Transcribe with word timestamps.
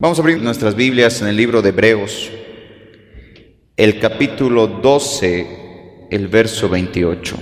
Vamos 0.00 0.18
a 0.18 0.22
abrir 0.22 0.40
nuestras 0.40 0.76
Biblias 0.76 1.20
en 1.20 1.28
el 1.28 1.36
libro 1.36 1.60
de 1.60 1.68
Hebreos, 1.68 2.30
el 3.76 4.00
capítulo 4.00 4.66
12, 4.66 6.06
el 6.10 6.26
verso 6.26 6.70
28. 6.70 7.36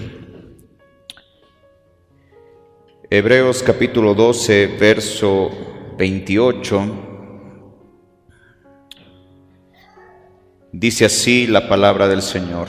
Hebreos 3.11 3.63
capítulo 3.63 4.13
12, 4.13 4.77
verso 4.77 5.53
28. 5.99 6.83
Dice 10.73 11.05
así 11.05 11.47
la 11.47 11.69
palabra 11.69 12.09
del 12.09 12.23
Señor. 12.23 12.67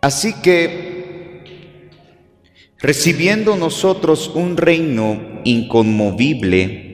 Así 0.00 0.40
que, 0.42 1.90
recibiendo 2.78 3.56
nosotros 3.56 4.30
un 4.32 4.56
reino 4.56 5.40
inconmovible, 5.42 6.91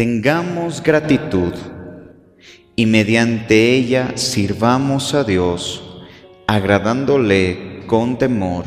tengamos 0.00 0.82
gratitud 0.82 1.52
y 2.74 2.86
mediante 2.86 3.74
ella 3.74 4.12
sirvamos 4.14 5.12
a 5.12 5.24
Dios, 5.24 6.00
agradándole 6.46 7.82
con 7.86 8.16
temor 8.16 8.64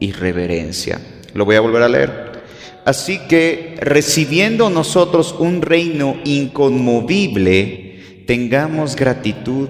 y 0.00 0.10
reverencia. 0.10 1.00
Lo 1.32 1.44
voy 1.44 1.54
a 1.54 1.60
volver 1.60 1.82
a 1.84 1.88
leer. 1.88 2.42
Así 2.84 3.20
que 3.28 3.76
recibiendo 3.78 4.68
nosotros 4.68 5.36
un 5.38 5.62
reino 5.62 6.16
inconmovible, 6.24 8.24
tengamos 8.26 8.96
gratitud 8.96 9.68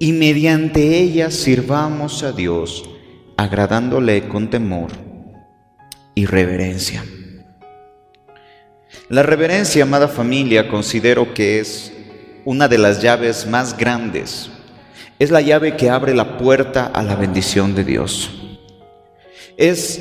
y 0.00 0.10
mediante 0.10 0.98
ella 0.98 1.30
sirvamos 1.30 2.24
a 2.24 2.32
Dios, 2.32 2.90
agradándole 3.36 4.26
con 4.26 4.50
temor 4.50 4.90
y 6.16 6.26
reverencia. 6.26 7.04
La 9.10 9.24
reverencia, 9.24 9.82
amada 9.82 10.06
familia, 10.06 10.68
considero 10.68 11.34
que 11.34 11.58
es 11.58 11.92
una 12.44 12.68
de 12.68 12.78
las 12.78 13.02
llaves 13.02 13.44
más 13.44 13.76
grandes. 13.76 14.50
Es 15.18 15.32
la 15.32 15.40
llave 15.40 15.76
que 15.76 15.90
abre 15.90 16.14
la 16.14 16.38
puerta 16.38 16.86
a 16.86 17.02
la 17.02 17.16
bendición 17.16 17.74
de 17.74 17.82
Dios. 17.82 18.30
Es 19.56 20.00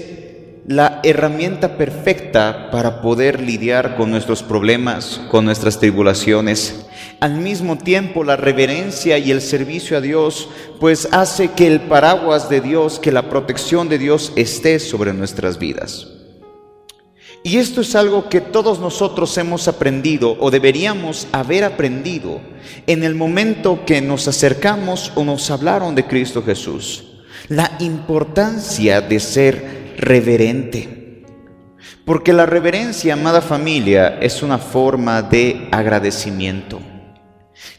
la 0.67 0.99
herramienta 1.02 1.75
perfecta 1.75 2.69
para 2.69 3.02
poder 3.02 3.41
lidiar 3.41 3.97
con 3.97 4.11
nuestros 4.11 4.43
problemas, 4.43 5.19
con 5.31 5.43
nuestras 5.43 5.80
tribulaciones. 5.80 6.85
Al 7.19 7.33
mismo 7.33 7.80
tiempo, 7.80 8.23
la 8.23 8.35
reverencia 8.35 9.17
y 9.17 9.31
el 9.31 9.41
servicio 9.41 9.97
a 9.97 10.02
Dios, 10.02 10.49
pues 10.80 11.09
hace 11.11 11.47
que 11.53 11.65
el 11.65 11.81
paraguas 11.81 12.47
de 12.47 12.61
Dios, 12.61 12.99
que 12.99 13.11
la 13.11 13.27
protección 13.27 13.89
de 13.89 13.97
Dios 13.97 14.33
esté 14.35 14.77
sobre 14.77 15.13
nuestras 15.13 15.57
vidas. 15.57 16.19
Y 17.44 17.58
esto 17.58 17.82
es 17.82 17.95
algo 17.95 18.28
que 18.28 18.42
todos 18.42 18.80
nosotros 18.80 19.38
hemos 19.38 19.68
aprendido 19.68 20.36
o 20.40 20.52
deberíamos 20.52 21.28
haber 21.32 21.64
aprendido 21.64 22.42
en 22.86 23.04
el 23.04 23.16
momento 23.16 23.86
que 23.86 24.02
nos 24.02 24.28
acercamos 24.28 25.12
o 25.16 25.23
nos 25.23 25.50
hablaron 25.50 25.95
de 25.95 26.06
Cristo 26.06 26.44
Jesús. 26.44 27.06
La 27.48 27.78
importancia 27.80 29.00
de 29.00 29.20
ser 29.20 29.95
reverente. 29.98 31.23
Porque 32.04 32.34
la 32.34 32.45
reverencia, 32.45 33.14
amada 33.14 33.42
familia, 33.42 34.17
es 34.20 34.44
una 34.44 34.58
forma 34.58 35.22
de 35.22 35.70
agradecimiento. 35.72 36.82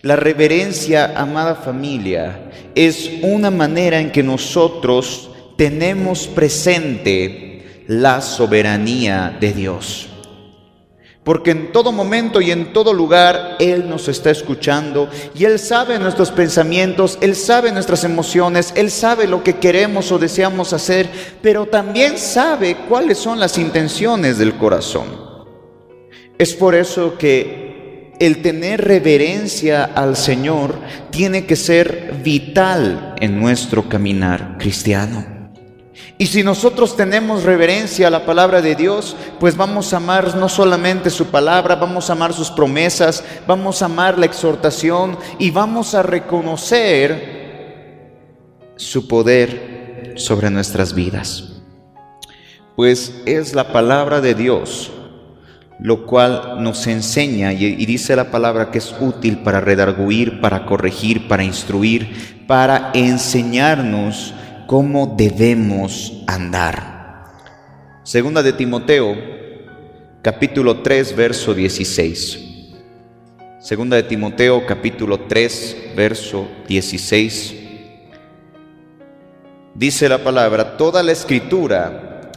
La 0.03 0.17
reverencia, 0.17 1.13
amada 1.17 1.55
familia, 1.57 2.51
es 2.75 3.11
una 3.23 3.51
manera 3.51 4.01
en 4.01 4.11
que 4.11 4.23
nosotros 4.23 5.31
tenemos 5.57 6.27
presente 6.27 7.50
la 7.91 8.21
soberanía 8.21 9.37
de 9.41 9.53
Dios. 9.53 10.07
Porque 11.25 11.51
en 11.51 11.73
todo 11.73 11.91
momento 11.91 12.41
y 12.41 12.53
en 12.53 12.73
todo 12.73 12.95
lugar 12.95 13.57
Él 13.59 13.89
nos 13.89 14.07
está 14.07 14.31
escuchando 14.31 15.11
y 15.35 15.45
Él 15.45 15.59
sabe 15.59 15.99
nuestros 15.99 16.31
pensamientos, 16.31 17.19
Él 17.21 17.35
sabe 17.35 17.73
nuestras 17.73 18.05
emociones, 18.05 18.73
Él 18.77 18.93
sabe 18.93 19.27
lo 19.27 19.43
que 19.43 19.57
queremos 19.57 20.13
o 20.13 20.21
deseamos 20.21 20.73
hacer, 20.73 21.11
pero 21.43 21.67
también 21.67 22.17
sabe 22.17 22.77
cuáles 22.89 23.19
son 23.19 23.41
las 23.41 23.59
intenciones 23.59 24.39
del 24.39 24.55
corazón. 24.55 25.09
Es 26.39 26.55
por 26.55 26.77
eso 26.77 27.19
que 27.19 28.15
el 28.21 28.41
tener 28.41 28.85
reverencia 28.85 29.85
al 29.85 30.17
Señor 30.17 30.77
tiene 31.11 31.45
que 31.45 31.57
ser 31.57 32.21
vital 32.23 33.17
en 33.19 33.41
nuestro 33.41 33.89
caminar 33.89 34.59
cristiano. 34.59 35.40
Y 36.19 36.27
si 36.27 36.43
nosotros 36.43 36.97
tenemos 36.97 37.45
reverencia 37.45 38.09
a 38.09 38.11
la 38.11 38.27
palabra 38.27 38.61
de 38.61 38.75
Dios, 38.75 39.17
pues 39.39 39.57
vamos 39.57 39.93
a 39.93 39.99
amar 39.99 40.37
no 40.37 40.49
solamente 40.49 41.09
su 41.11 41.27
palabra, 41.27 41.77
vamos 41.77 42.11
a 42.11 42.13
amar 42.13 42.33
sus 42.33 42.51
promesas, 42.51 43.25
vamos 43.47 43.81
a 43.81 43.87
amar 43.87 44.19
la 44.19 44.27
exhortación 44.27 45.19
y 45.39 45.51
vamos 45.51 45.95
a 45.95 46.03
reconocer 46.03 47.41
su 48.77 49.09
poder 49.09 50.15
sobre 50.17 50.51
nuestras 50.51 50.95
vidas. 50.95 51.63
Pues 52.77 53.23
es 53.27 53.55
la 53.55 53.73
palabra 53.73 54.21
de 54.21 54.35
Dios 54.35 54.91
lo 55.83 56.05
cual 56.05 56.63
nos 56.63 56.87
enseña 56.87 57.53
y, 57.53 57.87
dice 57.87 58.15
la 58.15 58.31
palabra 58.31 58.71
que 58.71 58.79
es 58.79 58.95
útil 59.01 59.39
para 59.39 59.61
redarguir, 59.61 60.41
para 60.41 60.67
corregir, 60.67 61.27
para 61.27 61.43
instruir, 61.43 62.45
para 62.47 62.91
enseñarnos 62.93 64.35
cómo 64.71 65.17
debemos 65.17 66.23
andar. 66.29 67.25
Segunda 68.05 68.41
de 68.41 68.53
Timoteo, 68.53 69.17
capítulo 70.23 70.81
3, 70.81 71.17
verso 71.17 71.55
16. 71.55 72.39
Segunda 73.59 73.97
de 73.97 74.05
Timoteo, 74.05 74.65
capítulo 74.65 75.23
3, 75.23 75.95
verso 75.97 76.47
16. 76.69 77.57
Dice 79.75 80.09
la 80.09 80.23
palabra, 80.23 80.77
toda 80.77 81.03
la 81.03 81.11
escritura 81.11 82.31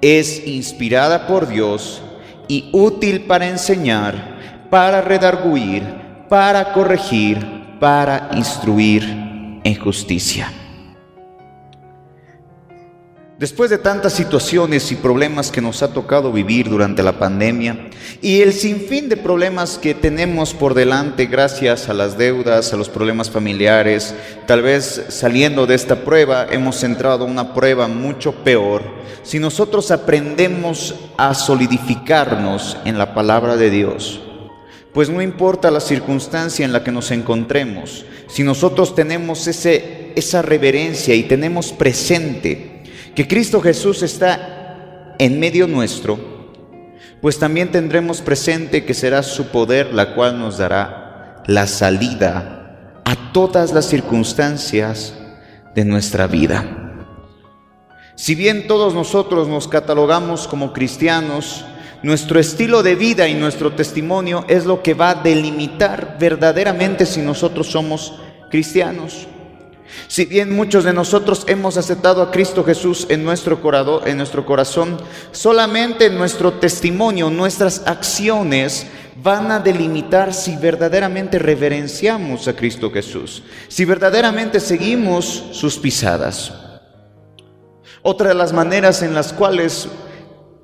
es 0.00 0.46
inspirada 0.46 1.26
por 1.26 1.48
Dios 1.48 2.02
y 2.46 2.70
útil 2.70 3.22
para 3.22 3.48
enseñar, 3.48 4.68
para 4.70 5.00
redarguir, 5.00 5.82
para 6.28 6.72
corregir, 6.72 7.44
para 7.80 8.30
instruir 8.34 9.02
en 9.64 9.74
justicia. 9.74 10.52
Después 13.40 13.70
de 13.70 13.78
tantas 13.78 14.12
situaciones 14.12 14.92
y 14.92 14.96
problemas 14.96 15.50
que 15.50 15.62
nos 15.62 15.82
ha 15.82 15.94
tocado 15.94 16.30
vivir 16.30 16.68
durante 16.68 17.02
la 17.02 17.18
pandemia 17.18 17.88
y 18.20 18.42
el 18.42 18.52
sinfín 18.52 19.08
de 19.08 19.16
problemas 19.16 19.78
que 19.78 19.94
tenemos 19.94 20.52
por 20.52 20.74
delante 20.74 21.24
gracias 21.24 21.88
a 21.88 21.94
las 21.94 22.18
deudas, 22.18 22.74
a 22.74 22.76
los 22.76 22.90
problemas 22.90 23.30
familiares, 23.30 24.14
tal 24.46 24.60
vez 24.60 25.06
saliendo 25.08 25.66
de 25.66 25.74
esta 25.74 26.04
prueba 26.04 26.48
hemos 26.50 26.84
entrado 26.84 27.24
a 27.24 27.28
una 27.28 27.54
prueba 27.54 27.88
mucho 27.88 28.34
peor. 28.44 28.82
Si 29.22 29.38
nosotros 29.38 29.90
aprendemos 29.90 30.94
a 31.16 31.32
solidificarnos 31.32 32.76
en 32.84 32.98
la 32.98 33.14
palabra 33.14 33.56
de 33.56 33.70
Dios, 33.70 34.20
pues 34.92 35.08
no 35.08 35.22
importa 35.22 35.70
la 35.70 35.80
circunstancia 35.80 36.66
en 36.66 36.74
la 36.74 36.84
que 36.84 36.92
nos 36.92 37.10
encontremos, 37.10 38.04
si 38.26 38.42
nosotros 38.42 38.94
tenemos 38.94 39.46
ese, 39.46 40.12
esa 40.14 40.42
reverencia 40.42 41.14
y 41.14 41.22
tenemos 41.22 41.72
presente 41.72 42.69
que 43.14 43.26
Cristo 43.26 43.60
Jesús 43.60 44.02
está 44.02 45.14
en 45.18 45.38
medio 45.38 45.66
nuestro, 45.66 46.18
pues 47.20 47.38
también 47.38 47.70
tendremos 47.70 48.22
presente 48.22 48.84
que 48.84 48.94
será 48.94 49.22
su 49.22 49.48
poder 49.48 49.92
la 49.92 50.14
cual 50.14 50.38
nos 50.38 50.58
dará 50.58 51.42
la 51.46 51.66
salida 51.66 53.02
a 53.04 53.32
todas 53.32 53.72
las 53.72 53.86
circunstancias 53.86 55.14
de 55.74 55.84
nuestra 55.84 56.26
vida. 56.26 57.04
Si 58.14 58.34
bien 58.34 58.66
todos 58.66 58.94
nosotros 58.94 59.48
nos 59.48 59.66
catalogamos 59.66 60.46
como 60.46 60.72
cristianos, 60.72 61.64
nuestro 62.02 62.40
estilo 62.40 62.82
de 62.82 62.94
vida 62.94 63.28
y 63.28 63.34
nuestro 63.34 63.72
testimonio 63.72 64.44
es 64.48 64.64
lo 64.64 64.82
que 64.82 64.94
va 64.94 65.10
a 65.10 65.14
delimitar 65.16 66.16
verdaderamente 66.18 67.04
si 67.04 67.20
nosotros 67.20 67.66
somos 67.66 68.14
cristianos. 68.50 69.26
Si 70.08 70.24
bien 70.24 70.54
muchos 70.54 70.84
de 70.84 70.92
nosotros 70.92 71.44
hemos 71.46 71.76
aceptado 71.76 72.22
a 72.22 72.30
Cristo 72.30 72.64
Jesús 72.64 73.06
en 73.08 73.24
nuestro, 73.24 73.60
en 74.06 74.16
nuestro 74.16 74.44
corazón, 74.44 74.98
solamente 75.32 76.10
nuestro 76.10 76.54
testimonio, 76.54 77.30
nuestras 77.30 77.82
acciones 77.86 78.86
van 79.22 79.50
a 79.50 79.60
delimitar 79.60 80.32
si 80.32 80.56
verdaderamente 80.56 81.38
reverenciamos 81.38 82.48
a 82.48 82.54
Cristo 82.54 82.90
Jesús, 82.90 83.42
si 83.68 83.84
verdaderamente 83.84 84.60
seguimos 84.60 85.44
sus 85.52 85.78
pisadas. 85.78 86.52
Otra 88.02 88.28
de 88.28 88.34
las 88.34 88.52
maneras 88.52 89.02
en 89.02 89.14
las 89.14 89.32
cuales 89.32 89.88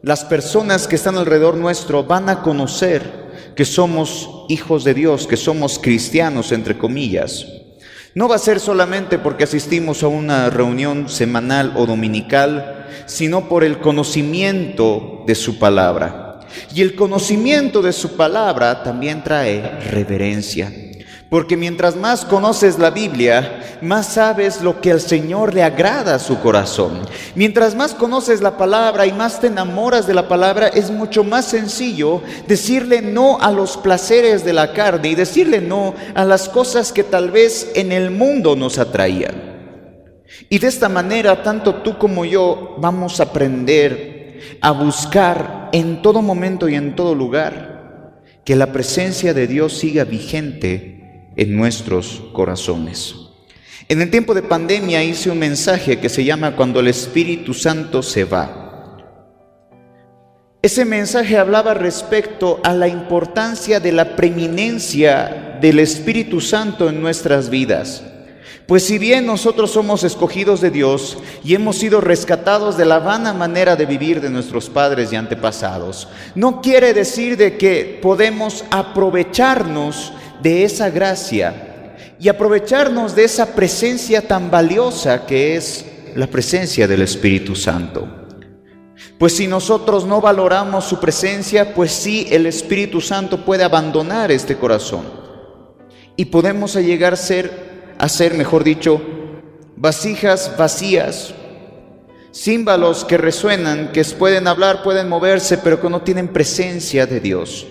las 0.03 0.25
personas 0.25 0.87
que 0.87 0.97
están 0.97 1.17
alrededor 1.17 1.57
nuestro 1.57 2.05
van 2.05 2.29
a 2.29 2.43
conocer 2.43 3.27
que 3.55 3.65
somos 3.65 4.31
hijos 4.49 4.85
de 4.85 4.95
Dios, 4.95 5.27
que 5.27 5.37
somos 5.37 5.79
cristianos, 5.79 6.53
entre 6.53 6.79
comillas, 6.79 7.47
no 8.17 8.29
va 8.29 8.37
a 8.37 8.39
ser 8.39 8.61
solamente 8.61 9.19
porque 9.19 9.45
asistimos 9.45 10.03
a 10.03 10.09
una 10.09 10.49
reunión 10.49 11.11
semanal 11.11 11.75
o 11.77 11.85
dominical, 11.85 12.87
sino 13.05 13.47
por 13.47 13.63
el 13.63 13.79
conocimiento 13.79 15.23
de 15.27 15.35
su 15.35 15.59
palabra. 15.59 16.41
Y 16.75 16.81
el 16.81 16.95
conocimiento 16.95 17.83
de 17.83 17.93
su 17.93 18.17
palabra 18.17 18.83
también 18.83 19.23
trae 19.23 19.81
reverencia. 19.91 20.73
Porque 21.29 21.57
mientras 21.57 21.97
más 21.97 22.25
conoces 22.25 22.79
la 22.79 22.91
Biblia, 22.91 23.79
más 23.81 24.07
sabes 24.07 24.63
lo 24.63 24.81
que 24.81 24.93
al 24.93 25.01
Señor 25.01 25.55
le 25.55 25.65
agrada 25.65 26.15
a 26.15 26.19
su 26.21 26.39
corazón. 26.39 27.01
Mientras 27.35 27.75
más 27.75 27.95
conoces 27.95 28.41
la 28.41 28.57
palabra 28.57 29.07
y 29.07 29.13
más 29.13 29.41
te 29.41 29.49
enamoras 29.49 30.07
de 30.07 30.15
la 30.15 30.29
palabra, 30.29 30.69
es 30.69 30.91
mucho 30.91 31.25
más 31.25 31.47
sencillo 31.47 32.23
decirle 32.47 33.03
no 33.03 33.39
a 33.41 33.51
los 33.51 33.77
placeres 33.77 34.45
de 34.45 34.53
la 34.53 34.73
carne 34.73 35.09
y 35.09 35.15
decirle 35.17 35.61
no 35.61 35.95
a 36.15 36.25
las 36.25 36.49
cosas 36.49 36.93
que 36.93 37.03
tal 37.03 37.33
vez 37.33 37.73
en 37.75 37.91
el 37.91 38.13
mundo 38.13 38.55
nos 38.55 38.79
atraían. 38.79 39.57
Y 40.49 40.61
de 40.61 40.69
esta 40.69 40.89
manera, 40.89 41.43
tanto 41.43 41.77
tú 41.77 41.99
como 41.99 42.25
yo 42.25 42.77
vamos 42.79 43.19
a 43.19 43.25
aprender 43.25 44.57
a 44.61 44.71
buscar 44.71 45.71
en 45.73 46.03
todo 46.03 46.23
momento 46.23 46.69
y 46.69 46.77
en 46.77 46.95
todo 46.95 47.17
lugar 47.17 48.23
que 48.45 48.55
la 48.55 48.73
presencia 48.73 49.35
de 49.35 49.49
Dios 49.49 49.77
siga 49.77 50.05
vigente 50.05 50.96
en 51.37 51.55
nuestros 51.55 52.23
corazones. 52.33 53.15
En 53.89 54.01
el 54.01 54.11
tiempo 54.11 54.35
de 54.35 54.43
pandemia 54.43 55.05
hice 55.05 55.31
un 55.31 55.39
mensaje 55.39 56.01
que 56.01 56.09
se 56.09 56.25
llama 56.25 56.57
Cuando 56.57 56.81
el 56.81 56.89
Espíritu 56.89 57.55
Santo 57.55 58.03
se 58.03 58.25
va. 58.25 58.65
Ese 60.61 60.85
mensaje 60.85 61.39
hablaba 61.39 61.75
respecto 61.75 62.59
a 62.65 62.75
la 62.75 62.89
importancia 62.89 63.79
de 63.79 63.93
la 63.93 64.17
preeminencia 64.17 65.59
del 65.61 65.79
Espíritu 65.79 66.41
Santo 66.41 66.89
en 66.89 67.01
nuestras 67.01 67.51
vidas. 67.51 68.03
Pues 68.67 68.83
si 68.83 68.99
bien 68.99 69.27
nosotros 69.27 69.71
somos 69.71 70.03
escogidos 70.03 70.61
de 70.61 70.71
Dios 70.71 71.19
y 71.45 71.55
hemos 71.55 71.77
sido 71.77 72.01
rescatados 72.01 72.77
de 72.77 72.85
la 72.85 72.99
vana 72.99 73.33
manera 73.33 73.77
de 73.77 73.87
vivir 73.87 74.21
de 74.21 74.29
nuestros 74.29 74.69
padres 74.69 75.13
y 75.13 75.17
antepasados, 75.17 76.09
no 76.35 76.61
quiere 76.61 76.93
decir 76.93 77.37
de 77.37 77.57
que 77.57 78.01
podemos 78.03 78.65
aprovecharnos 78.73 80.13
de 80.43 80.65
esa 80.65 80.91
gracia 80.91 81.95
y 82.19 82.29
aprovecharnos 82.29 83.15
de 83.15 83.25
esa 83.25 83.55
presencia 83.55 84.27
tan 84.27 84.51
valiosa 84.51 85.27
que 85.27 85.57
es 85.57 85.85
la 86.15 86.27
presencia 86.27 86.89
del 86.89 87.03
Espíritu 87.03 87.55
Santo. 87.55 88.09
Pues 89.19 89.37
si 89.37 89.47
nosotros 89.47 90.07
no 90.07 90.21
valoramos 90.21 90.85
su 90.85 90.99
presencia, 91.01 91.75
pues 91.75 91.93
sí 91.93 92.27
el 92.31 92.47
Espíritu 92.47 93.01
Santo 93.01 93.45
puede 93.45 93.65
abandonar 93.65 94.31
este 94.31 94.57
corazón. 94.57 95.05
Y 96.17 96.27
podemos 96.27 96.75
llegar 96.75 97.15
a 97.15 97.17
ser, 97.17 97.95
a 97.99 98.09
ser, 98.09 98.35
mejor 98.35 98.65
dicho, 98.65 99.01
vasijas 99.77 100.53
vacías, 100.57 101.35
címbalos 102.33 103.05
que 103.05 103.19
resuenan, 103.19 103.93
que 103.93 104.05
pueden 104.05 104.49
hablar, 104.49 104.83
pueden 104.83 105.09
moverse, 105.09 105.59
pero 105.59 105.81
que 105.81 105.91
no 105.91 106.03
tienen 106.03 106.29
presencia 106.29 107.07
de 107.07 107.21
Dios. 107.21 107.67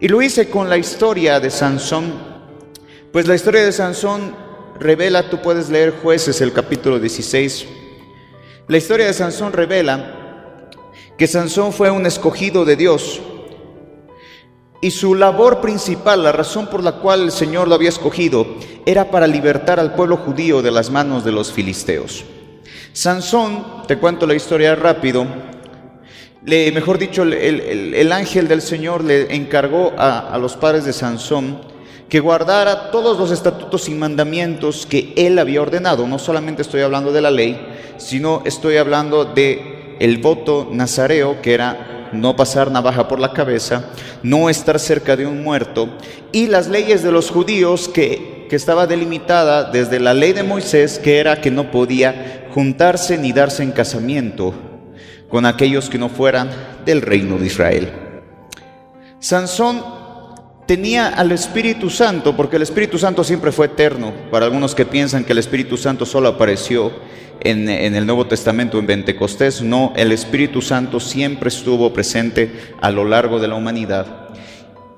Y 0.00 0.08
lo 0.08 0.20
hice 0.20 0.50
con 0.50 0.68
la 0.68 0.76
historia 0.76 1.40
de 1.40 1.50
Sansón, 1.50 2.12
pues 3.12 3.26
la 3.26 3.34
historia 3.34 3.64
de 3.64 3.72
Sansón 3.72 4.34
revela, 4.80 5.30
tú 5.30 5.40
puedes 5.40 5.70
leer 5.70 5.94
jueces 6.02 6.40
el 6.40 6.52
capítulo 6.52 6.98
16, 6.98 7.66
la 8.66 8.76
historia 8.76 9.06
de 9.06 9.12
Sansón 9.12 9.52
revela 9.52 10.68
que 11.16 11.26
Sansón 11.26 11.72
fue 11.72 11.90
un 11.90 12.06
escogido 12.06 12.64
de 12.64 12.76
Dios 12.76 13.20
y 14.80 14.90
su 14.90 15.14
labor 15.14 15.60
principal, 15.60 16.24
la 16.24 16.32
razón 16.32 16.66
por 16.66 16.82
la 16.82 16.92
cual 16.92 17.22
el 17.22 17.32
Señor 17.32 17.68
lo 17.68 17.74
había 17.74 17.88
escogido, 17.88 18.46
era 18.84 19.10
para 19.10 19.26
libertar 19.26 19.80
al 19.80 19.94
pueblo 19.94 20.16
judío 20.18 20.60
de 20.60 20.70
las 20.70 20.90
manos 20.90 21.24
de 21.24 21.32
los 21.32 21.52
filisteos. 21.52 22.24
Sansón, 22.92 23.86
te 23.86 23.96
cuento 23.96 24.26
la 24.26 24.34
historia 24.34 24.74
rápido, 24.74 25.26
mejor 26.46 26.98
dicho, 26.98 27.22
el, 27.22 28.12
ángel 28.12 28.48
del 28.48 28.60
Señor 28.60 29.02
le 29.02 29.34
encargó 29.34 29.94
a, 29.96 30.36
los 30.38 30.56
padres 30.56 30.84
de 30.84 30.92
Sansón 30.92 31.58
que 32.08 32.20
guardara 32.20 32.90
todos 32.90 33.18
los 33.18 33.30
estatutos 33.30 33.88
y 33.88 33.94
mandamientos 33.94 34.86
que 34.86 35.14
él 35.16 35.38
había 35.38 35.62
ordenado. 35.62 36.06
No 36.06 36.18
solamente 36.18 36.62
estoy 36.62 36.82
hablando 36.82 37.12
de 37.12 37.22
la 37.22 37.30
ley, 37.30 37.58
sino 37.96 38.42
estoy 38.44 38.76
hablando 38.76 39.24
de 39.24 39.96
el 39.98 40.18
voto 40.18 40.68
nazareo, 40.70 41.40
que 41.40 41.54
era 41.54 42.10
no 42.12 42.36
pasar 42.36 42.70
navaja 42.70 43.08
por 43.08 43.20
la 43.20 43.32
cabeza, 43.32 43.86
no 44.22 44.50
estar 44.50 44.78
cerca 44.78 45.16
de 45.16 45.26
un 45.26 45.42
muerto, 45.42 45.88
y 46.30 46.46
las 46.46 46.68
leyes 46.68 47.02
de 47.02 47.10
los 47.10 47.30
judíos 47.30 47.88
que, 47.88 48.46
que 48.50 48.56
estaba 48.56 48.86
delimitada 48.86 49.64
desde 49.64 49.98
la 49.98 50.12
ley 50.12 50.34
de 50.34 50.42
Moisés, 50.42 50.98
que 50.98 51.18
era 51.18 51.40
que 51.40 51.50
no 51.50 51.70
podía 51.70 52.48
juntarse 52.52 53.16
ni 53.16 53.32
darse 53.32 53.62
en 53.62 53.72
casamiento 53.72 54.54
con 55.34 55.46
aquellos 55.46 55.90
que 55.90 55.98
no 55.98 56.08
fueran 56.08 56.48
del 56.86 57.02
reino 57.02 57.38
de 57.38 57.46
Israel. 57.46 57.90
Sansón 59.18 59.82
tenía 60.64 61.08
al 61.08 61.32
Espíritu 61.32 61.90
Santo, 61.90 62.36
porque 62.36 62.54
el 62.54 62.62
Espíritu 62.62 62.98
Santo 62.98 63.24
siempre 63.24 63.50
fue 63.50 63.66
eterno. 63.66 64.12
Para 64.30 64.46
algunos 64.46 64.76
que 64.76 64.86
piensan 64.86 65.24
que 65.24 65.32
el 65.32 65.38
Espíritu 65.38 65.76
Santo 65.76 66.06
solo 66.06 66.28
apareció 66.28 66.92
en, 67.40 67.68
el 67.68 68.06
Nuevo 68.06 68.28
Testamento, 68.28 68.78
en 68.78 68.86
Pentecostés, 68.86 69.60
no, 69.60 69.92
el 69.96 70.12
Espíritu 70.12 70.62
Santo 70.62 71.00
siempre 71.00 71.48
estuvo 71.48 71.92
presente 71.92 72.52
a 72.80 72.92
lo 72.92 73.04
largo 73.04 73.40
de 73.40 73.48
la 73.48 73.56
humanidad. 73.56 74.28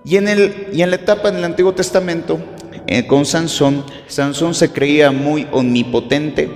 Y 0.05 0.17
en, 0.17 0.29
el, 0.29 0.67
y 0.71 0.83
en 0.83 0.91
la 0.91 0.97
etapa 0.97 1.31
en 1.31 1.37
el 1.37 1.45
Antiguo 1.45 1.73
Testamento, 1.73 2.39
eh, 2.87 3.07
con 3.07 3.25
Sansón, 3.25 3.87
Sansón 4.07 4.55
se 4.55 4.71
creía 4.71 5.13
muy 5.13 5.47
omnipotente 5.51 6.51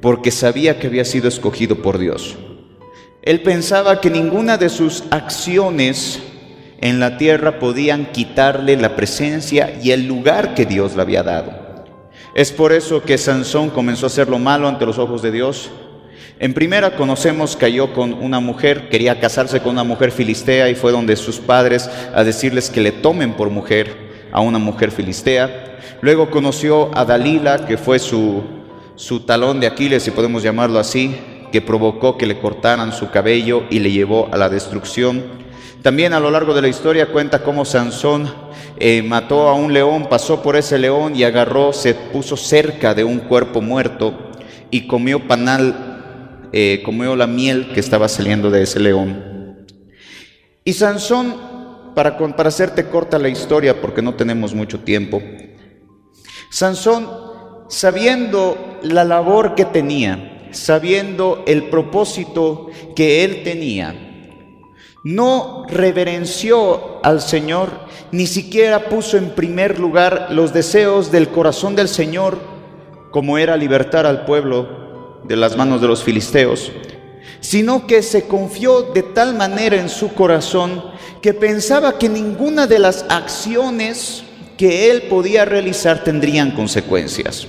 porque 0.00 0.30
sabía 0.30 0.78
que 0.78 0.86
había 0.86 1.04
sido 1.04 1.28
escogido 1.28 1.82
por 1.82 1.98
Dios. 1.98 2.38
Él 3.22 3.42
pensaba 3.42 4.00
que 4.00 4.10
ninguna 4.10 4.56
de 4.56 4.68
sus 4.68 5.04
acciones 5.10 6.20
en 6.80 7.00
la 7.00 7.18
tierra 7.18 7.58
podían 7.58 8.06
quitarle 8.12 8.76
la 8.76 8.94
presencia 8.94 9.78
y 9.82 9.90
el 9.90 10.06
lugar 10.06 10.54
que 10.54 10.64
Dios 10.64 10.94
le 10.94 11.02
había 11.02 11.22
dado. 11.22 11.52
Es 12.34 12.52
por 12.52 12.72
eso 12.72 13.02
que 13.02 13.18
Sansón 13.18 13.70
comenzó 13.70 14.06
a 14.06 14.08
hacer 14.08 14.28
lo 14.28 14.38
malo 14.38 14.68
ante 14.68 14.86
los 14.86 14.98
ojos 14.98 15.22
de 15.22 15.32
Dios. 15.32 15.70
En 16.38 16.54
primera 16.54 16.94
conocemos 16.94 17.56
cayó 17.56 17.92
con 17.92 18.12
una 18.12 18.38
mujer, 18.38 18.88
quería 18.88 19.18
casarse 19.18 19.60
con 19.60 19.72
una 19.72 19.82
mujer 19.82 20.12
filistea 20.12 20.70
y 20.70 20.76
fue 20.76 20.92
donde 20.92 21.16
sus 21.16 21.38
padres 21.38 21.90
a 22.14 22.22
decirles 22.22 22.70
que 22.70 22.80
le 22.80 22.92
tomen 22.92 23.32
por 23.32 23.50
mujer 23.50 24.08
a 24.30 24.40
una 24.40 24.60
mujer 24.60 24.92
filistea. 24.92 25.78
Luego 26.00 26.30
conoció 26.30 26.96
a 26.96 27.04
Dalila, 27.04 27.66
que 27.66 27.76
fue 27.76 27.98
su, 27.98 28.44
su 28.94 29.20
talón 29.20 29.58
de 29.58 29.66
Aquiles, 29.66 30.04
si 30.04 30.12
podemos 30.12 30.44
llamarlo 30.44 30.78
así, 30.78 31.16
que 31.50 31.60
provocó 31.60 32.16
que 32.16 32.26
le 32.26 32.38
cortaran 32.38 32.92
su 32.92 33.10
cabello 33.10 33.64
y 33.70 33.78
le 33.78 33.90
llevó 33.90 34.28
a 34.32 34.36
la 34.36 34.48
destrucción. 34.48 35.24
También 35.82 36.12
a 36.12 36.20
lo 36.20 36.30
largo 36.30 36.54
de 36.54 36.62
la 36.62 36.68
historia 36.68 37.12
cuenta 37.12 37.42
cómo 37.42 37.64
Sansón 37.64 38.32
eh, 38.78 39.02
mató 39.02 39.48
a 39.48 39.54
un 39.54 39.72
león, 39.72 40.08
pasó 40.08 40.42
por 40.42 40.56
ese 40.56 40.78
león 40.78 41.14
y 41.16 41.24
agarró, 41.24 41.72
se 41.72 41.94
puso 41.94 42.36
cerca 42.36 42.94
de 42.94 43.04
un 43.04 43.20
cuerpo 43.20 43.60
muerto 43.60 44.32
y 44.70 44.86
comió 44.86 45.26
panal, 45.26 46.48
eh, 46.52 46.82
comió 46.84 47.16
la 47.16 47.26
miel 47.26 47.72
que 47.72 47.80
estaba 47.80 48.08
saliendo 48.08 48.50
de 48.50 48.62
ese 48.62 48.80
león. 48.80 49.66
Y 50.64 50.72
Sansón, 50.74 51.34
para, 51.94 52.16
para 52.18 52.48
hacerte 52.48 52.88
corta 52.88 53.18
la 53.18 53.28
historia 53.28 53.80
porque 53.80 54.02
no 54.02 54.14
tenemos 54.14 54.54
mucho 54.54 54.80
tiempo, 54.80 55.22
Sansón, 56.50 57.08
sabiendo 57.68 58.78
la 58.82 59.04
labor 59.04 59.54
que 59.54 59.64
tenía, 59.64 60.37
sabiendo 60.50 61.44
el 61.46 61.64
propósito 61.64 62.68
que 62.94 63.24
él 63.24 63.42
tenía. 63.42 63.94
No 65.04 65.64
reverenció 65.68 67.04
al 67.04 67.20
Señor, 67.20 67.70
ni 68.10 68.26
siquiera 68.26 68.88
puso 68.88 69.16
en 69.16 69.30
primer 69.30 69.78
lugar 69.78 70.28
los 70.30 70.52
deseos 70.52 71.12
del 71.12 71.28
corazón 71.28 71.76
del 71.76 71.88
Señor, 71.88 72.38
como 73.10 73.38
era 73.38 73.56
libertar 73.56 74.06
al 74.06 74.24
pueblo 74.24 75.20
de 75.24 75.36
las 75.36 75.56
manos 75.56 75.80
de 75.80 75.88
los 75.88 76.02
filisteos, 76.02 76.72
sino 77.40 77.86
que 77.86 78.02
se 78.02 78.26
confió 78.26 78.82
de 78.82 79.02
tal 79.02 79.34
manera 79.34 79.76
en 79.76 79.88
su 79.88 80.12
corazón 80.14 80.82
que 81.22 81.34
pensaba 81.34 81.98
que 81.98 82.08
ninguna 82.08 82.66
de 82.66 82.78
las 82.78 83.04
acciones 83.08 84.24
que 84.56 84.90
él 84.90 85.02
podía 85.02 85.44
realizar 85.44 86.02
tendrían 86.02 86.50
consecuencias. 86.50 87.46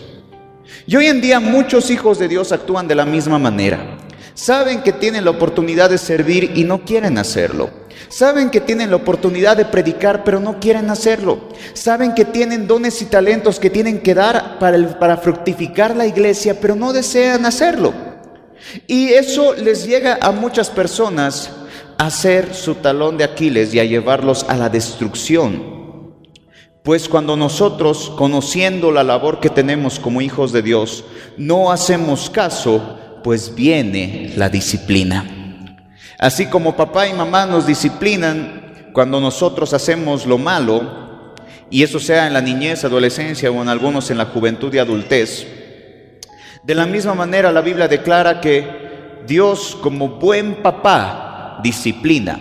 Y 0.90 0.96
hoy 0.96 1.06
en 1.06 1.22
día 1.22 1.40
muchos 1.40 1.92
hijos 1.92 2.18
de 2.18 2.28
Dios 2.28 2.52
actúan 2.52 2.88
de 2.88 2.96
la 2.96 3.06
misma 3.06 3.38
manera. 3.38 4.00
Saben 4.34 4.82
que 4.82 4.92
tienen 4.92 5.24
la 5.24 5.30
oportunidad 5.30 5.88
de 5.88 6.00
servir 6.00 6.54
y 6.56 6.64
no 6.64 6.84
quieren 6.84 7.20
hacerlo. 7.20 7.70
Saben 8.08 8.50
que 8.50 8.60
tienen 8.60 8.90
la 8.90 8.96
oportunidad 8.96 9.56
de 9.56 9.66
predicar, 9.66 10.24
pero 10.24 10.40
no 10.40 10.60
quieren 10.60 10.90
hacerlo. 10.90 11.42
Saben 11.74 12.16
que 12.16 12.26
tienen 12.26 12.66
dones 12.66 13.04
y 13.04 13.06
talentos 13.06 13.60
que 13.60 13.70
tienen 13.70 14.00
que 14.00 14.16
dar 14.16 14.58
para, 14.58 14.98
para 14.98 15.18
fructificar 15.18 15.96
la 15.96 16.08
iglesia, 16.08 16.60
pero 16.60 16.76
no 16.76 16.92
desean 16.92 17.46
hacerlo. 17.46 17.94
Y 18.88 19.10
eso 19.10 19.54
les 19.54 19.86
llega 19.86 20.18
a 20.20 20.32
muchas 20.32 20.72
personas 20.72 21.52
a 22.00 22.10
ser 22.10 22.56
su 22.56 22.74
talón 22.74 23.16
de 23.16 23.26
Aquiles 23.26 23.76
y 23.76 23.80
a 23.80 23.84
llevarlos 23.84 24.44
a 24.50 24.58
la 24.58 24.70
destrucción. 24.70 25.79
Pues 26.90 27.08
cuando 27.08 27.38
nosotros, 27.38 28.12
conociendo 28.18 28.92
la 28.92 29.04
labor 29.04 29.40
que 29.40 29.52
tenemos 29.52 30.00
como 30.00 30.22
hijos 30.22 30.52
de 30.52 30.64
Dios, 30.64 31.04
no 31.38 31.72
hacemos 31.72 32.32
caso, 32.32 32.98
pues 33.24 33.54
viene 33.54 34.34
la 34.36 34.50
disciplina. 34.50 35.24
Así 36.18 36.48
como 36.48 36.76
papá 36.76 37.08
y 37.08 37.14
mamá 37.14 37.46
nos 37.46 37.68
disciplinan 37.68 38.90
cuando 38.92 39.22
nosotros 39.22 39.72
hacemos 39.76 40.26
lo 40.26 40.40
malo, 40.40 41.36
y 41.70 41.84
eso 41.84 42.00
sea 42.00 42.26
en 42.26 42.34
la 42.34 42.42
niñez, 42.42 42.84
adolescencia 42.84 43.52
o 43.52 43.62
en 43.62 43.70
algunos 43.70 44.10
en 44.10 44.18
la 44.18 44.26
juventud 44.26 44.74
y 44.74 44.80
adultez, 44.80 45.46
de 46.64 46.74
la 46.74 46.88
misma 46.88 47.14
manera 47.14 47.52
la 47.52 47.62
Biblia 47.62 47.88
declara 47.88 48.42
que 48.42 49.22
Dios 49.28 49.78
como 49.80 50.08
buen 50.08 50.64
papá 50.64 51.60
disciplina, 51.62 52.40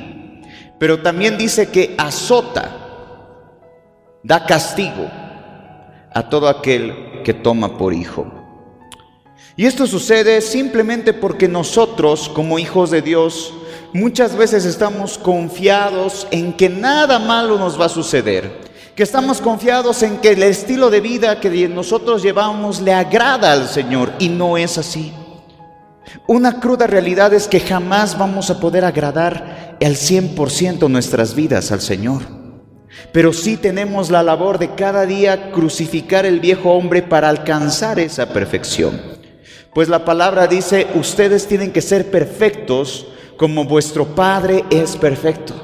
pero 0.79 1.03
también 1.03 1.37
dice 1.37 1.69
que 1.69 1.95
azota, 1.99 2.78
da 4.23 4.45
castigo 4.45 5.09
a 6.13 6.29
todo 6.29 6.49
aquel 6.49 7.23
que 7.25 7.35
toma 7.35 7.77
por 7.79 7.93
hijo. 7.93 8.27
Y 9.57 9.67
esto 9.67 9.87
sucede 9.87 10.41
simplemente 10.41 11.13
porque 11.13 11.49
nosotros 11.49 12.29
como 12.29 12.59
hijos 12.59 12.91
de 12.91 13.03
Dios 13.03 13.53
muchas 13.93 14.37
veces 14.37 14.65
estamos 14.65 15.19
confiados 15.19 16.27
en 16.31 16.53
que 16.53 16.69
nada 16.69 17.19
malo 17.19 17.59
nos 17.59 17.81
va 17.81 17.87
a 17.87 17.89
suceder, 17.89 18.69
que 18.95 19.03
estamos 19.03 19.41
confiados 19.41 20.03
en 20.03 20.19
que 20.19 20.31
el 20.31 20.43
estilo 20.43 20.91
de 20.91 21.01
vida 21.01 21.41
que 21.41 21.69
nosotros 21.69 22.23
llevamos 22.23 22.81
le 22.81 22.93
agrada 22.93 23.53
al 23.53 23.69
Señor 23.69 24.13
y 24.19 24.29
no 24.29 24.57
es 24.57 24.79
así. 24.79 25.13
Una 26.27 26.61
cruda 26.61 26.87
realidad 26.87 27.35
es 27.35 27.49
que 27.49 27.61
jamás 27.61 28.17
vamos 28.17 28.51
a 28.51 28.61
poder 28.61 28.85
agradar 28.85 29.77
al 29.81 29.97
100% 29.97 30.89
nuestras 30.89 31.35
vidas 31.35 31.73
al 31.73 31.81
Señor. 31.81 32.38
Pero 33.13 33.33
sí 33.33 33.57
tenemos 33.57 34.11
la 34.11 34.23
labor 34.23 34.59
de 34.59 34.75
cada 34.75 35.07
día 35.07 35.51
crucificar 35.51 36.27
el 36.27 36.41
viejo 36.41 36.73
hombre 36.73 37.03
para 37.03 37.29
alcanzar 37.29 37.99
esa 37.99 38.29
perfección. 38.33 39.01
Pues 39.73 39.89
la 39.89 40.05
palabra 40.05 40.47
dice, 40.47 40.87
ustedes 40.95 41.47
tienen 41.47 41.73
que 41.73 41.81
ser 41.81 42.11
perfectos 42.11 43.07
como 43.37 43.65
vuestro 43.65 44.05
Padre 44.15 44.65
es 44.71 44.97
perfecto. 44.97 45.55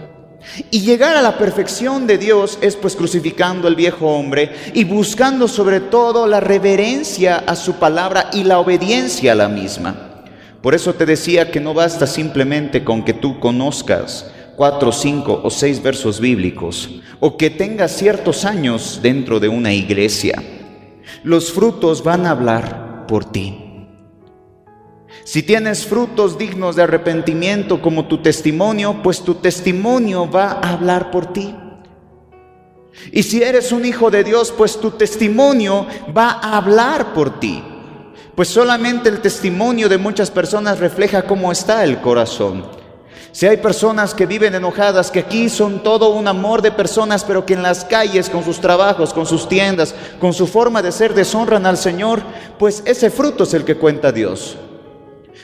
Y 0.71 0.81
llegar 0.83 1.17
a 1.17 1.23
la 1.23 1.37
perfección 1.37 2.07
de 2.07 2.19
Dios 2.19 2.59
es 2.61 2.77
pues 2.77 2.95
crucificando 2.95 3.67
al 3.67 3.75
viejo 3.75 4.07
hombre 4.07 4.53
y 4.73 4.85
buscando 4.85 5.49
sobre 5.49 5.81
todo 5.81 6.27
la 6.27 6.41
reverencia 6.41 7.43
a 7.47 7.57
su 7.57 7.75
palabra 7.75 8.31
y 8.33 8.45
la 8.45 8.59
obediencia 8.59 9.33
a 9.33 9.37
la 9.37 9.49
misma. 9.49 10.23
Por 10.63 10.75
eso 10.75 10.95
te 10.95 11.07
decía 11.07 11.51
que 11.51 11.61
no 11.61 11.75
basta 11.75 12.07
simplemente 12.07 12.85
con 12.85 13.05
que 13.05 13.15
tú 13.15 13.41
conozcas 13.41 14.31
cuatro, 14.57 14.93
cinco 14.93 15.41
o 15.43 15.51
seis 15.51 15.83
versos 15.83 16.21
bíblicos 16.21 17.01
o 17.21 17.37
que 17.37 17.51
tengas 17.51 17.93
ciertos 17.93 18.45
años 18.45 19.01
dentro 19.03 19.41
de 19.41 19.49
una 19.49 19.73
iglesia. 19.73 20.43
Los 21.23 21.53
frutos 21.53 22.03
van 22.03 22.27
a 22.27 22.31
hablar 22.31 23.07
por 23.07 23.25
ti. 23.25 23.61
Si 25.25 25.43
tienes 25.43 25.87
frutos 25.87 26.37
dignos 26.37 26.77
de 26.77 26.83
arrepentimiento 26.83 27.81
como 27.81 28.07
tu 28.07 28.19
testimonio, 28.19 29.01
pues 29.03 29.23
tu 29.23 29.37
testimonio 29.37 30.31
va 30.31 30.53
a 30.53 30.75
hablar 30.75 31.11
por 31.11 31.33
ti. 31.33 31.55
Y 33.11 33.23
si 33.23 33.43
eres 33.43 33.73
un 33.73 33.85
hijo 33.85 34.11
de 34.11 34.23
Dios, 34.23 34.53
pues 34.57 34.79
tu 34.79 34.91
testimonio 34.93 35.87
va 36.17 36.31
a 36.31 36.59
hablar 36.59 37.15
por 37.15 37.41
ti. 37.41 37.63
Pues 38.35 38.49
solamente 38.49 39.09
el 39.09 39.21
testimonio 39.21 39.89
de 39.89 39.99
muchas 39.99 40.31
personas 40.31 40.79
refleja 40.79 41.23
cómo 41.23 41.51
está 41.53 41.85
el 41.85 42.01
corazón. 42.01 42.84
Si 43.33 43.47
hay 43.47 43.57
personas 43.57 44.15
que 44.15 44.27
viven 44.27 44.55
enojadas, 44.55 45.11
que 45.11 45.21
aquí 45.21 45.49
son 45.49 45.83
todo 45.83 46.11
un 46.11 46.29
amor 46.29 46.63
de 46.63 46.71
personas, 46.71 47.25
pero 47.25 47.45
que 47.45 47.55
en 47.55 47.63
las 47.63 47.85
calles, 47.85 48.31
con 48.31 48.45
sus 48.45 48.61
trabajos, 48.61 49.13
con 49.13 49.27
sus 49.27 49.49
tiendas, 49.49 49.95
con 50.21 50.33
su 50.33 50.47
forma 50.47 50.83
de 50.83 50.93
ser, 50.93 51.15
deshonran 51.15 51.67
al 51.67 51.77
Señor, 51.77 52.23
pues 52.59 52.83
ese 52.87 53.11
fruto 53.11 53.45
es 53.45 53.55
el 53.55 53.65
que 53.65 53.77
cuenta 53.77 54.13
Dios. 54.13 54.57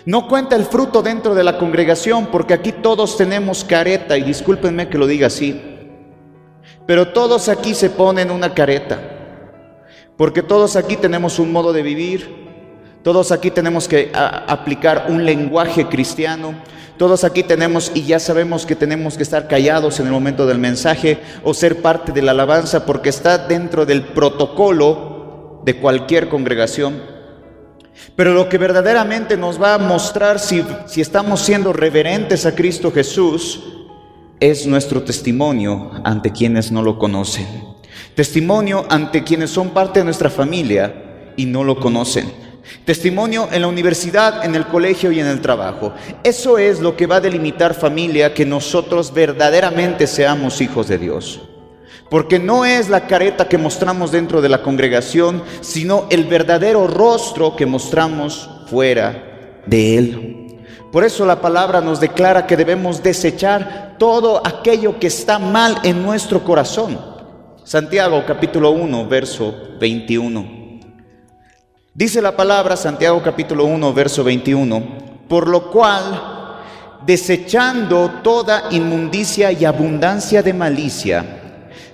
No 0.05 0.29
cuenta 0.29 0.57
el 0.57 0.65
fruto 0.65 1.03
dentro 1.03 1.35
de 1.35 1.45
la 1.45 1.59
congregación 1.59 2.27
porque 2.27 2.55
aquí 2.55 2.73
todos 2.73 3.17
tenemos 3.17 3.65
careta 3.65 4.17
y 4.17 4.23
discúlpenme 4.23 4.89
que 4.89 4.99
lo 4.99 5.07
diga 5.07 5.27
así, 5.27 5.61
pero 6.87 7.09
todos 7.09 7.49
aquí 7.49 7.75
se 7.75 7.91
ponen 7.91 8.31
una 8.31 8.55
careta 8.55 8.99
porque 10.21 10.43
todos 10.43 10.77
aquí 10.77 10.97
tenemos 10.97 11.39
un 11.39 11.51
modo 11.51 11.73
de 11.73 11.83
vivir, 11.83 12.50
todos 13.03 13.33
aquí 13.33 13.51
tenemos 13.51 13.89
que 13.89 14.11
aplicar 14.15 15.07
un 15.09 15.25
lenguaje 15.25 15.89
cristiano, 15.89 16.55
todos 16.99 17.25
aquí 17.25 17.43
tenemos 17.43 17.91
y 17.95 18.03
ya 18.03 18.21
sabemos 18.21 18.67
que 18.67 18.77
tenemos 18.77 19.17
que 19.17 19.23
estar 19.23 19.49
callados 19.49 20.01
en 20.01 20.07
el 20.07 20.13
momento 20.13 20.47
del 20.47 20.59
mensaje 20.59 21.19
o 21.43 21.55
ser 21.55 21.81
parte 21.81 22.13
de 22.13 22.21
la 22.21 22.33
alabanza 22.33 22.85
porque 22.85 23.09
está 23.09 23.39
dentro 23.39 23.87
del 23.87 24.03
protocolo 24.03 25.63
de 25.65 25.77
cualquier 25.77 26.29
congregación. 26.29 27.03
Pero 28.17 28.35
lo 28.35 28.51
que 28.51 28.59
verdaderamente 28.59 29.39
nos 29.39 29.61
va 29.61 29.75
a 29.75 29.79
mostrar 29.79 30.39
si, 30.39 30.63
si 30.87 31.01
estamos 31.01 31.41
siendo 31.41 31.73
reverentes 31.73 32.45
a 32.45 32.55
Cristo 32.55 32.93
Jesús 32.93 33.63
es 34.39 34.67
nuestro 34.67 35.03
testimonio 35.03 35.91
ante 36.05 36.33
quienes 36.33 36.71
no 36.71 36.83
lo 36.83 36.99
conocen. 36.99 37.47
Testimonio 38.15 38.85
ante 38.91 39.25
quienes 39.25 39.49
son 39.49 39.71
parte 39.71 40.01
de 40.01 40.05
nuestra 40.05 40.29
familia 40.29 41.33
y 41.37 41.47
no 41.47 41.65
lo 41.65 41.81
conocen. 41.81 42.50
Testimonio 42.85 43.49
en 43.53 43.63
la 43.63 43.69
universidad, 43.69 44.45
en 44.45 44.55
el 44.55 44.67
colegio 44.67 45.13
y 45.13 45.21
en 45.21 45.27
el 45.27 45.41
trabajo. 45.41 45.93
Eso 46.25 46.59
es 46.59 46.81
lo 46.81 46.97
que 46.97 47.07
va 47.07 47.17
a 47.17 47.21
delimitar 47.21 47.75
familia, 47.75 48.35
que 48.35 48.47
nosotros 48.47 49.13
verdaderamente 49.13 50.07
seamos 50.07 50.61
hijos 50.61 50.89
de 50.89 50.99
Dios. 50.99 51.41
Porque 52.09 52.39
no 52.39 52.65
es 52.65 52.89
la 52.89 53.07
careta 53.07 53.49
que 53.49 53.59
mostramos 53.59 54.11
dentro 54.11 54.41
de 54.41 54.49
la 54.49 54.63
congregación, 54.63 55.43
sino 55.61 56.07
el 56.11 56.25
verdadero 56.25 56.87
rostro 56.87 57.55
que 57.55 57.67
mostramos 57.67 58.51
fuera 58.69 59.63
de 59.67 59.99
él. 59.99 60.47
Por 60.91 61.05
eso 61.05 61.25
la 61.25 61.41
palabra 61.41 61.81
nos 61.81 62.01
declara 62.01 62.47
que 62.47 62.57
debemos 62.57 63.03
desechar 63.03 63.95
todo 63.97 64.45
aquello 64.45 64.99
que 64.99 65.07
está 65.07 65.39
mal 65.39 65.79
en 65.85 66.03
nuestro 66.03 66.43
corazón. 66.43 66.99
Santiago 67.63 68.25
capítulo 68.27 68.73
1, 68.73 69.07
verso 69.07 69.55
21. 69.79 70.60
Dice 71.93 72.23
la 72.23 72.37
palabra, 72.37 72.77
Santiago 72.77 73.21
capítulo 73.21 73.65
1, 73.65 73.93
verso 73.93 74.23
21, 74.23 75.27
por 75.29 75.49
lo 75.49 75.73
cual, 75.73 76.61
desechando 77.05 78.21
toda 78.23 78.69
inmundicia 78.71 79.51
y 79.51 79.65
abundancia 79.65 80.41
de 80.41 80.55
malicia, 80.55 81.27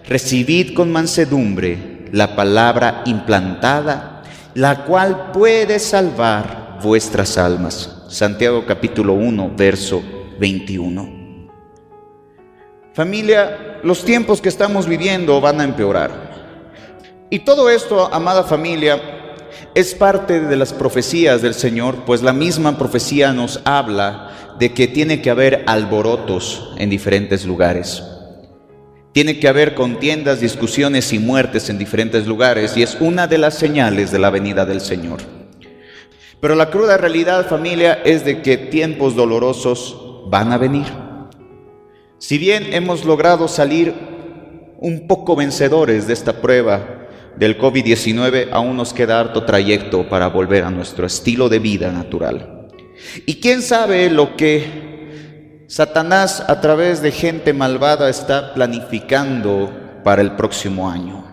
recibid 0.06 0.74
con 0.74 0.92
mansedumbre 0.92 2.08
la 2.12 2.36
palabra 2.36 3.04
implantada, 3.06 4.22
la 4.52 4.84
cual 4.84 5.32
puede 5.32 5.78
salvar 5.78 6.78
vuestras 6.82 7.38
almas. 7.38 8.04
Santiago 8.10 8.66
capítulo 8.66 9.14
1, 9.14 9.52
verso 9.56 10.02
21. 10.38 11.48
Familia, 12.92 13.80
los 13.82 14.04
tiempos 14.04 14.42
que 14.42 14.50
estamos 14.50 14.86
viviendo 14.86 15.40
van 15.40 15.58
a 15.62 15.64
empeorar. 15.64 16.26
Y 17.30 17.40
todo 17.40 17.70
esto, 17.70 18.12
amada 18.12 18.44
familia, 18.44 19.15
es 19.75 19.94
parte 19.94 20.40
de 20.40 20.56
las 20.56 20.72
profecías 20.72 21.42
del 21.42 21.54
Señor, 21.54 22.04
pues 22.06 22.22
la 22.22 22.32
misma 22.32 22.78
profecía 22.78 23.32
nos 23.32 23.60
habla 23.64 24.56
de 24.58 24.72
que 24.72 24.88
tiene 24.88 25.20
que 25.20 25.30
haber 25.30 25.64
alborotos 25.66 26.72
en 26.78 26.90
diferentes 26.90 27.44
lugares. 27.44 28.02
Tiene 29.12 29.38
que 29.38 29.48
haber 29.48 29.75
contiendas, 29.75 30.40
discusiones 30.40 31.12
y 31.12 31.18
muertes 31.18 31.68
en 31.70 31.78
diferentes 31.78 32.26
lugares 32.26 32.76
y 32.76 32.82
es 32.82 32.96
una 33.00 33.26
de 33.26 33.38
las 33.38 33.54
señales 33.54 34.10
de 34.10 34.18
la 34.18 34.30
venida 34.30 34.66
del 34.66 34.80
Señor. 34.80 35.20
Pero 36.40 36.54
la 36.54 36.70
cruda 36.70 36.98
realidad, 36.98 37.48
familia, 37.48 37.94
es 38.04 38.25
de 38.25 38.42
que 38.42 38.58
tiempos 38.58 39.16
dolorosos 39.16 39.96
van 40.28 40.52
a 40.52 40.58
venir. 40.58 40.86
Si 42.18 42.38
bien 42.38 42.75
hemos 42.75 43.04
logrado 43.04 43.48
salir 43.48 43.94
un 44.78 45.06
poco 45.06 45.36
vencedores 45.36 46.06
de 46.06 46.12
esta 46.12 46.40
prueba 46.40 47.05
del 47.37 47.59
COVID-19, 47.59 48.49
aún 48.52 48.76
nos 48.76 48.93
queda 48.93 49.21
harto 49.21 49.45
trayecto 49.45 50.09
para 50.09 50.28
volver 50.28 50.64
a 50.64 50.71
nuestro 50.71 51.07
estilo 51.07 51.49
de 51.49 51.59
vida 51.59 51.93
natural. 51.93 52.69
Y 53.26 53.40
quién 53.40 53.62
sabe 53.62 54.11
lo 54.11 54.37
que 54.37 55.64
Satanás 55.69 56.45
a 56.47 56.61
través 56.61 57.02
de 57.02 57.12
gente 57.12 57.52
malvada 57.52 58.09
está 58.09 58.55
planificando 58.55 59.71
para 60.05 60.23
el 60.23 60.33
próximo 60.33 60.88
año. 60.88 61.25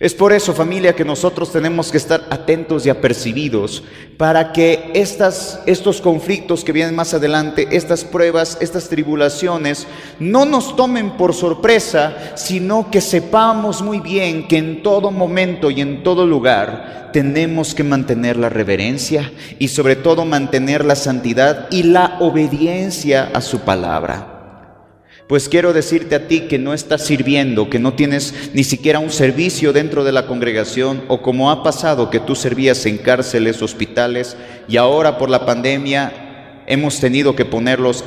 Es 0.00 0.14
por 0.14 0.32
eso, 0.32 0.54
familia, 0.54 0.94
que 0.94 1.04
nosotros 1.04 1.50
tenemos 1.50 1.90
que 1.90 1.96
estar 1.96 2.24
atentos 2.30 2.86
y 2.86 2.90
apercibidos 2.90 3.82
para 4.16 4.52
que 4.52 4.92
estas, 4.94 5.60
estos 5.66 6.00
conflictos 6.00 6.62
que 6.62 6.70
vienen 6.70 6.94
más 6.94 7.14
adelante, 7.14 7.66
estas 7.72 8.04
pruebas, 8.04 8.58
estas 8.60 8.88
tribulaciones, 8.88 9.88
no 10.20 10.44
nos 10.44 10.76
tomen 10.76 11.16
por 11.16 11.34
sorpresa, 11.34 12.36
sino 12.36 12.92
que 12.92 13.00
sepamos 13.00 13.82
muy 13.82 13.98
bien 13.98 14.46
que 14.46 14.58
en 14.58 14.84
todo 14.84 15.10
momento 15.10 15.68
y 15.68 15.80
en 15.80 16.04
todo 16.04 16.24
lugar 16.28 17.10
tenemos 17.12 17.74
que 17.74 17.82
mantener 17.82 18.36
la 18.36 18.50
reverencia 18.50 19.32
y 19.58 19.66
sobre 19.66 19.96
todo 19.96 20.24
mantener 20.24 20.84
la 20.84 20.94
santidad 20.94 21.66
y 21.72 21.82
la 21.82 22.18
obediencia 22.20 23.30
a 23.34 23.40
su 23.40 23.60
palabra. 23.60 24.37
Pues 25.28 25.50
quiero 25.50 25.74
decirte 25.74 26.14
a 26.14 26.26
ti 26.26 26.48
que 26.48 26.58
no 26.58 26.72
estás 26.72 27.04
sirviendo, 27.04 27.68
que 27.68 27.78
no 27.78 27.92
tienes 27.92 28.50
ni 28.54 28.64
siquiera 28.64 28.98
un 28.98 29.10
servicio 29.10 29.74
dentro 29.74 30.02
de 30.02 30.10
la 30.10 30.26
congregación 30.26 31.02
o 31.08 31.20
como 31.20 31.50
ha 31.50 31.62
pasado 31.62 32.08
que 32.08 32.18
tú 32.18 32.34
servías 32.34 32.86
en 32.86 32.96
cárceles, 32.96 33.60
hospitales 33.60 34.38
y 34.68 34.78
ahora 34.78 35.18
por 35.18 35.28
la 35.28 35.44
pandemia 35.44 36.64
hemos 36.66 36.98
tenido 36.98 37.36
que 37.36 37.44
ponerlos 37.44 38.04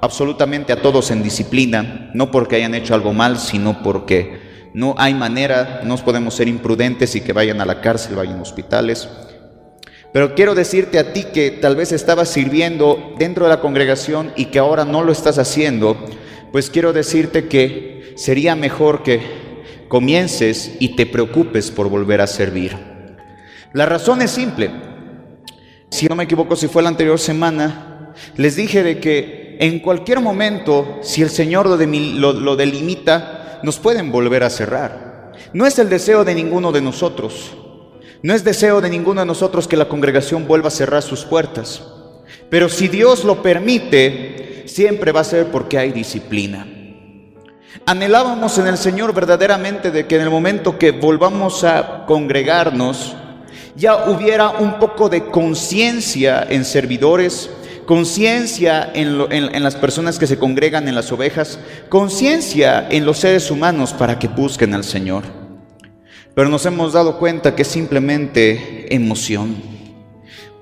absolutamente 0.00 0.72
a 0.72 0.82
todos 0.82 1.12
en 1.12 1.22
disciplina, 1.22 2.10
no 2.14 2.32
porque 2.32 2.56
hayan 2.56 2.74
hecho 2.74 2.94
algo 2.94 3.12
mal, 3.12 3.38
sino 3.38 3.84
porque 3.84 4.70
no 4.74 4.96
hay 4.98 5.14
manera, 5.14 5.82
no 5.84 5.96
podemos 5.98 6.34
ser 6.34 6.48
imprudentes 6.48 7.14
y 7.14 7.20
que 7.20 7.32
vayan 7.32 7.60
a 7.60 7.64
la 7.64 7.80
cárcel, 7.80 8.16
vayan 8.16 8.40
a 8.40 8.42
hospitales. 8.42 9.08
Pero 10.12 10.34
quiero 10.34 10.56
decirte 10.56 10.98
a 10.98 11.12
ti 11.12 11.26
que 11.32 11.52
tal 11.52 11.76
vez 11.76 11.92
estabas 11.92 12.28
sirviendo 12.28 13.14
dentro 13.20 13.44
de 13.44 13.50
la 13.50 13.60
congregación 13.60 14.32
y 14.34 14.46
que 14.46 14.58
ahora 14.58 14.84
no 14.84 15.04
lo 15.04 15.12
estás 15.12 15.38
haciendo, 15.38 15.96
pues 16.52 16.70
quiero 16.70 16.92
decirte 16.92 17.48
que 17.48 18.14
sería 18.16 18.54
mejor 18.54 19.02
que 19.02 19.20
comiences 19.88 20.76
y 20.80 20.96
te 20.96 21.06
preocupes 21.06 21.70
por 21.70 21.88
volver 21.88 22.20
a 22.20 22.26
servir. 22.26 22.76
La 23.72 23.86
razón 23.86 24.22
es 24.22 24.30
simple. 24.30 24.70
Si 25.90 26.06
no 26.06 26.16
me 26.16 26.24
equivoco, 26.24 26.56
si 26.56 26.68
fue 26.68 26.82
la 26.82 26.88
anterior 26.88 27.18
semana, 27.18 28.14
les 28.36 28.56
dije 28.56 28.82
de 28.82 28.98
que 28.98 29.56
en 29.60 29.80
cualquier 29.80 30.20
momento, 30.20 30.98
si 31.02 31.22
el 31.22 31.30
Señor 31.30 31.66
lo, 31.66 32.32
lo 32.32 32.56
delimita, 32.56 33.60
nos 33.62 33.78
pueden 33.78 34.10
volver 34.12 34.42
a 34.42 34.50
cerrar. 34.50 35.32
No 35.52 35.66
es 35.66 35.78
el 35.78 35.88
deseo 35.88 36.24
de 36.24 36.34
ninguno 36.34 36.72
de 36.72 36.80
nosotros. 36.80 37.56
No 38.22 38.34
es 38.34 38.44
deseo 38.44 38.80
de 38.80 38.90
ninguno 38.90 39.20
de 39.20 39.26
nosotros 39.26 39.68
que 39.68 39.76
la 39.76 39.88
congregación 39.88 40.46
vuelva 40.46 40.68
a 40.68 40.72
cerrar 40.72 41.02
sus 41.02 41.24
puertas. 41.24 41.82
Pero 42.50 42.68
si 42.68 42.88
Dios 42.88 43.24
lo 43.24 43.42
permite, 43.42 44.45
siempre 44.76 45.10
va 45.10 45.20
a 45.20 45.24
ser 45.24 45.46
porque 45.46 45.78
hay 45.78 45.90
disciplina. 45.90 46.66
Anhelábamos 47.86 48.58
en 48.58 48.66
el 48.66 48.76
Señor 48.76 49.14
verdaderamente 49.14 49.90
de 49.90 50.06
que 50.06 50.16
en 50.16 50.22
el 50.22 50.28
momento 50.28 50.78
que 50.78 50.90
volvamos 50.90 51.64
a 51.64 52.04
congregarnos, 52.06 53.16
ya 53.74 54.10
hubiera 54.10 54.50
un 54.50 54.78
poco 54.78 55.08
de 55.08 55.30
conciencia 55.30 56.46
en 56.46 56.66
servidores, 56.66 57.48
conciencia 57.86 58.90
en, 58.92 59.62
las 59.62 59.76
personas 59.76 60.18
que 60.18 60.26
se 60.26 60.38
congregan 60.38 60.88
en 60.88 60.94
las 60.94 61.10
ovejas, 61.10 61.58
conciencia 61.88 62.86
en 62.90 63.06
los 63.06 63.16
seres 63.16 63.50
humanos 63.50 63.94
para 63.94 64.18
que 64.18 64.28
busquen 64.28 64.74
al 64.74 64.84
Señor. 64.84 65.24
Pero 66.34 66.50
nos 66.50 66.66
hemos 66.66 66.92
dado 66.92 67.18
cuenta 67.18 67.54
que 67.54 67.62
es 67.62 67.68
simplemente 67.68 68.94
emoción. 68.94 69.56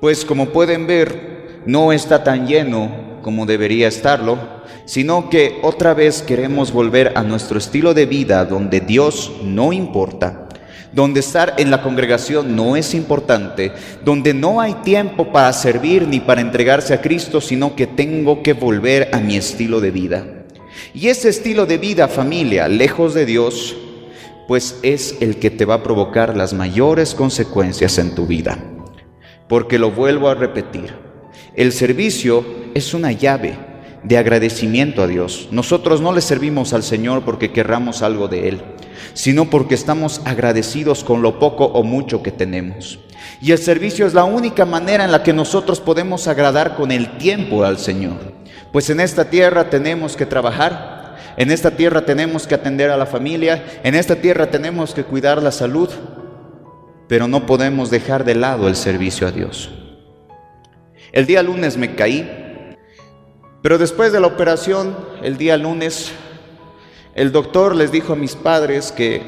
Pues 0.01 0.25
como 0.25 0.51
pueden 0.51 0.87
ver, 0.87 1.63
no 1.67 1.93
está 1.93 2.23
tan 2.23 2.47
lleno 2.47 3.14
como 3.25 3.47
debería 3.47 3.89
estarlo, 3.89 4.39
sino 4.85 5.31
que 5.31 5.59
otra 5.63 5.95
vez 5.95 6.21
queremos 6.23 6.73
volver 6.73 7.15
a 7.17 7.23
nuestro 7.23 7.59
estilo 7.59 7.95
de 7.95 8.05
vida 8.05 8.45
donde 8.45 8.81
Dios 8.81 9.33
no 9.43 9.73
importa, 9.73 10.47
donde 10.93 11.21
estar 11.21 11.55
en 11.57 11.71
la 11.71 11.83
congregación 11.83 12.55
no 12.55 12.77
es 12.77 12.95
importante, 12.95 13.73
donde 14.05 14.35
no 14.35 14.61
hay 14.61 14.75
tiempo 14.85 15.33
para 15.33 15.51
servir 15.55 16.07
ni 16.07 16.21
para 16.21 16.43
entregarse 16.43 16.93
a 16.93 17.01
Cristo, 17.01 17.41
sino 17.41 17.75
que 17.75 17.87
tengo 17.87 18.43
que 18.43 18.53
volver 18.53 19.09
a 19.13 19.21
mi 19.21 19.37
estilo 19.37 19.81
de 19.81 19.91
vida. 19.91 20.27
Y 20.93 21.09
ese 21.09 21.31
estilo 21.31 21.65
de 21.65 21.79
vida, 21.79 22.07
familia, 22.07 22.69
lejos 22.69 23.15
de 23.15 23.25
Dios, 23.25 23.75
pues 24.47 24.79
es 24.83 25.17
el 25.21 25.37
que 25.37 25.51
te 25.51 25.65
va 25.65 25.77
a 25.77 25.83
provocar 25.83 26.37
las 26.37 26.53
mayores 26.53 27.15
consecuencias 27.15 27.97
en 27.97 28.15
tu 28.15 28.27
vida. 28.27 28.59
Porque 29.49 29.79
lo 29.79 29.91
vuelvo 29.91 30.29
a 30.29 30.35
repetir, 30.35 30.93
el 31.57 31.73
servicio 31.73 32.64
es 32.75 32.95
una 32.95 33.13
llave 33.13 33.57
de 34.03 34.19
agradecimiento 34.19 35.03
a 35.03 35.07
Dios. 35.07 35.49
Nosotros 35.51 36.01
no 36.01 36.13
le 36.13 36.21
servimos 36.21 36.73
al 36.73 36.83
Señor 36.83 37.23
porque 37.25 37.53
querramos 37.53 38.03
algo 38.03 38.29
de 38.29 38.49
Él 38.49 38.63
sino 39.13 39.51
porque 39.51 39.75
estamos 39.75 40.21
agradecidos 40.25 41.05
con 41.05 41.23
lo 41.23 41.39
poco 41.39 41.67
o 41.67 41.83
mucho 41.83 42.23
que 42.23 42.33
tenemos. 42.33 42.99
Y 43.41 43.53
el 43.53 43.59
servicio 43.59 44.07
es 44.07 44.15
la 44.15 44.25
única 44.25 44.65
manera 44.65 45.05
en 45.05 45.13
la 45.13 45.23
que 45.23 45.33
nosotros 45.33 45.81
podemos 45.81 46.29
agradar 46.29 46.77
con 46.77 46.91
el 46.91 47.17
tiempo 47.19 47.65
al 47.65 47.79
Señor. 47.79 48.35
Pues 48.73 48.91
en 48.91 49.01
esta 49.01 49.31
tierra 49.31 49.71
tenemos 49.71 50.17
que 50.17 50.27
trabajar, 50.27 51.17
en 51.37 51.51
esta 51.51 51.71
tierra 51.73 52.05
tenemos 52.05 52.47
que 52.47 52.55
atender 52.55 52.91
a 52.91 52.97
la 52.97 53.07
familia, 53.07 53.65
en 53.83 53.95
esta 53.95 54.17
tierra 54.17 54.51
tenemos 54.51 54.95
que 54.95 55.05
cuidar 55.05 55.43
la 55.43 55.53
salud, 55.53 55.91
pero 57.09 57.29
no 57.29 57.47
podemos 57.47 57.91
dejar 57.91 58.25
de 58.25 58.35
lado 58.35 58.69
el 58.69 58.77
servicio 58.77 59.27
a 59.27 59.31
Dios. 59.31 59.71
El 61.13 61.27
día 61.27 61.43
lunes 61.43 61.77
me 61.77 61.95
caí, 61.95 62.44
pero 63.65 63.79
después 63.79 64.13
de 64.13 64.21
la 64.21 64.27
operación, 64.27 64.95
el 65.23 65.39
día 65.39 65.57
lunes 65.57 66.13
el 67.15 67.33
doctor 67.33 67.75
les 67.75 67.91
dijo 67.91 68.13
a 68.13 68.17
mis 68.17 68.37
padres 68.37 68.93
que 68.93 69.23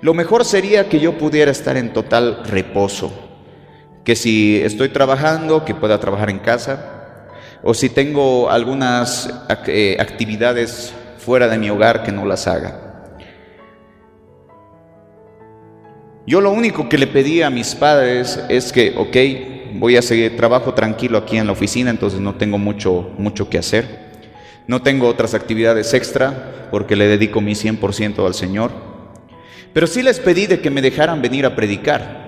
lo 0.00 0.12
mejor 0.12 0.44
sería 0.44 0.88
que 0.88 0.98
yo 0.98 1.16
pudiera 1.18 1.52
estar 1.52 1.76
en 1.76 1.92
total 1.92 2.42
reposo, 2.46 3.12
que 4.02 4.16
si 4.16 4.60
estoy 4.60 4.88
trabajando, 4.88 5.64
que 5.64 5.72
pueda 5.72 6.00
trabajar 6.00 6.30
en 6.30 6.40
casa, 6.40 7.28
o 7.62 7.74
si 7.74 7.90
tengo 7.90 8.50
algunas 8.50 9.32
eh, 9.68 9.98
actividades 10.00 10.92
fuera 11.18 11.46
de 11.46 11.56
mi 11.56 11.70
hogar, 11.70 12.02
que 12.02 12.10
no 12.10 12.26
las 12.26 12.48
haga. 12.48 13.14
Yo 16.26 16.40
lo 16.40 16.50
único 16.50 16.88
que 16.88 16.98
le 16.98 17.06
pedí 17.06 17.40
a 17.40 17.50
mis 17.50 17.76
padres 17.76 18.40
es 18.48 18.72
que, 18.72 18.94
ok, 18.96 19.53
voy 19.74 19.96
a 19.96 20.02
seguir 20.02 20.36
trabajo 20.36 20.74
tranquilo 20.74 21.18
aquí 21.18 21.36
en 21.36 21.46
la 21.46 21.52
oficina, 21.52 21.90
entonces 21.90 22.20
no 22.20 22.34
tengo 22.34 22.58
mucho, 22.58 23.10
mucho 23.18 23.48
que 23.48 23.58
hacer. 23.58 24.04
No 24.66 24.82
tengo 24.82 25.08
otras 25.08 25.34
actividades 25.34 25.92
extra 25.92 26.68
porque 26.70 26.96
le 26.96 27.06
dedico 27.06 27.40
mi 27.40 27.52
100% 27.52 28.24
al 28.24 28.34
Señor. 28.34 28.70
Pero 29.72 29.86
sí 29.86 30.02
les 30.02 30.20
pedí 30.20 30.46
de 30.46 30.60
que 30.60 30.70
me 30.70 30.82
dejaran 30.82 31.20
venir 31.20 31.44
a 31.44 31.54
predicar. 31.54 32.24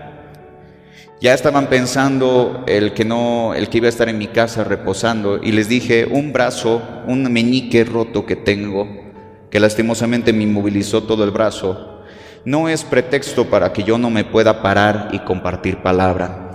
Ya 1.21 1.33
estaban 1.33 1.69
pensando 1.69 2.65
el 2.67 2.93
que 2.93 3.07
no, 3.07 3.55
el 3.55 3.71
que 3.71 3.79
iba 3.79 3.87
a 3.87 3.91
estar 3.91 4.09
en 4.11 4.19
mi 4.19 4.27
casa 4.27 4.65
reposando 4.65 5.43
y 5.43 5.53
les 5.53 5.69
dije, 5.69 6.07
un 6.11 6.33
brazo, 6.33 6.83
un 7.07 7.33
meñique 7.33 7.85
roto 7.85 8.27
que 8.27 8.37
tengo, 8.37 8.87
que 9.51 9.59
lastimosamente 9.59 10.35
me 10.35 10.43
inmovilizó 10.43 11.05
todo 11.05 11.25
el 11.25 11.31
brazo, 11.31 12.03
no 12.45 12.69
es 12.69 12.85
pretexto 12.85 13.47
para 13.47 13.73
que 13.73 13.83
yo 13.83 13.97
no 13.97 14.11
me 14.11 14.25
pueda 14.25 14.61
parar 14.61 15.09
y 15.13 15.21
compartir 15.21 15.79
palabra. 15.79 16.46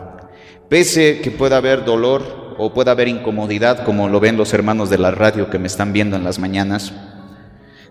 Pese 0.72 1.20
que 1.20 1.32
pueda 1.32 1.58
haber 1.58 1.84
dolor, 1.84 2.56
o 2.58 2.74
pueda 2.74 2.92
haber 2.92 3.10
incomodidad, 3.10 3.84
como 3.84 4.08
lo 4.08 4.22
ven 4.22 4.38
los 4.38 4.54
hermanos 4.54 4.90
de 4.90 4.98
la 4.98 5.12
radio 5.12 5.50
que 5.50 5.60
me 5.60 5.68
están 5.68 5.92
viendo 5.92 6.16
en 6.16 6.24
las 6.24 6.40
mañanas, 6.40 6.94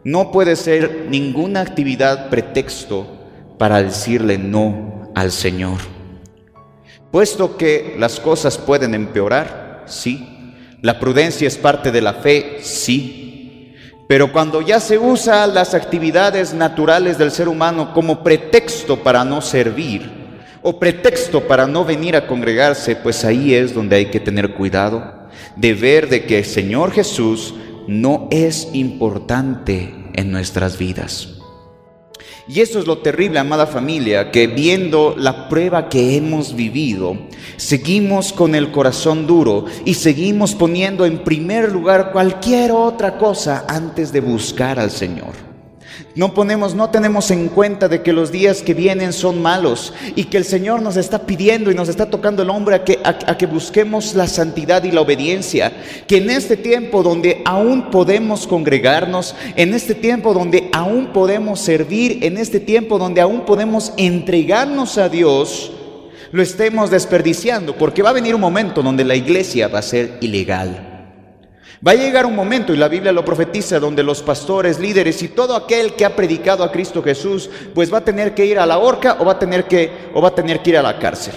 no 0.03 0.33
puede 0.33 0.57
ser 0.57 1.09
ninguna 1.11 1.61
actividad 1.61 2.31
pretexto 2.31 3.07
para 3.59 3.83
decirle 3.83 4.39
no 4.39 5.13
al 5.15 5.31
Señor. 5.31 5.77
Puesto 7.11 7.59
que 7.59 7.97
las 7.99 8.19
cosas 8.19 8.57
pueden 8.57 8.95
empeorar, 8.95 9.85
sí. 9.87 10.55
La 10.81 10.99
prudencia 10.99 11.47
es 11.47 11.59
parte 11.59 11.93
de 11.93 12.01
la 12.01 12.15
fe, 12.15 12.61
sí. 12.63 13.75
Pero 14.09 14.33
cuando 14.33 14.63
ya 14.63 14.81
se 14.81 14.97
usa 14.97 15.47
las 15.47 15.75
actividades 15.75 16.55
naturales 16.55 17.19
del 17.19 17.31
ser 17.31 17.47
humano 17.47 17.93
como 17.93 18.25
pretexto 18.25 19.03
para 19.03 19.23
no 19.23 19.43
servir, 19.43 20.20
o 20.63 20.79
pretexto 20.79 21.47
para 21.47 21.67
no 21.67 21.85
venir 21.85 22.17
a 22.17 22.27
congregarse, 22.27 22.97
pues 22.97 23.25
ahí 23.25 23.55
es 23.55 23.75
donde 23.75 23.97
hay 23.97 24.07
que 24.07 24.21
tener 24.21 24.55
cuidado 24.55 25.21
de 25.57 25.75
ver 25.75 26.09
de 26.09 26.25
que 26.25 26.39
el 26.39 26.45
Señor 26.45 26.93
Jesús 26.93 27.55
no 27.87 28.29
es 28.31 28.69
importante 28.73 29.95
en 30.15 30.31
nuestras 30.31 30.79
vidas. 30.79 31.37
Y 32.49 32.61
eso 32.61 32.81
es 32.81 32.87
lo 32.87 32.99
terrible, 32.99 33.39
amada 33.39 33.67
familia, 33.67 34.33
que 34.33 34.49
viendo 34.49 35.15
la 35.17 35.49
prueba 35.49 35.89
que 35.89 36.17
hemos 36.17 36.57
vivido, 36.57 37.17
seguimos 37.57 38.33
con 38.33 38.57
el 38.57 38.73
corazón 38.73 39.27
duro 39.27 39.67
y 39.85 39.95
seguimos 39.95 40.55
poniendo 40.57 41.07
en 41.07 41.23
primer 41.23 41.71
lugar 41.71 42.11
cualquier 42.11 42.73
otra 42.73 43.19
cosa 43.19 43.65
antes 43.69 44.13
de 44.13 44.21
buscar 44.21 44.81
al 44.81 44.91
Señor. 44.91 45.50
No 46.15 46.35
ponemos, 46.35 46.75
no 46.75 46.91
tenemos 46.91 47.31
en 47.31 47.49
cuenta 47.49 47.89
de 47.89 48.03
que 48.03 48.13
los 48.13 48.33
días 48.33 48.63
que 48.63 48.75
vienen 48.75 49.13
son 49.13 49.41
malos 49.41 49.95
y 50.17 50.25
que 50.25 50.37
el 50.37 50.45
Señor 50.45 50.83
nos 50.83 50.97
está 50.97 51.27
pidiendo 51.27 51.71
y 51.71 51.75
nos 51.75 51.89
está 51.89 52.11
tocando 52.11 52.43
el 52.43 52.51
hombro 52.51 52.75
a 52.75 52.85
que, 52.85 52.99
a 53.05 53.39
que 53.39 53.47
busquemos 53.47 54.15
la 54.15 54.27
santidad 54.27 54.83
y 54.85 54.91
la 54.91 55.03
obediencia. 55.03 55.73
Que 56.07 56.19
en 56.19 56.31
este 56.31 56.57
tiempo 56.57 57.03
donde 57.03 57.43
aún 57.45 57.91
podemos 57.91 58.47
congregarnos, 58.47 59.35
en 59.57 59.73
este 59.73 59.95
tiempo 59.95 60.35
donde 60.35 60.69
aún 60.73 61.09
podemos 61.13 61.61
servir, 61.61 62.25
en 62.25 62.39
este 62.39 62.61
tiempo 62.61 62.99
donde 62.99 63.21
aún 63.21 63.43
podemos 63.43 63.93
entregarnos 63.97 64.99
a 64.99 65.09
Dios, 65.09 65.73
lo 66.33 66.43
estemos 66.43 66.91
desperdiciando, 66.91 67.77
porque 67.77 68.03
va 68.03 68.11
a 68.11 68.15
venir 68.15 68.35
un 68.35 68.41
momento 68.41 68.83
donde 68.83 69.05
la 69.05 69.17
iglesia 69.17 69.69
va 69.69 69.81
a 69.81 69.83
ser 69.83 70.19
ilegal. 70.21 70.90
Va 71.87 71.93
a 71.93 71.95
llegar 71.95 72.27
un 72.27 72.37
momento, 72.37 72.75
y 72.75 72.77
la 72.77 72.89
Biblia 72.89 73.11
lo 73.11 73.25
profetiza, 73.25 73.81
donde 73.81 74.03
los 74.03 74.23
pastores, 74.23 74.79
líderes 74.79 75.23
y 75.23 75.29
todo 75.29 75.57
aquel 75.57 75.95
que 75.95 76.05
ha 76.05 76.15
predicado 76.15 76.63
a 76.63 76.71
Cristo 76.71 77.03
Jesús, 77.03 77.49
pues 77.75 77.93
va 77.93 77.99
a 77.99 78.05
tener 78.05 78.35
que 78.35 78.45
ir 78.45 78.59
a 78.59 78.67
la 78.67 78.79
horca 78.79 79.17
o 79.19 79.25
va 79.25 79.33
a 79.33 79.39
tener 79.39 79.65
que, 79.65 80.11
o 80.13 80.21
va 80.21 80.29
a 80.29 80.35
tener 80.35 80.61
que 80.61 80.71
ir 80.71 80.77
a 80.77 80.83
la 80.83 80.99
cárcel. 80.99 81.33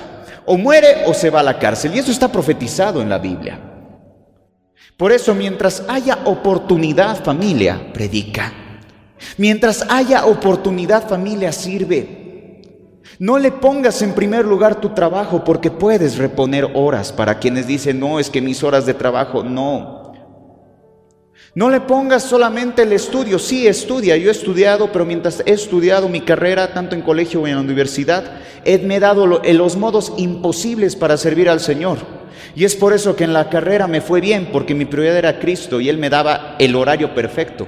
O 0.45 0.57
muere 0.57 1.03
o 1.05 1.13
se 1.13 1.29
va 1.29 1.39
a 1.39 1.43
la 1.43 1.57
cárcel. 1.57 1.95
Y 1.95 1.99
eso 1.99 2.11
está 2.11 2.29
profetizado 2.29 3.01
en 3.01 3.07
la 3.07 3.19
Biblia. 3.19 3.57
Por 4.97 5.13
eso, 5.13 5.33
mientras 5.33 5.85
haya 5.87 6.19
oportunidad, 6.25 7.23
familia, 7.23 7.93
predica. 7.93 8.51
Mientras 9.37 9.85
haya 9.89 10.25
oportunidad, 10.25 11.07
familia, 11.07 11.53
sirve. 11.53 12.59
No 13.17 13.37
le 13.37 13.51
pongas 13.51 14.01
en 14.01 14.13
primer 14.13 14.43
lugar 14.43 14.81
tu 14.81 14.89
trabajo 14.89 15.45
porque 15.45 15.71
puedes 15.71 16.17
reponer 16.17 16.69
horas 16.73 17.13
para 17.13 17.39
quienes 17.39 17.65
dicen, 17.65 17.97
no, 18.01 18.19
es 18.19 18.29
que 18.29 18.41
mis 18.41 18.61
horas 18.61 18.85
de 18.85 18.93
trabajo, 18.93 19.41
no. 19.41 20.02
No 21.55 21.69
le 21.69 21.81
pongas 21.81 22.23
solamente 22.23 22.81
el 22.81 22.93
estudio, 22.93 23.37
sí 23.37 23.67
estudia, 23.67 24.17
yo 24.17 24.29
he 24.29 24.31
estudiado, 24.31 24.91
pero 24.91 25.05
mientras 25.05 25.43
he 25.45 25.51
estudiado 25.51 26.09
mi 26.09 26.21
carrera, 26.21 26.73
tanto 26.73 26.95
en 26.95 27.03
colegio 27.03 27.41
como 27.41 27.47
en 27.47 27.55
la 27.55 27.61
universidad, 27.61 28.39
me 28.65 28.95
he 28.95 28.99
dado 28.99 29.27
los 29.27 29.75
modos 29.77 30.13
imposibles 30.17 30.95
para 30.95 31.15
servir 31.15 31.47
al 31.49 31.59
Señor. 31.59 31.99
Y 32.55 32.65
es 32.65 32.75
por 32.75 32.91
eso 32.91 33.15
que 33.15 33.23
en 33.23 33.33
la 33.33 33.51
carrera 33.51 33.87
me 33.87 34.01
fue 34.01 34.19
bien, 34.19 34.49
porque 34.51 34.73
mi 34.73 34.85
prioridad 34.85 35.17
era 35.17 35.39
Cristo 35.39 35.79
y 35.79 35.89
Él 35.89 35.99
me 35.99 36.09
daba 36.09 36.55
el 36.57 36.75
horario 36.75 37.13
perfecto. 37.13 37.67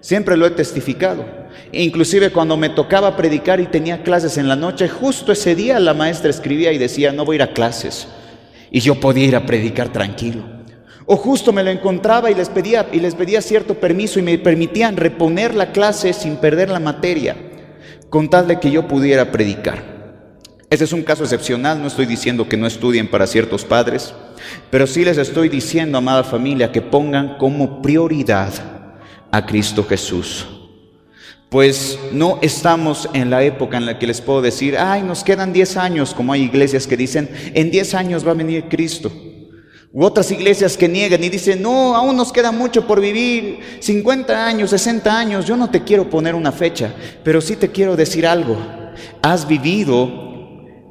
Siempre 0.00 0.36
lo 0.36 0.44
he 0.44 0.50
testificado. 0.50 1.24
Inclusive 1.72 2.30
cuando 2.30 2.58
me 2.58 2.68
tocaba 2.68 3.16
predicar 3.16 3.58
y 3.58 3.66
tenía 3.66 4.02
clases 4.02 4.36
en 4.36 4.48
la 4.48 4.56
noche, 4.56 4.86
justo 4.86 5.32
ese 5.32 5.54
día 5.54 5.80
la 5.80 5.94
maestra 5.94 6.28
escribía 6.28 6.72
y 6.72 6.78
decía, 6.78 7.10
no 7.10 7.24
voy 7.24 7.36
a 7.36 7.36
ir 7.36 7.42
a 7.42 7.52
clases. 7.54 8.06
Y 8.70 8.80
yo 8.80 8.96
podía 8.96 9.24
ir 9.24 9.36
a 9.36 9.46
predicar 9.46 9.88
tranquilo. 9.90 10.53
O 11.06 11.16
justo 11.16 11.52
me 11.52 11.62
lo 11.62 11.70
encontraba 11.70 12.30
y 12.30 12.34
les 12.34 12.48
pedía 12.48 12.88
y 12.92 13.00
les 13.00 13.14
pedía 13.14 13.42
cierto 13.42 13.74
permiso 13.74 14.18
y 14.18 14.22
me 14.22 14.38
permitían 14.38 14.96
reponer 14.96 15.54
la 15.54 15.72
clase 15.72 16.12
sin 16.12 16.36
perder 16.36 16.70
la 16.70 16.80
materia, 16.80 17.36
con 18.08 18.30
tal 18.30 18.48
de 18.48 18.58
que 18.58 18.70
yo 18.70 18.88
pudiera 18.88 19.30
predicar. 19.30 19.94
Ese 20.70 20.84
es 20.84 20.92
un 20.92 21.02
caso 21.02 21.22
excepcional, 21.22 21.80
no 21.80 21.88
estoy 21.88 22.06
diciendo 22.06 22.48
que 22.48 22.56
no 22.56 22.66
estudien 22.66 23.08
para 23.08 23.26
ciertos 23.26 23.64
padres, 23.64 24.14
pero 24.70 24.86
sí 24.86 25.04
les 25.04 25.18
estoy 25.18 25.48
diciendo, 25.48 25.98
amada 25.98 26.24
familia, 26.24 26.72
que 26.72 26.80
pongan 26.80 27.36
como 27.36 27.82
prioridad 27.82 28.52
a 29.30 29.46
Cristo 29.46 29.84
Jesús. 29.84 30.46
Pues 31.50 31.98
no 32.12 32.38
estamos 32.42 33.08
en 33.12 33.30
la 33.30 33.44
época 33.44 33.76
en 33.76 33.86
la 33.86 33.98
que 33.98 34.06
les 34.06 34.20
puedo 34.20 34.42
decir, 34.42 34.76
ay, 34.76 35.02
nos 35.02 35.22
quedan 35.22 35.52
10 35.52 35.76
años, 35.76 36.14
como 36.14 36.32
hay 36.32 36.42
iglesias 36.42 36.86
que 36.86 36.96
dicen, 36.96 37.28
en 37.54 37.70
10 37.70 37.94
años 37.94 38.26
va 38.26 38.32
a 38.32 38.34
venir 38.34 38.64
Cristo. 38.68 39.12
U 39.96 40.04
otras 40.04 40.28
iglesias 40.32 40.76
que 40.76 40.88
niegan 40.88 41.22
y 41.22 41.28
dicen, 41.28 41.62
no, 41.62 41.94
aún 41.94 42.16
nos 42.16 42.32
queda 42.32 42.50
mucho 42.50 42.84
por 42.84 43.00
vivir, 43.00 43.60
50 43.78 44.44
años, 44.44 44.70
60 44.70 45.16
años, 45.16 45.46
yo 45.46 45.56
no 45.56 45.70
te 45.70 45.84
quiero 45.84 46.10
poner 46.10 46.34
una 46.34 46.50
fecha, 46.50 46.92
pero 47.22 47.40
sí 47.40 47.54
te 47.54 47.70
quiero 47.70 47.94
decir 47.94 48.26
algo. 48.26 48.56
Has 49.22 49.46
vivido 49.46 50.10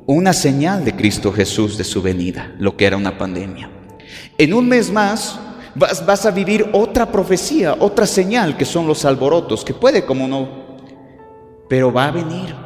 una 0.05 0.31
señal 0.31 0.85
de 0.85 0.95
Cristo 0.95 1.33
Jesús 1.33 1.77
de 1.77 1.83
su 1.83 2.01
venida, 2.01 2.55
lo 2.59 2.77
que 2.77 2.85
era 2.85 2.95
una 2.95 3.17
pandemia. 3.17 3.69
En 4.37 4.53
un 4.53 4.69
mes 4.69 4.89
más 4.89 5.37
vas, 5.75 6.05
vas 6.05 6.25
a 6.25 6.31
vivir 6.31 6.69
otra 6.71 7.11
profecía, 7.11 7.75
otra 7.77 8.07
señal, 8.07 8.55
que 8.55 8.63
son 8.63 8.87
los 8.87 9.03
alborotos, 9.03 9.65
que 9.65 9.73
puede 9.73 10.05
como 10.05 10.29
no, 10.29 10.47
pero 11.67 11.91
va 11.91 12.05
a 12.07 12.11
venir. 12.11 12.62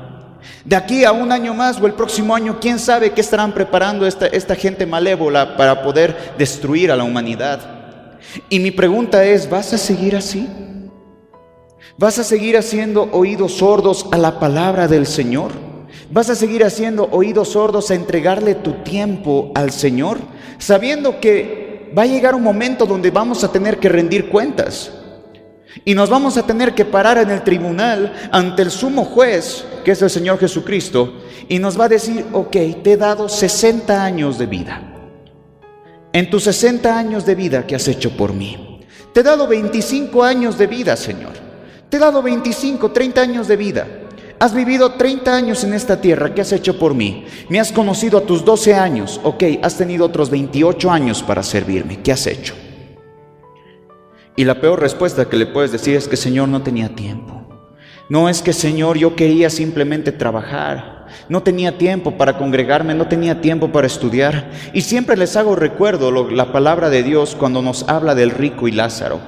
De 0.66 0.76
aquí 0.76 1.06
a 1.06 1.12
un 1.12 1.32
año 1.32 1.54
más 1.54 1.80
o 1.80 1.88
el 1.88 1.94
próximo 1.94 2.36
año, 2.36 2.60
quién 2.60 2.80
sabe 2.80 3.12
qué 3.12 3.22
estarán 3.22 3.54
preparando 3.54 4.06
esta, 4.06 4.28
esta 4.28 4.56
gente 4.56 4.86
malévola 4.86 5.56
para 5.56 5.82
poder 5.82 6.36
destruir 6.38 6.92
a 6.92 6.96
la 6.96 7.04
humanidad. 7.04 7.60
Y 8.50 8.60
mi 8.60 8.72
pregunta 8.72 9.24
es, 9.24 9.50
¿vas 9.50 9.74
a 9.74 9.78
seguir 9.78 10.16
así? 10.16 10.48
¿Vas 11.98 12.20
a 12.20 12.24
seguir 12.24 12.58
haciendo 12.58 13.10
oídos 13.12 13.54
sordos 13.54 14.06
a 14.12 14.18
la 14.18 14.40
palabra 14.40 14.88
del 14.88 15.08
Señor? 15.08 15.52
¿Vas 16.12 16.30
a 16.30 16.36
seguir 16.36 16.64
haciendo 16.64 17.10
oídos 17.12 17.50
sordos 17.50 17.90
a 17.90 17.96
entregarle 17.96 18.56
tu 18.56 18.84
tiempo 18.84 19.52
al 19.56 19.72
Señor? 19.72 20.20
Sabiendo 20.58 21.20
que 21.20 21.92
va 21.98 22.04
a 22.04 22.08
llegar 22.08 22.36
un 22.36 22.44
momento 22.44 22.86
donde 22.86 23.12
vamos 23.12 23.44
a 23.44 23.52
tener 23.52 23.78
que 23.80 23.90
rendir 23.90 24.30
cuentas. 24.30 24.92
Y 25.86 25.94
nos 25.94 26.10
vamos 26.10 26.38
a 26.38 26.46
tener 26.46 26.74
que 26.74 26.86
parar 26.86 27.18
en 27.18 27.30
el 27.30 27.44
tribunal 27.44 28.30
ante 28.32 28.62
el 28.62 28.72
sumo 28.72 29.06
juez, 29.06 29.66
que 29.84 29.92
es 29.92 30.02
el 30.02 30.10
Señor 30.10 30.40
Jesucristo, 30.40 31.22
y 31.48 31.60
nos 31.60 31.80
va 31.80 31.86
a 31.86 31.90
decir, 31.90 32.26
ok, 32.34 32.56
te 32.84 32.94
he 32.94 32.98
dado 32.98 33.30
60 33.30 34.04
años 34.04 34.38
de 34.38 34.46
vida. 34.46 34.82
En 36.14 36.30
tus 36.30 36.44
60 36.44 36.98
años 36.98 37.26
de 37.26 37.36
vida 37.36 37.66
que 37.66 37.76
has 37.76 37.88
hecho 37.88 38.12
por 38.12 38.34
mí. 38.34 38.82
Te 39.14 39.22
he 39.22 39.24
dado 39.24 39.48
25 39.48 40.24
años 40.24 40.58
de 40.58 40.68
vida, 40.68 40.96
Señor. 40.96 41.34
Te 41.90 41.98
he 41.98 42.00
dado 42.00 42.22
25, 42.22 42.92
30 42.92 43.22
años 43.22 43.48
de 43.48 43.56
vida. 43.56 43.88
Has 44.40 44.54
vivido 44.54 44.94
30 44.94 45.36
años 45.36 45.64
en 45.64 45.74
esta 45.74 46.00
tierra, 46.00 46.34
¿qué 46.36 46.42
has 46.42 46.52
hecho 46.52 46.78
por 46.78 46.94
mí? 46.94 47.26
Me 47.50 47.60
has 47.60 47.72
conocido 47.72 48.20
a 48.20 48.22
tus 48.22 48.46
12 48.46 48.76
años, 48.76 49.20
ok, 49.24 49.44
has 49.64 49.78
tenido 49.78 50.06
otros 50.06 50.30
28 50.30 50.92
años 50.92 51.24
para 51.24 51.42
servirme, 51.42 52.02
¿qué 52.04 52.12
has 52.12 52.28
hecho? 52.28 52.54
Y 54.38 54.46
la 54.46 54.62
peor 54.62 54.80
respuesta 54.80 55.28
que 55.28 55.36
le 55.36 55.48
puedes 55.48 55.72
decir 55.72 55.96
es 55.96 56.08
que 56.08 56.16
Señor 56.16 56.48
no 56.48 56.62
tenía 56.62 56.90
tiempo. 56.90 57.42
No 58.08 58.30
es 58.30 58.44
que 58.44 58.54
Señor 58.54 58.96
yo 58.96 59.16
quería 59.16 59.50
simplemente 59.50 60.12
trabajar. 60.12 61.08
No 61.28 61.42
tenía 61.42 61.80
tiempo 61.80 62.18
para 62.18 62.38
congregarme, 62.38 62.94
no 62.94 63.08
tenía 63.08 63.42
tiempo 63.42 63.72
para 63.72 63.88
estudiar. 63.88 64.52
Y 64.74 64.82
siempre 64.82 65.18
les 65.18 65.36
hago 65.36 65.56
recuerdo 65.56 66.12
la 66.30 66.52
palabra 66.52 66.92
de 66.92 67.02
Dios 67.02 67.36
cuando 67.36 67.64
nos 67.64 67.90
habla 67.90 68.14
del 68.14 68.30
rico 68.30 68.68
y 68.68 68.74
Lázaro. 68.74 69.20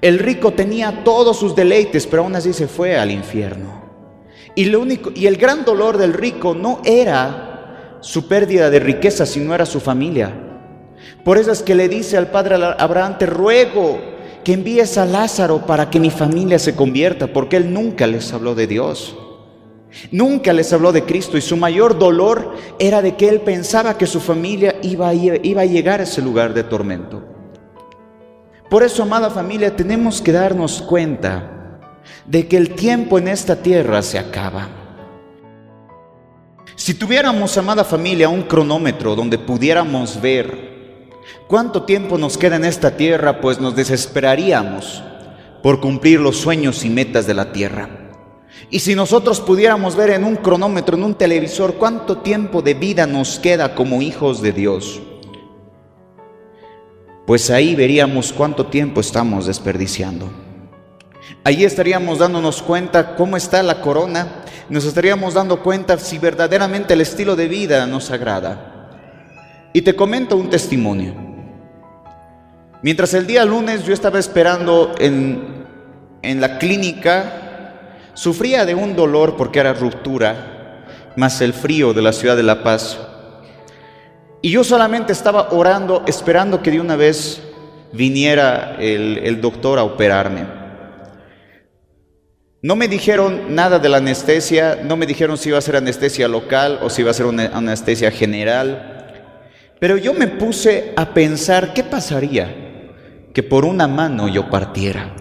El 0.00 0.20
rico 0.20 0.52
tenía 0.52 1.02
todos 1.02 1.36
sus 1.36 1.56
deleites, 1.56 2.06
pero 2.06 2.22
aún 2.22 2.36
así 2.36 2.52
se 2.52 2.68
fue 2.68 2.96
al 2.96 3.10
infierno. 3.10 3.88
Y, 4.54 4.66
lo 4.66 4.78
único, 4.80 5.10
y 5.16 5.26
el 5.26 5.36
gran 5.36 5.64
dolor 5.64 5.98
del 5.98 6.12
rico 6.12 6.54
no 6.54 6.80
era 6.84 7.98
su 8.00 8.28
pérdida 8.28 8.70
de 8.70 8.78
riqueza, 8.78 9.26
sino 9.26 9.52
era 9.52 9.66
su 9.66 9.80
familia. 9.80 10.32
Por 11.24 11.38
eso 11.38 11.50
es 11.50 11.60
que 11.60 11.74
le 11.74 11.88
dice 11.88 12.16
al 12.16 12.28
padre 12.28 12.54
Abraham, 12.78 13.18
te 13.18 13.26
ruego 13.26 14.16
que 14.44 14.52
envíes 14.52 14.98
a 14.98 15.04
Lázaro 15.04 15.66
para 15.66 15.90
que 15.90 16.00
mi 16.00 16.10
familia 16.10 16.58
se 16.58 16.74
convierta, 16.74 17.26
porque 17.26 17.56
él 17.56 17.72
nunca 17.72 18.06
les 18.06 18.32
habló 18.32 18.54
de 18.54 18.66
Dios. 18.66 19.16
Nunca 20.10 20.52
les 20.52 20.72
habló 20.72 20.92
de 20.92 21.04
Cristo 21.04 21.36
y 21.38 21.40
su 21.40 21.56
mayor 21.56 21.98
dolor 21.98 22.54
era 22.78 23.02
de 23.02 23.16
que 23.16 23.28
él 23.28 23.40
pensaba 23.40 23.96
que 23.96 24.06
su 24.06 24.20
familia 24.20 24.76
iba 24.82 25.08
a, 25.08 25.14
iba 25.14 25.62
a 25.62 25.66
llegar 25.66 26.00
a 26.00 26.04
ese 26.04 26.22
lugar 26.22 26.54
de 26.54 26.64
tormento. 26.64 27.22
Por 28.68 28.82
eso, 28.82 29.02
amada 29.02 29.30
familia, 29.30 29.74
tenemos 29.74 30.20
que 30.20 30.32
darnos 30.32 30.82
cuenta 30.82 31.80
de 32.26 32.46
que 32.46 32.58
el 32.58 32.74
tiempo 32.74 33.18
en 33.18 33.28
esta 33.28 33.56
tierra 33.56 34.02
se 34.02 34.18
acaba. 34.18 34.68
Si 36.76 36.94
tuviéramos, 36.94 37.56
amada 37.56 37.82
familia, 37.82 38.28
un 38.28 38.42
cronómetro 38.42 39.16
donde 39.16 39.38
pudiéramos 39.38 40.20
ver 40.20 40.67
¿Cuánto 41.46 41.84
tiempo 41.84 42.18
nos 42.18 42.38
queda 42.38 42.56
en 42.56 42.64
esta 42.64 42.96
tierra? 42.96 43.40
Pues 43.40 43.60
nos 43.60 43.74
desesperaríamos 43.74 45.02
por 45.62 45.80
cumplir 45.80 46.20
los 46.20 46.36
sueños 46.36 46.84
y 46.84 46.90
metas 46.90 47.26
de 47.26 47.34
la 47.34 47.52
tierra. 47.52 47.88
Y 48.70 48.80
si 48.80 48.94
nosotros 48.94 49.40
pudiéramos 49.40 49.96
ver 49.96 50.10
en 50.10 50.24
un 50.24 50.36
cronómetro, 50.36 50.96
en 50.96 51.04
un 51.04 51.14
televisor, 51.14 51.74
cuánto 51.74 52.18
tiempo 52.18 52.60
de 52.60 52.74
vida 52.74 53.06
nos 53.06 53.38
queda 53.38 53.74
como 53.74 54.02
hijos 54.02 54.42
de 54.42 54.52
Dios, 54.52 55.00
pues 57.26 57.50
ahí 57.50 57.74
veríamos 57.74 58.32
cuánto 58.32 58.66
tiempo 58.66 59.00
estamos 59.00 59.46
desperdiciando. 59.46 60.30
Ahí 61.44 61.64
estaríamos 61.64 62.18
dándonos 62.18 62.62
cuenta 62.62 63.16
cómo 63.16 63.36
está 63.36 63.62
la 63.62 63.80
corona, 63.80 64.44
nos 64.68 64.84
estaríamos 64.84 65.34
dando 65.34 65.62
cuenta 65.62 65.98
si 65.98 66.18
verdaderamente 66.18 66.94
el 66.94 67.00
estilo 67.00 67.36
de 67.36 67.48
vida 67.48 67.86
nos 67.86 68.10
agrada. 68.10 68.67
Y 69.72 69.82
te 69.82 69.94
comento 69.94 70.36
un 70.36 70.50
testimonio. 70.50 71.14
Mientras 72.82 73.12
el 73.14 73.26
día 73.26 73.44
lunes 73.44 73.84
yo 73.84 73.92
estaba 73.92 74.18
esperando 74.18 74.94
en, 74.98 75.66
en 76.22 76.40
la 76.40 76.58
clínica, 76.58 77.80
sufría 78.14 78.64
de 78.64 78.74
un 78.74 78.96
dolor 78.96 79.36
porque 79.36 79.58
era 79.58 79.74
ruptura, 79.74 80.84
más 81.16 81.40
el 81.40 81.52
frío 81.52 81.92
de 81.92 82.02
la 82.02 82.12
ciudad 82.12 82.36
de 82.36 82.44
La 82.44 82.62
Paz. 82.62 82.98
Y 84.40 84.50
yo 84.50 84.62
solamente 84.62 85.12
estaba 85.12 85.50
orando, 85.50 86.04
esperando 86.06 86.62
que 86.62 86.70
de 86.70 86.80
una 86.80 86.96
vez 86.96 87.42
viniera 87.92 88.76
el, 88.78 89.18
el 89.18 89.40
doctor 89.40 89.78
a 89.78 89.84
operarme. 89.84 90.46
No 92.62 92.74
me 92.74 92.88
dijeron 92.88 93.54
nada 93.54 93.78
de 93.78 93.88
la 93.88 93.98
anestesia, 93.98 94.80
no 94.84 94.96
me 94.96 95.06
dijeron 95.06 95.36
si 95.36 95.48
iba 95.48 95.58
a 95.58 95.62
ser 95.62 95.76
anestesia 95.76 96.26
local 96.26 96.80
o 96.82 96.90
si 96.90 97.02
iba 97.02 97.10
a 97.10 97.14
ser 97.14 97.26
una 97.26 97.46
anestesia 97.46 98.10
general, 98.10 98.97
pero 99.80 99.96
yo 99.96 100.14
me 100.14 100.26
puse 100.26 100.92
a 100.96 101.12
pensar 101.14 101.72
qué 101.72 101.84
pasaría 101.84 102.68
que 103.32 103.42
por 103.42 103.64
una 103.64 103.86
mano 103.86 104.28
yo 104.28 104.50
partiera, 104.50 105.14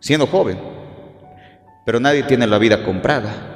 siendo 0.00 0.26
joven, 0.26 0.58
pero 1.86 2.00
nadie 2.00 2.24
tiene 2.24 2.46
la 2.46 2.58
vida 2.58 2.82
comprada. 2.82 3.50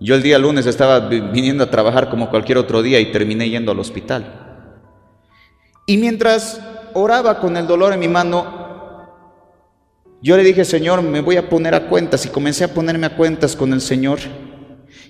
Yo 0.00 0.16
el 0.16 0.22
día 0.22 0.38
lunes 0.38 0.66
estaba 0.66 1.08
viniendo 1.08 1.64
a 1.64 1.70
trabajar 1.70 2.10
como 2.10 2.28
cualquier 2.28 2.58
otro 2.58 2.82
día 2.82 2.98
y 2.98 3.12
terminé 3.12 3.48
yendo 3.48 3.70
al 3.70 3.78
hospital. 3.78 4.24
Y 5.86 5.96
mientras 5.98 6.60
oraba 6.94 7.38
con 7.38 7.56
el 7.56 7.66
dolor 7.66 7.92
en 7.92 8.00
mi 8.00 8.08
mano, 8.08 8.64
yo 10.20 10.36
le 10.36 10.42
dije, 10.42 10.64
Señor, 10.64 11.02
me 11.02 11.20
voy 11.20 11.36
a 11.36 11.48
poner 11.48 11.74
a 11.74 11.86
cuentas 11.86 12.24
y 12.26 12.30
comencé 12.30 12.64
a 12.64 12.74
ponerme 12.74 13.06
a 13.06 13.16
cuentas 13.16 13.54
con 13.54 13.72
el 13.72 13.80
Señor. 13.80 14.18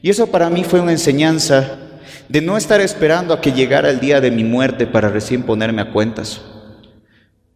Y 0.02 0.10
eso 0.10 0.26
para 0.26 0.50
mí 0.50 0.64
fue 0.64 0.80
una 0.80 0.92
enseñanza 0.92 1.84
de 2.29 2.40
no 2.40 2.57
estar 2.57 2.81
esperando 2.81 3.35
a 3.35 3.40
que 3.40 3.53
llegara 3.53 3.90
el 3.90 4.00
día 4.00 4.20
de 4.20 4.31
mi 4.31 4.44
muerte 4.44 4.87
para 4.87 5.09
recién 5.09 5.42
ponerme 5.42 5.83
a 5.83 5.90
cuentas. 5.90 6.40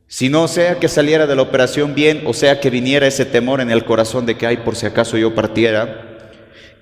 Si 0.06 0.28
no 0.30 0.48
sea 0.48 0.78
que 0.78 0.88
saliera 0.88 1.26
de 1.26 1.36
la 1.36 1.42
operación 1.42 1.94
bien, 1.94 2.22
o 2.26 2.32
sea 2.32 2.60
que 2.60 2.70
viniera 2.70 3.06
ese 3.06 3.26
temor 3.26 3.60
en 3.60 3.70
el 3.70 3.84
corazón 3.84 4.24
de 4.24 4.36
que, 4.38 4.46
ay, 4.46 4.58
por 4.58 4.74
si 4.74 4.86
acaso 4.86 5.18
yo 5.18 5.34
partiera, 5.34 6.30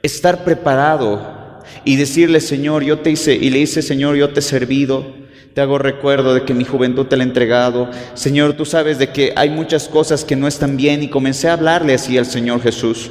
estar 0.03 0.45
preparado 0.45 1.61
y 1.85 1.97
decirle, 1.97 2.41
Señor, 2.41 2.85
yo 2.85 3.01
te 3.01 3.11
hice, 3.11 3.35
y 3.35 3.51
le 3.51 3.59
hice, 3.59 3.83
Señor, 3.83 4.15
yo 4.15 4.31
te 4.31 4.39
he 4.39 4.43
servido, 4.43 5.13
te 5.55 5.61
hago 5.61 5.79
recuerdo 5.79 6.35
de 6.35 6.45
que 6.45 6.55
mi 6.55 6.65
juventud 6.65 7.07
te 7.07 7.17
la 7.17 7.25
he 7.25 7.27
entregado. 7.27 7.91
Señor, 8.15 8.53
tú 8.53 8.65
sabes 8.65 8.99
de 8.99 9.09
que 9.11 9.33
hay 9.35 9.51
muchas 9.51 9.89
cosas 9.89 10.25
que 10.25 10.37
no 10.37 10.47
están 10.47 10.77
bien 10.77 11.03
y 11.03 11.09
comencé 11.09 11.49
a 11.49 11.55
hablarle 11.55 11.95
así 11.95 12.17
al 12.19 12.27
Señor 12.27 12.63
Jesús. 12.63 13.11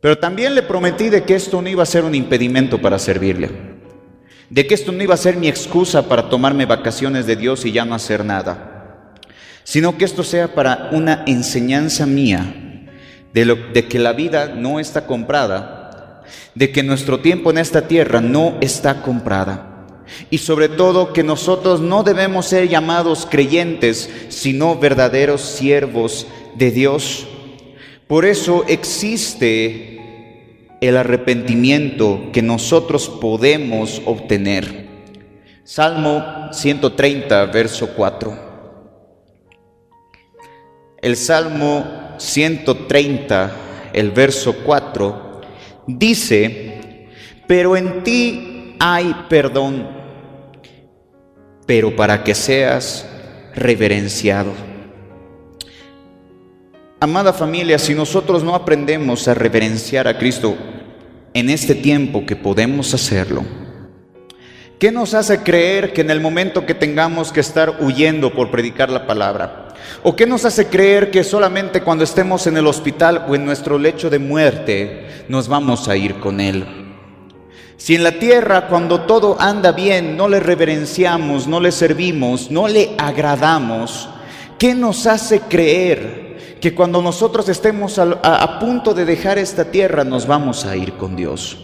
Pero 0.00 0.18
también 0.18 0.54
le 0.54 0.62
prometí 0.62 1.08
de 1.08 1.24
que 1.24 1.34
esto 1.34 1.60
no 1.60 1.68
iba 1.68 1.82
a 1.82 1.86
ser 1.86 2.04
un 2.04 2.14
impedimento 2.14 2.80
para 2.80 2.98
servirle. 2.98 3.50
De 4.48 4.66
que 4.66 4.74
esto 4.74 4.92
no 4.92 5.02
iba 5.02 5.14
a 5.14 5.18
ser 5.18 5.36
mi 5.36 5.48
excusa 5.48 6.08
para 6.08 6.28
tomarme 6.28 6.66
vacaciones 6.66 7.26
de 7.26 7.36
Dios 7.36 7.64
y 7.64 7.72
ya 7.72 7.84
no 7.84 7.94
hacer 7.94 8.24
nada. 8.24 9.14
Sino 9.64 9.98
que 9.98 10.04
esto 10.04 10.22
sea 10.22 10.54
para 10.54 10.88
una 10.92 11.24
enseñanza 11.26 12.06
mía 12.06 12.86
de, 13.34 13.44
lo, 13.44 13.56
de 13.56 13.86
que 13.86 13.98
la 13.98 14.12
vida 14.12 14.48
no 14.48 14.80
está 14.80 15.06
comprada, 15.06 16.22
de 16.54 16.72
que 16.72 16.82
nuestro 16.82 17.20
tiempo 17.20 17.50
en 17.50 17.58
esta 17.58 17.82
tierra 17.88 18.20
no 18.20 18.56
está 18.60 19.02
comprada 19.02 19.68
y 20.30 20.38
sobre 20.38 20.68
todo 20.68 21.12
que 21.12 21.22
nosotros 21.22 21.80
no 21.80 22.02
debemos 22.02 22.46
ser 22.46 22.68
llamados 22.68 23.26
creyentes, 23.30 24.10
sino 24.28 24.78
verdaderos 24.78 25.42
siervos 25.42 26.26
de 26.56 26.70
Dios. 26.70 27.26
Por 28.08 28.24
eso 28.24 28.64
existe 28.66 30.00
el 30.80 30.96
arrepentimiento 30.96 32.30
que 32.32 32.42
nosotros 32.42 33.08
podemos 33.08 34.02
obtener. 34.06 34.88
Salmo 35.62 36.48
130, 36.50 37.46
verso 37.46 37.90
4. 37.94 38.48
El 41.02 41.16
Salmo 41.16 42.14
130, 42.16 43.52
el 43.92 44.10
verso 44.10 44.56
4, 44.64 45.40
dice, 45.86 47.08
pero 47.46 47.76
en 47.76 48.02
ti 48.02 48.74
hay 48.80 49.14
perdón 49.28 49.98
pero 51.68 51.94
para 51.94 52.24
que 52.24 52.34
seas 52.34 53.06
reverenciado. 53.54 54.67
Amada 57.00 57.32
familia, 57.32 57.78
si 57.78 57.94
nosotros 57.94 58.42
no 58.42 58.56
aprendemos 58.56 59.28
a 59.28 59.34
reverenciar 59.34 60.08
a 60.08 60.18
Cristo 60.18 60.56
en 61.32 61.48
este 61.48 61.76
tiempo 61.76 62.26
que 62.26 62.34
podemos 62.34 62.92
hacerlo, 62.92 63.44
¿qué 64.80 64.90
nos 64.90 65.14
hace 65.14 65.44
creer 65.44 65.92
que 65.92 66.00
en 66.00 66.10
el 66.10 66.20
momento 66.20 66.66
que 66.66 66.74
tengamos 66.74 67.30
que 67.30 67.38
estar 67.38 67.76
huyendo 67.82 68.34
por 68.34 68.50
predicar 68.50 68.90
la 68.90 69.06
palabra? 69.06 69.68
¿O 70.02 70.16
qué 70.16 70.26
nos 70.26 70.44
hace 70.44 70.66
creer 70.66 71.12
que 71.12 71.22
solamente 71.22 71.82
cuando 71.82 72.02
estemos 72.02 72.48
en 72.48 72.56
el 72.56 72.66
hospital 72.66 73.26
o 73.28 73.36
en 73.36 73.44
nuestro 73.44 73.78
lecho 73.78 74.10
de 74.10 74.18
muerte 74.18 75.06
nos 75.28 75.46
vamos 75.46 75.88
a 75.88 75.96
ir 75.96 76.18
con 76.18 76.40
Él? 76.40 76.66
Si 77.76 77.94
en 77.94 78.02
la 78.02 78.18
tierra 78.18 78.66
cuando 78.66 79.02
todo 79.02 79.40
anda 79.40 79.70
bien 79.70 80.16
no 80.16 80.28
le 80.28 80.40
reverenciamos, 80.40 81.46
no 81.46 81.60
le 81.60 81.70
servimos, 81.70 82.50
no 82.50 82.66
le 82.66 82.96
agradamos, 82.98 84.08
¿qué 84.58 84.74
nos 84.74 85.06
hace 85.06 85.38
creer 85.42 86.27
que 86.60 86.74
cuando 86.74 87.00
nosotros 87.02 87.48
estemos 87.48 87.98
a, 87.98 88.58
punto 88.58 88.94
de 88.94 89.04
dejar 89.04 89.38
esta 89.38 89.70
tierra 89.70 90.04
nos 90.04 90.26
vamos 90.26 90.64
a 90.64 90.76
ir 90.76 90.94
con 90.94 91.16
Dios? 91.16 91.58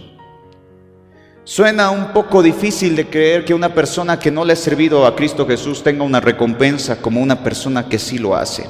Suena 1.44 1.90
un 1.90 2.12
poco 2.12 2.42
difícil 2.42 2.96
de 2.96 3.09
creer 3.09 3.44
que 3.44 3.52
una 3.52 3.74
persona 3.74 4.18
que 4.18 4.30
no 4.30 4.44
le 4.44 4.54
ha 4.54 4.57
servido 4.57 5.07
a 5.07 5.14
Cristo 5.14 5.46
Jesús 5.46 5.83
tenga 5.83 6.02
una 6.02 6.20
recompensa 6.20 7.02
como 7.02 7.20
una 7.20 7.42
persona 7.42 7.88
que 7.88 7.98
sí 7.98 8.18
lo 8.18 8.35
hace. 8.35 8.66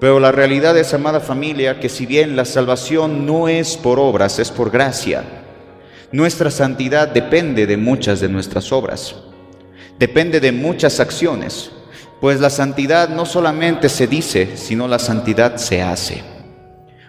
Pero 0.00 0.18
la 0.18 0.32
realidad 0.32 0.76
es, 0.76 0.92
amada 0.94 1.20
familia, 1.20 1.78
que 1.78 1.88
si 1.88 2.06
bien 2.06 2.34
la 2.34 2.44
salvación 2.44 3.24
no 3.24 3.46
es 3.46 3.76
por 3.76 4.00
obras, 4.00 4.40
es 4.40 4.50
por 4.50 4.72
gracia, 4.72 5.22
nuestra 6.10 6.50
santidad 6.50 7.06
depende 7.06 7.68
de 7.68 7.76
muchas 7.76 8.18
de 8.18 8.28
nuestras 8.28 8.72
obras, 8.72 9.14
depende 10.00 10.40
de 10.40 10.50
muchas 10.50 10.98
acciones, 10.98 11.70
pues 12.22 12.38
la 12.38 12.50
santidad 12.50 13.08
no 13.08 13.26
solamente 13.26 13.88
se 13.88 14.06
dice, 14.06 14.56
sino 14.56 14.86
la 14.86 15.00
santidad 15.00 15.56
se 15.56 15.82
hace. 15.82 16.22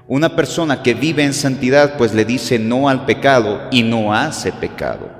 Una 0.07 0.35
persona 0.35 0.81
que 0.81 0.95
vive 0.95 1.23
en 1.23 1.35
santidad, 1.35 1.97
pues 1.97 2.15
le 2.15 2.25
dice 2.25 2.57
no 2.57 2.89
al 2.89 3.05
pecado 3.05 3.61
y 3.69 3.83
no 3.83 4.11
hace 4.11 4.51
pecado. 4.51 5.11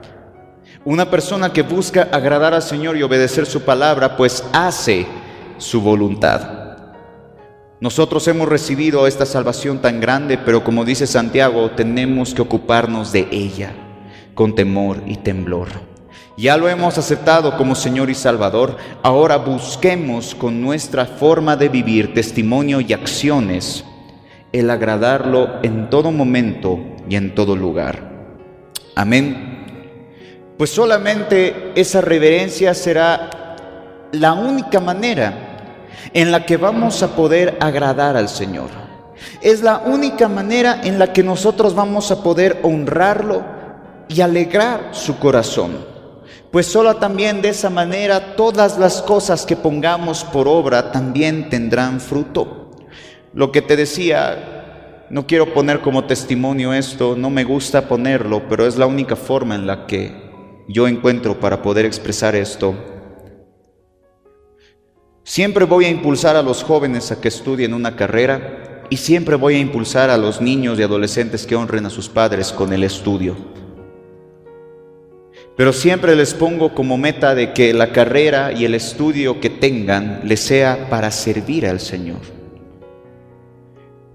Una 0.84 1.12
persona 1.12 1.54
que 1.54 1.62
busca 1.62 2.10
agradar 2.12 2.56
al 2.56 2.64
Señor 2.64 2.98
y 2.98 3.04
obedecer 3.04 3.46
su 3.46 3.62
palabra, 3.62 4.18
pues 4.18 4.44
hace 4.52 5.06
su 5.60 5.80
voluntad. 5.80 6.42
Nosotros 7.80 8.28
hemos 8.28 8.50
recibido 8.50 9.06
esta 9.06 9.28
salvación 9.28 9.78
tan 9.78 10.00
grande, 10.02 10.40
pero 10.40 10.64
como 10.64 10.86
dice 10.86 11.06
Santiago, 11.06 11.70
tenemos 11.70 12.34
que 12.34 12.42
ocuparnos 12.42 13.12
de 13.12 13.28
ella 13.30 13.74
con 14.34 14.56
temor 14.56 15.04
y 15.06 15.18
temblor. 15.18 15.93
Ya 16.36 16.58
lo 16.58 16.68
hemos 16.68 16.98
aceptado 16.98 17.56
como 17.58 17.76
Señor 17.76 18.10
y 18.10 18.16
Salvador, 18.16 18.78
ahora 19.04 19.38
busquemos 19.38 20.34
con 20.34 20.62
nuestra 20.62 21.06
forma 21.06 21.56
de 21.56 21.70
vivir, 21.70 22.14
testimonio 22.14 22.82
y 22.82 22.92
acciones 22.92 23.86
el 24.54 24.70
agradarlo 24.70 25.62
en 25.64 25.90
todo 25.90 26.12
momento 26.12 26.80
y 27.10 27.16
en 27.16 27.36
todo 27.36 27.56
lugar. 27.56 28.12
Amén. 28.96 30.54
Pues 30.58 30.70
solamente 30.70 31.72
esa 31.76 32.02
reverencia 32.02 32.74
será 32.74 33.58
la 34.12 34.34
única 34.34 34.80
manera 34.80 35.80
en 36.14 36.32
la 36.32 36.46
que 36.46 36.58
vamos 36.58 37.02
a 37.02 37.16
poder 37.16 37.58
agradar 37.60 38.16
al 38.16 38.30
Señor. 38.30 38.70
Es 39.42 39.64
la 39.64 39.80
única 39.80 40.28
manera 40.28 40.82
en 40.84 41.00
la 41.00 41.12
que 41.12 41.24
nosotros 41.24 41.74
vamos 41.74 42.12
a 42.12 42.22
poder 42.22 42.60
honrarlo 42.62 43.44
y 44.08 44.22
alegrar 44.22 44.90
su 44.92 45.18
corazón. 45.18 45.93
Pues 46.54 46.68
solo 46.68 46.96
también 46.96 47.42
de 47.42 47.50
esa 47.50 47.70
manera 47.70 48.38
todas 48.38 48.78
las 48.78 49.02
cosas 49.02 49.46
que 49.46 49.58
pongamos 49.58 50.24
por 50.24 50.48
obra 50.48 50.94
también 50.94 51.50
tendrán 51.50 52.00
fruto. 52.00 52.72
Lo 53.34 53.52
que 53.52 53.62
te 53.62 53.76
decía, 53.76 55.06
no 55.10 55.28
quiero 55.28 55.54
poner 55.54 55.82
como 55.82 56.06
testimonio 56.06 56.72
esto, 56.72 57.16
no 57.18 57.30
me 57.30 57.44
gusta 57.44 57.90
ponerlo, 57.90 58.48
pero 58.48 58.66
es 58.66 58.78
la 58.78 58.86
única 58.86 59.18
forma 59.18 59.56
en 59.56 59.68
la 59.68 59.86
que 59.86 60.14
yo 60.70 60.88
encuentro 60.88 61.38
para 61.42 61.62
poder 61.62 61.86
expresar 61.86 62.36
esto 62.36 62.74
Siempre 65.26 65.64
voy 65.64 65.86
a 65.86 65.90
impulsar 65.90 66.36
a 66.36 66.42
los 66.42 66.64
jóvenes 66.64 67.10
a 67.12 67.22
que 67.22 67.30
estudien 67.30 67.74
una 67.74 67.96
carrera 67.96 68.84
y 68.90 68.98
siempre 68.98 69.36
voy 69.36 69.56
a 69.56 69.60
impulsar 69.60 70.10
a 70.10 70.18
los 70.18 70.42
niños 70.42 70.78
y 70.78 70.84
adolescentes 70.84 71.46
que 71.46 71.56
honren 71.56 71.86
a 71.86 71.90
sus 71.90 72.10
padres 72.10 72.52
con 72.52 72.74
el 72.74 72.84
estudio. 72.84 73.38
Pero 75.56 75.72
siempre 75.72 76.16
les 76.16 76.34
pongo 76.34 76.74
como 76.74 76.98
meta 76.98 77.36
de 77.36 77.54
que 77.54 77.74
la 77.74 77.92
carrera 77.92 78.52
y 78.52 78.66
el 78.66 78.74
estudio 78.74 79.40
que 79.40 79.52
tengan 79.52 80.22
les 80.24 80.40
sea 80.40 80.90
para 80.90 81.12
servir 81.12 81.68
al 81.68 81.80
Señor. 81.80 82.22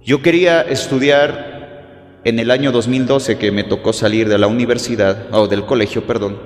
Yo 0.03 0.21
quería 0.21 0.63
estudiar 0.63 2.19
en 2.25 2.41
el 2.41 2.51
año 2.51 2.73
2012 2.73 3.39
que 3.39 3.53
me 3.53 3.63
tocó 3.63 3.93
salir 3.93 4.29
de 4.29 4.39
la 4.39 4.49
universidad, 4.49 5.29
o 5.33 5.47
del 5.47 5.65
colegio, 5.65 6.07
perdón. 6.07 6.39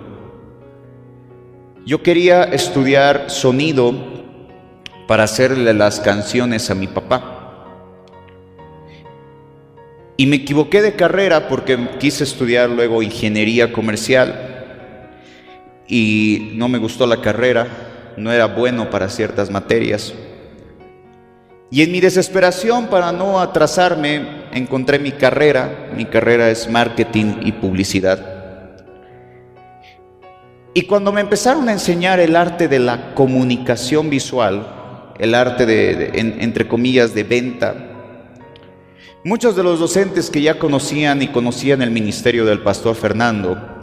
Yo 1.86 2.02
quería 2.02 2.44
estudiar 2.44 3.30
sonido 3.30 3.94
para 5.08 5.24
hacerle 5.24 5.72
las 5.72 6.00
canciones 6.00 6.70
a 6.70 6.74
mi 6.74 6.86
papá. 6.86 7.38
Y 10.18 10.26
me 10.26 10.36
equivoqué 10.36 10.82
de 10.82 10.94
carrera 10.94 11.48
porque 11.48 11.78
quise 11.98 12.24
estudiar 12.24 12.68
luego 12.68 13.02
ingeniería 13.02 13.72
comercial 13.72 14.51
y 15.92 16.52
no 16.54 16.70
me 16.70 16.78
gustó 16.78 17.06
la 17.06 17.20
carrera, 17.20 17.66
no 18.16 18.32
era 18.32 18.46
bueno 18.46 18.88
para 18.88 19.10
ciertas 19.10 19.50
materias. 19.50 20.14
Y 21.70 21.82
en 21.82 21.92
mi 21.92 22.00
desesperación 22.00 22.86
para 22.86 23.12
no 23.12 23.38
atrasarme, 23.38 24.46
encontré 24.52 24.98
mi 24.98 25.12
carrera, 25.12 25.90
mi 25.94 26.06
carrera 26.06 26.48
es 26.48 26.66
marketing 26.70 27.42
y 27.42 27.52
publicidad. 27.52 28.26
Y 30.72 30.82
cuando 30.86 31.12
me 31.12 31.20
empezaron 31.20 31.68
a 31.68 31.72
enseñar 31.72 32.20
el 32.20 32.36
arte 32.36 32.68
de 32.68 32.78
la 32.78 33.14
comunicación 33.14 34.08
visual, 34.08 34.66
el 35.18 35.34
arte 35.34 35.66
de, 35.66 36.10
entre 36.14 36.66
comillas, 36.68 37.14
de 37.14 37.24
venta. 37.24 37.74
Muchos 39.24 39.56
de 39.56 39.62
los 39.62 39.78
docentes 39.78 40.30
que 40.30 40.40
ya 40.40 40.58
conocían 40.58 41.20
y 41.20 41.28
conocían 41.28 41.82
el 41.82 41.90
ministerio 41.90 42.46
del 42.46 42.60
pastor 42.60 42.94
Fernando, 42.94 43.81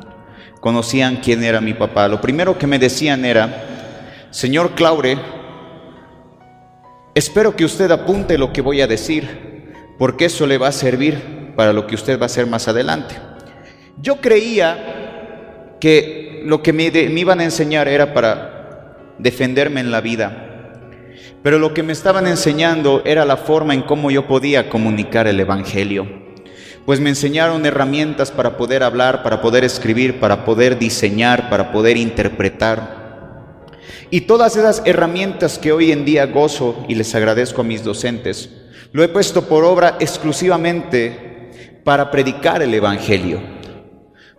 conocían 0.60 1.18
quién 1.18 1.44
era 1.44 1.62
mi 1.62 1.74
papá. 1.74 2.08
Lo 2.08 2.22
primero 2.22 2.58
que 2.58 2.68
me 2.68 2.80
decían 2.80 3.26
era, 3.26 4.28
señor 4.30 4.72
Claure, 4.76 5.18
espero 7.16 7.56
que 7.56 7.66
usted 7.66 7.92
apunte 7.92 8.38
lo 8.38 8.52
que 8.52 8.62
voy 8.62 8.82
a 8.82 8.88
decir, 8.88 9.74
porque 9.98 10.26
eso 10.26 10.46
le 10.46 10.58
va 10.58 10.68
a 10.68 10.74
servir 10.74 11.54
para 11.56 11.74
lo 11.74 11.88
que 11.88 11.96
usted 11.96 12.20
va 12.20 12.24
a 12.24 12.26
hacer 12.28 12.48
más 12.48 12.68
adelante. 12.68 13.16
Yo 14.02 14.22
creía 14.22 15.76
que 15.80 16.42
lo 16.46 16.62
que 16.62 16.74
me, 16.74 16.90
me 16.92 17.20
iban 17.20 17.40
a 17.40 17.44
enseñar 17.44 17.88
era 17.88 18.14
para 18.14 19.16
defenderme 19.18 19.82
en 19.82 19.92
la 19.92 20.02
vida, 20.02 20.46
pero 21.44 21.60
lo 21.60 21.74
que 21.74 21.84
me 21.84 21.94
estaban 21.94 22.28
enseñando 22.28 23.02
era 23.06 23.26
la 23.26 23.38
forma 23.38 23.74
en 23.74 23.82
cómo 23.82 24.12
yo 24.12 24.28
podía 24.28 24.70
comunicar 24.70 25.28
el 25.28 25.40
Evangelio. 25.40 26.29
Pues 26.90 27.00
me 27.00 27.10
enseñaron 27.10 27.68
herramientas 27.68 28.32
para 28.32 28.58
poder 28.58 28.82
hablar, 28.82 29.22
para 29.22 29.44
poder 29.44 29.64
escribir, 29.64 30.20
para 30.20 30.44
poder 30.44 30.80
diseñar, 30.80 31.48
para 31.48 31.72
poder 31.72 31.98
interpretar. 31.98 33.68
Y 34.10 34.22
todas 34.22 34.56
esas 34.56 34.82
herramientas 34.86 35.60
que 35.60 35.72
hoy 35.72 35.92
en 35.92 36.04
día 36.04 36.26
gozo 36.26 36.84
y 36.88 36.96
les 36.96 37.14
agradezco 37.14 37.62
a 37.62 37.64
mis 37.64 37.84
docentes, 37.84 38.50
lo 38.92 39.04
he 39.04 39.08
puesto 39.08 39.48
por 39.48 39.66
obra 39.66 39.98
exclusivamente 40.00 41.52
para 41.84 42.10
predicar 42.10 42.64
el 42.64 42.74
Evangelio. 42.74 43.40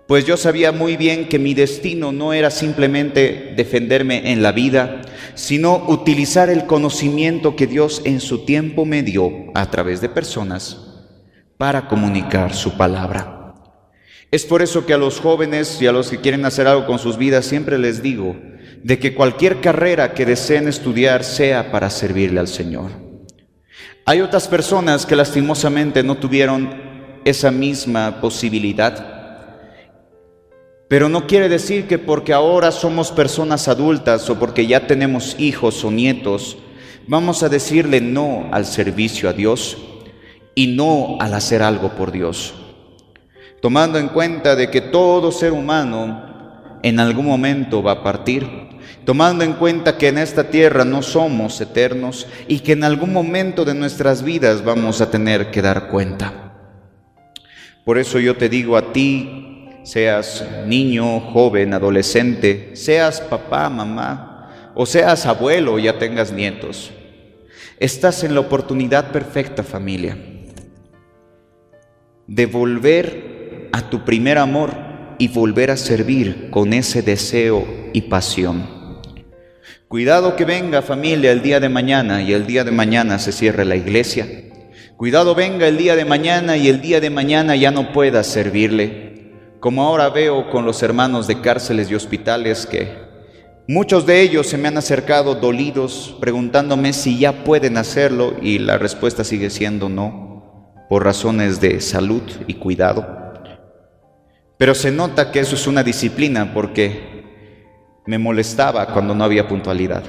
Pues 0.09 0.27
yo 0.27 0.37
sabía 0.37 0.73
muy 0.73 0.97
bien 0.97 1.29
que 1.29 1.39
mi 1.39 1.55
destino 1.55 2.11
no 2.11 2.33
era 2.33 2.51
simplemente 2.51 3.55
defenderme 3.57 4.33
en 4.33 4.43
la 4.43 4.51
vida, 4.51 5.03
sino 5.37 5.85
utilizar 5.87 6.51
el 6.51 6.67
conocimiento 6.67 7.55
que 7.55 7.69
Dios 7.69 8.03
en 8.05 8.19
su 8.19 8.45
tiempo 8.45 8.85
me 8.85 9.05
dio 9.05 9.53
a 9.55 9.71
través 9.71 10.01
de 10.01 10.09
personas 10.09 10.90
para 11.61 11.89
comunicar 11.89 12.55
su 12.55 12.79
palabra. 12.79 13.53
Es 14.31 14.47
por 14.47 14.63
eso 14.63 14.87
que 14.87 14.95
a 14.95 14.97
los 14.97 15.21
jóvenes 15.21 15.77
y 15.83 15.87
a 15.87 15.93
los 15.93 16.09
que 16.09 16.19
quieren 16.19 16.47
hacer 16.47 16.67
algo 16.67 16.87
con 16.87 16.99
sus 16.99 17.19
vidas 17.19 17.45
siempre 17.45 17.77
les 17.77 18.03
digo 18.03 18.35
de 18.83 18.99
que 18.99 19.15
cualquier 19.15 19.61
carrera 19.61 20.15
que 20.15 20.25
deseen 20.25 20.69
estudiar 20.69 21.23
sea 21.23 21.71
para 21.71 21.91
servirle 21.91 22.41
al 22.41 22.49
Señor. 22.49 22.93
Hay 24.07 24.23
otras 24.23 24.49
personas 24.49 25.05
que 25.05 25.15
lastimosamente 25.15 26.03
no 26.03 26.17
tuvieron 26.17 27.21
esa 27.27 27.51
misma 27.51 28.23
posibilidad, 28.23 29.99
pero 30.89 31.11
no 31.11 31.27
quiere 31.27 31.51
decir 31.51 31.87
que 31.87 31.99
porque 31.99 32.33
ahora 32.33 32.73
somos 32.73 33.13
personas 33.13 33.69
adultas 33.69 34.31
o 34.31 34.39
porque 34.39 34.67
ya 34.67 34.87
tenemos 34.87 35.37
hijos 35.39 35.85
o 35.85 35.91
nietos, 35.91 36.57
vamos 37.07 37.43
a 37.43 37.51
decirle 37.51 38.01
no 38.01 38.49
al 38.51 38.65
servicio 38.65 39.29
a 39.29 39.35
Dios 39.35 39.77
y 40.55 40.69
no 40.69 41.17
al 41.21 41.35
hacer 41.35 41.63
algo 41.63 41.91
por 41.91 42.13
Dios. 42.13 42.55
Tomando 43.61 43.99
en 43.99 44.09
cuenta 44.09 44.57
de 44.57 44.71
que 44.71 44.81
todo 44.81 45.33
ser 45.33 45.53
humano 45.53 46.79
en 46.83 46.99
algún 46.99 47.27
momento 47.27 47.83
va 47.83 47.93
a 47.93 48.03
partir, 48.03 48.49
tomando 49.05 49.45
en 49.45 49.53
cuenta 49.55 49.99
que 49.99 50.09
en 50.09 50.19
esta 50.19 50.45
tierra 50.45 50.85
no 50.85 51.03
somos 51.03 51.61
eternos 51.61 52.27
y 52.49 52.61
que 52.61 52.73
en 52.73 52.85
algún 52.85 53.13
momento 53.13 53.65
de 53.65 53.75
nuestras 53.75 54.23
vidas 54.23 54.65
vamos 54.65 55.01
a 55.01 55.11
tener 55.11 55.51
que 55.51 55.61
dar 55.63 55.89
cuenta. 55.89 56.53
Por 57.85 57.99
eso 57.99 58.19
yo 58.19 58.37
te 58.37 58.49
digo 58.49 58.77
a 58.77 58.93
ti, 58.93 59.69
seas 59.83 60.45
niño, 60.67 61.21
joven, 61.21 61.75
adolescente, 61.75 62.71
seas 62.75 63.21
papá, 63.21 63.69
mamá, 63.69 64.73
o 64.75 64.87
seas 64.87 65.27
abuelo 65.27 65.79
ya 65.79 65.99
tengas 65.99 66.33
nietos, 66.33 66.93
estás 67.79 68.25
en 68.25 68.35
la 68.35 68.41
oportunidad 68.41 69.11
perfecta 69.11 69.63
familia 69.63 70.17
de 72.31 72.47
volver 72.47 73.69
a 73.73 73.91
tu 73.91 74.05
primer 74.05 74.39
amor 74.39 74.71
y 75.19 75.27
volver 75.27 75.73
a 75.73 75.77
servir 75.77 76.49
con 76.51 76.73
ese 76.73 77.03
deseo 77.03 77.67
y 77.93 78.03
pasión. 78.03 79.01
Cuidado 79.89 80.37
que 80.37 80.45
venga 80.45 80.81
familia 80.81 81.33
el 81.33 81.43
día 81.43 81.59
de 81.59 81.69
mañana 81.69 82.23
y 82.23 82.33
el 82.33 82.47
día 82.47 82.63
de 82.63 82.71
mañana 82.71 83.19
se 83.19 83.33
cierre 83.33 83.65
la 83.65 83.75
iglesia. 83.75 84.29
Cuidado 84.97 85.35
venga 85.35 85.67
el 85.67 85.77
día 85.77 85.97
de 85.97 86.05
mañana 86.05 86.57
y 86.57 86.69
el 86.69 86.81
día 86.81 87.01
de 87.01 87.11
mañana 87.11 87.57
ya 87.57 87.73
no 87.73 87.91
pueda 87.93 88.23
servirle. 88.23 89.33
Como 89.59 89.83
ahora 89.83 90.09
veo 90.09 90.51
con 90.51 90.65
los 90.65 90.85
hermanos 90.85 91.27
de 91.27 91.41
cárceles 91.41 91.91
y 91.91 91.97
hospitales 91.97 92.65
que 92.65 92.93
muchos 93.67 94.07
de 94.07 94.21
ellos 94.21 94.47
se 94.47 94.57
me 94.57 94.69
han 94.69 94.79
acercado 94.79 95.35
dolidos 95.35 96.17
preguntándome 96.21 96.93
si 96.93 97.19
ya 97.19 97.43
pueden 97.43 97.77
hacerlo 97.77 98.37
y 98.41 98.61
la 98.61 98.79
respuesta 98.79 99.25
sigue 99.25 99.51
siendo 99.51 99.89
no 99.89 100.30
por 100.91 101.05
razones 101.05 101.61
de 101.61 101.81
salud 101.81 102.23
y 102.49 102.55
cuidado. 102.55 103.07
Pero 104.59 104.75
se 104.75 104.91
nota 104.91 105.31
que 105.31 105.39
eso 105.39 105.55
es 105.55 105.69
una 105.69 105.85
disciplina 105.85 106.53
porque 106.53 107.23
me 108.07 108.19
molestaba 108.19 108.89
cuando 108.93 109.15
no 109.15 109.23
había 109.23 109.47
puntualidad. 109.47 110.03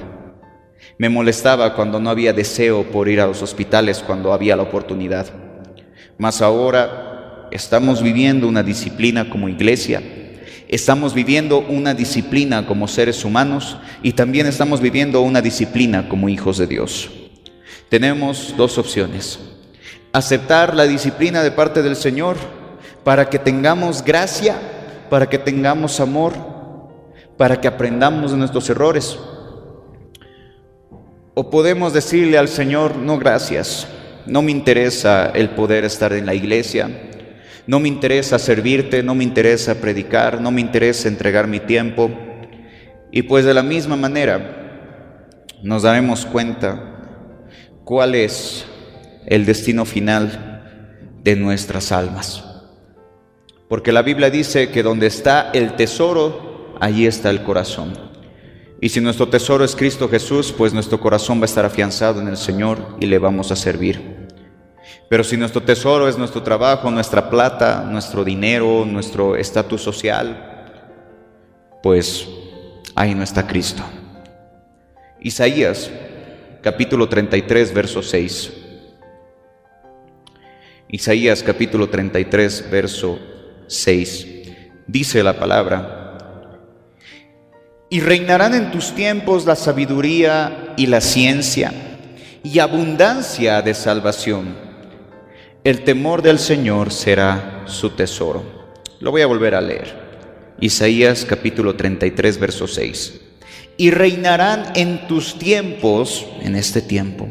Me 0.98 1.08
molestaba 1.08 1.76
cuando 1.76 2.00
no 2.00 2.10
había 2.10 2.32
deseo 2.32 2.82
por 2.90 3.08
ir 3.08 3.20
a 3.20 3.28
los 3.28 3.42
hospitales 3.42 4.02
cuando 4.04 4.32
había 4.32 4.56
la 4.56 4.64
oportunidad. 4.64 5.28
Mas 6.18 6.42
ahora 6.42 7.46
estamos 7.52 8.02
viviendo 8.02 8.48
una 8.48 8.64
disciplina 8.64 9.30
como 9.30 9.48
iglesia, 9.48 10.02
estamos 10.66 11.14
viviendo 11.14 11.60
una 11.60 11.94
disciplina 11.94 12.66
como 12.66 12.88
seres 12.88 13.24
humanos 13.24 13.78
y 14.02 14.14
también 14.14 14.48
estamos 14.48 14.80
viviendo 14.80 15.20
una 15.20 15.42
disciplina 15.42 16.08
como 16.08 16.28
hijos 16.28 16.58
de 16.58 16.66
Dios. 16.66 17.08
Tenemos 17.88 18.52
dos 18.56 18.78
opciones 18.78 19.51
aceptar 20.12 20.74
la 20.74 20.84
disciplina 20.84 21.42
de 21.42 21.50
parte 21.50 21.82
del 21.82 21.96
Señor 21.96 22.36
para 23.04 23.28
que 23.30 23.38
tengamos 23.38 24.04
gracia, 24.04 24.56
para 25.08 25.28
que 25.28 25.38
tengamos 25.38 26.00
amor, 26.00 26.34
para 27.36 27.60
que 27.60 27.68
aprendamos 27.68 28.30
de 28.30 28.36
nuestros 28.36 28.68
errores. 28.70 29.18
O 31.34 31.50
podemos 31.50 31.92
decirle 31.92 32.36
al 32.36 32.48
Señor, 32.48 32.96
no 32.96 33.18
gracias, 33.18 33.88
no 34.26 34.42
me 34.42 34.50
interesa 34.50 35.30
el 35.34 35.50
poder 35.50 35.84
estar 35.84 36.12
en 36.12 36.26
la 36.26 36.34
iglesia, 36.34 36.90
no 37.66 37.80
me 37.80 37.88
interesa 37.88 38.38
servirte, 38.38 39.02
no 39.02 39.14
me 39.14 39.24
interesa 39.24 39.76
predicar, 39.76 40.40
no 40.40 40.50
me 40.50 40.60
interesa 40.60 41.08
entregar 41.08 41.46
mi 41.46 41.60
tiempo. 41.60 42.10
Y 43.10 43.22
pues 43.22 43.44
de 43.44 43.54
la 43.54 43.62
misma 43.62 43.96
manera 43.96 45.08
nos 45.62 45.82
daremos 45.82 46.26
cuenta 46.26 46.98
cuál 47.84 48.14
es 48.14 48.66
el 49.26 49.46
destino 49.46 49.84
final 49.84 50.62
de 51.22 51.36
nuestras 51.36 51.92
almas. 51.92 52.44
Porque 53.68 53.92
la 53.92 54.02
Biblia 54.02 54.30
dice 54.30 54.70
que 54.70 54.82
donde 54.82 55.06
está 55.06 55.50
el 55.54 55.76
tesoro, 55.76 56.76
allí 56.80 57.06
está 57.06 57.30
el 57.30 57.42
corazón. 57.42 57.92
Y 58.80 58.88
si 58.88 59.00
nuestro 59.00 59.28
tesoro 59.28 59.64
es 59.64 59.76
Cristo 59.76 60.08
Jesús, 60.08 60.52
pues 60.56 60.74
nuestro 60.74 60.98
corazón 61.00 61.38
va 61.38 61.42
a 61.42 61.46
estar 61.46 61.64
afianzado 61.64 62.20
en 62.20 62.28
el 62.28 62.36
Señor 62.36 62.96
y 63.00 63.06
le 63.06 63.18
vamos 63.18 63.52
a 63.52 63.56
servir. 63.56 64.28
Pero 65.08 65.22
si 65.22 65.36
nuestro 65.36 65.62
tesoro 65.62 66.08
es 66.08 66.18
nuestro 66.18 66.42
trabajo, 66.42 66.90
nuestra 66.90 67.30
plata, 67.30 67.86
nuestro 67.88 68.24
dinero, 68.24 68.84
nuestro 68.84 69.36
estatus 69.36 69.80
social, 69.82 70.80
pues 71.82 72.28
ahí 72.94 73.14
no 73.14 73.22
está 73.22 73.46
Cristo. 73.46 73.82
Isaías 75.20 75.90
capítulo 76.62 77.08
33, 77.08 77.72
verso 77.72 78.02
6. 78.02 78.61
Isaías 80.94 81.42
capítulo 81.42 81.88
33, 81.88 82.70
verso 82.70 83.18
6. 83.66 84.26
Dice 84.86 85.22
la 85.22 85.38
palabra, 85.38 86.58
y 87.88 88.00
reinarán 88.00 88.52
en 88.52 88.70
tus 88.70 88.94
tiempos 88.94 89.46
la 89.46 89.56
sabiduría 89.56 90.74
y 90.76 90.88
la 90.88 91.00
ciencia 91.00 91.72
y 92.44 92.58
abundancia 92.58 93.62
de 93.62 93.72
salvación. 93.72 94.54
El 95.64 95.82
temor 95.82 96.20
del 96.20 96.38
Señor 96.38 96.92
será 96.92 97.62
su 97.64 97.88
tesoro. 97.96 98.74
Lo 99.00 99.12
voy 99.12 99.22
a 99.22 99.26
volver 99.26 99.54
a 99.54 99.62
leer. 99.62 99.94
Isaías 100.60 101.24
capítulo 101.24 101.74
33, 101.74 102.38
verso 102.38 102.68
6. 102.68 103.18
Y 103.78 103.92
reinarán 103.92 104.72
en 104.74 105.08
tus 105.08 105.38
tiempos, 105.38 106.26
en 106.42 106.54
este 106.54 106.82
tiempo, 106.82 107.30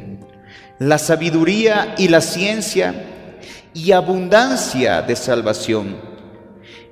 la 0.79 0.97
sabiduría 0.97 1.93
y 1.99 2.07
la 2.07 2.21
ciencia 2.21 3.10
y 3.73 3.91
abundancia 3.91 5.01
de 5.01 5.15
salvación. 5.15 5.97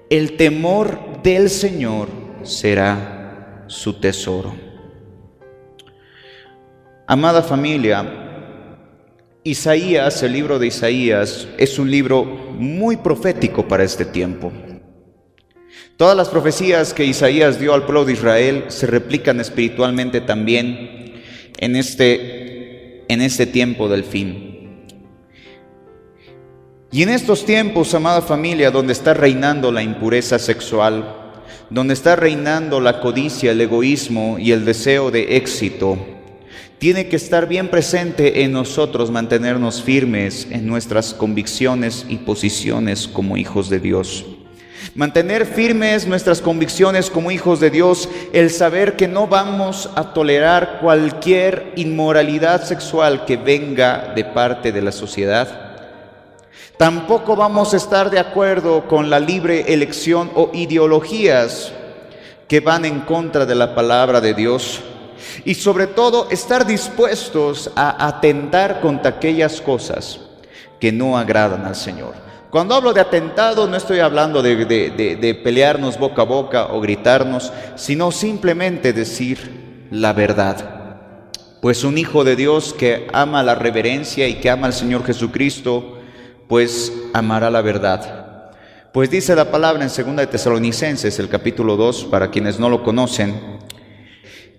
El 0.09 0.37
temor 0.37 1.21
del 1.21 1.49
Señor 1.49 2.07
será 2.43 3.65
su 3.67 3.99
tesoro. 3.99 4.55
Amada 7.05 7.41
familia, 7.41 8.05
Isaías, 9.43 10.21
el 10.23 10.33
libro 10.33 10.59
de 10.59 10.67
Isaías, 10.67 11.47
es 11.57 11.79
un 11.79 11.89
libro 11.89 12.23
muy 12.23 12.97
profético 12.97 13.67
para 13.67 13.83
este 13.83 14.05
tiempo. 14.05 14.51
Todas 15.97 16.15
las 16.15 16.29
profecías 16.29 16.93
que 16.93 17.05
Isaías 17.05 17.59
dio 17.59 17.73
al 17.73 17.83
pueblo 17.83 18.05
de 18.05 18.13
Israel 18.13 18.65
se 18.69 18.87
replican 18.87 19.39
espiritualmente 19.39 20.21
también 20.21 21.21
en 21.57 21.75
este, 21.75 23.11
en 23.11 23.21
este 23.21 23.45
tiempo 23.45 23.89
del 23.89 24.03
fin. 24.03 24.48
Y 26.91 27.03
en 27.03 27.09
estos 27.09 27.45
tiempos, 27.45 27.93
amada 27.93 28.19
familia, 28.19 28.71
donde 28.71 28.93
está 28.93 29.13
reinando 29.13 29.71
la 29.71 29.83
impureza 29.83 30.39
sexual, 30.39 31.35
donde 31.69 31.93
está 31.93 32.15
reinando 32.15 32.79
la 32.79 32.99
codicia, 32.99 33.51
el 33.51 33.61
egoísmo 33.61 34.37
y 34.39 34.53
el 34.53 34.65
deseo 34.65 35.11
de 35.11 35.37
éxito, 35.37 35.99
tiene 36.79 37.07
que 37.07 37.15
estar 37.15 37.47
bien 37.47 37.67
presente 37.67 38.41
en 38.41 38.53
nosotros 38.53 39.11
mantenernos 39.11 39.83
firmes 39.83 40.47
en 40.49 40.65
nuestras 40.65 41.13
convicciones 41.13 42.07
y 42.09 42.17
posiciones 42.17 43.07
como 43.07 43.37
hijos 43.37 43.69
de 43.69 43.79
Dios. 43.79 44.25
Mantener 44.95 45.45
firmes 45.45 46.07
nuestras 46.07 46.41
convicciones 46.41 47.11
como 47.11 47.29
hijos 47.29 47.59
de 47.59 47.69
Dios, 47.69 48.09
el 48.33 48.49
saber 48.49 48.95
que 48.95 49.07
no 49.07 49.27
vamos 49.27 49.91
a 49.93 50.11
tolerar 50.13 50.79
cualquier 50.81 51.71
inmoralidad 51.75 52.63
sexual 52.63 53.25
que 53.25 53.37
venga 53.37 54.11
de 54.15 54.25
parte 54.25 54.71
de 54.71 54.81
la 54.81 54.91
sociedad 54.91 55.68
Tampoco 56.79 57.35
vamos 57.35 57.73
a 57.73 57.75
estar 57.75 58.09
de 58.09 58.19
acuerdo 58.19 58.87
con 58.87 59.09
la 59.09 59.19
libre 59.19 59.73
elección 59.73 60.31
o 60.33 60.49
ideologías 60.53 61.73
que 62.47 62.61
van 62.61 62.85
en 62.85 63.01
contra 63.01 63.45
de 63.45 63.53
la 63.53 63.75
palabra 63.75 64.21
de 64.21 64.33
Dios. 64.33 64.79
Y 65.43 65.55
sobre 65.55 65.87
todo 65.87 66.29
estar 66.29 66.65
dispuestos 66.65 67.69
a 67.75 68.07
atentar 68.07 68.79
contra 68.79 69.09
aquellas 69.09 69.59
cosas 69.59 70.21
que 70.79 70.93
no 70.93 71.17
agradan 71.17 71.65
al 71.65 71.75
Señor. 71.75 72.13
Cuando 72.49 72.75
hablo 72.75 72.93
de 72.93 73.01
atentado 73.01 73.67
no 73.67 73.75
estoy 73.75 73.99
hablando 73.99 74.41
de, 74.41 74.65
de, 74.65 75.35
pelearnos 75.43 75.99
boca 75.99 76.21
a 76.21 76.25
boca 76.25 76.67
o 76.71 76.79
gritarnos, 76.79 77.51
sino 77.75 78.09
simplemente 78.09 78.93
decir 78.93 79.87
la 79.91 80.13
verdad. 80.13 80.95
Pues 81.59 81.83
un 81.83 81.97
hijo 81.97 82.23
de 82.23 82.37
Dios 82.37 82.71
que 82.71 83.09
ama 83.11 83.43
la 83.43 83.55
reverencia 83.55 84.29
y 84.29 84.35
que 84.35 84.49
ama 84.49 84.67
al 84.67 84.73
Señor 84.73 85.05
Jesucristo, 85.05 85.97
pues 86.49 86.91
amará 87.13 87.51
la 87.51 87.61
verdad. 87.61 88.51
Pues 88.91 89.11
dice 89.11 89.35
la 89.35 89.51
palabra 89.51 89.83
en 89.83 89.89
2 89.89 90.15
de 90.15 90.27
Tesalonicenses, 90.27 91.19
el 91.19 91.29
capítulo 91.29 91.77
2, 91.77 92.05
para 92.05 92.31
quienes 92.31 92.59
no 92.59 92.69
lo 92.69 92.83
conocen, 92.83 93.59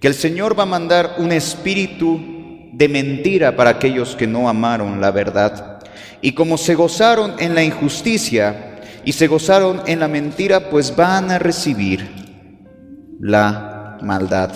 que 0.00 0.06
el 0.06 0.14
Señor 0.14 0.56
va 0.56 0.62
a 0.62 0.66
mandar 0.66 1.16
un 1.18 1.32
espíritu 1.32 2.70
de 2.72 2.88
mentira 2.88 3.56
para 3.56 3.70
aquellos 3.70 4.14
que 4.14 4.28
no 4.28 4.48
amaron 4.48 5.00
la 5.00 5.10
verdad. 5.10 5.80
Y 6.22 6.32
como 6.32 6.56
se 6.58 6.76
gozaron 6.76 7.34
en 7.40 7.56
la 7.56 7.64
injusticia 7.64 8.80
y 9.04 9.12
se 9.12 9.26
gozaron 9.26 9.82
en 9.86 9.98
la 9.98 10.06
mentira, 10.06 10.70
pues 10.70 10.94
van 10.94 11.32
a 11.32 11.40
recibir 11.40 12.08
la 13.18 13.98
maldad. 14.00 14.52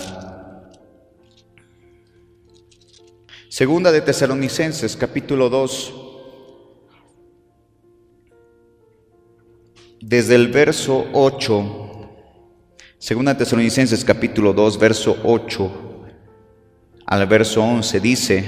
Segunda 3.49 3.91
de 3.91 3.99
Tesalonicenses, 3.99 4.95
capítulo 4.95 5.49
2, 5.49 6.04
desde 10.07 10.35
el 10.35 10.49
verso 10.49 11.07
8. 11.13 11.81
Segunda 12.99 13.35
Tesalonicenses 13.35 14.05
capítulo 14.05 14.53
2, 14.53 14.77
verso 14.77 15.17
8 15.23 15.71
al 17.07 17.27
verso 17.27 17.63
11 17.63 17.99
dice, 17.99 18.45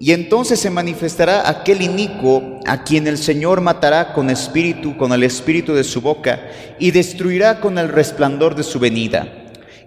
y 0.00 0.12
entonces 0.12 0.58
se 0.60 0.70
manifestará 0.70 1.48
aquel 1.48 1.82
inicuo 1.82 2.60
a 2.66 2.82
quien 2.82 3.06
el 3.06 3.18
Señor 3.18 3.60
matará 3.60 4.12
con 4.12 4.30
espíritu, 4.30 4.96
con 4.96 5.12
el 5.12 5.22
espíritu 5.22 5.72
de 5.72 5.84
su 5.84 6.00
boca, 6.00 6.40
y 6.78 6.90
destruirá 6.90 7.60
con 7.60 7.78
el 7.78 7.88
resplandor 7.88 8.54
de 8.56 8.64
su 8.64 8.80
venida. 8.80 9.28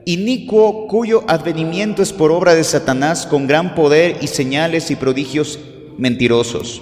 Inicuo 0.05 0.87
cuyo 0.87 1.23
advenimiento 1.27 2.01
es 2.01 2.13
por 2.13 2.31
obra 2.31 2.55
de 2.55 2.63
Satanás 2.63 3.25
con 3.25 3.45
gran 3.45 3.75
poder 3.75 4.17
y 4.21 4.27
señales 4.27 4.89
y 4.89 4.95
prodigios 4.95 5.59
mentirosos 5.97 6.81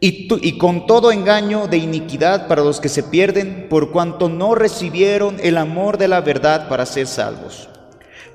y, 0.00 0.58
con 0.58 0.86
todo 0.86 1.10
engaño 1.10 1.66
de 1.66 1.78
iniquidad 1.78 2.46
para 2.46 2.62
los 2.62 2.80
que 2.80 2.88
se 2.88 3.02
pierden, 3.02 3.66
por 3.68 3.90
cuanto 3.90 4.28
no 4.28 4.54
recibieron 4.54 5.38
el 5.42 5.56
amor 5.56 5.98
de 5.98 6.08
la 6.08 6.20
verdad 6.20 6.68
para 6.68 6.86
ser 6.86 7.06
salvos. 7.06 7.68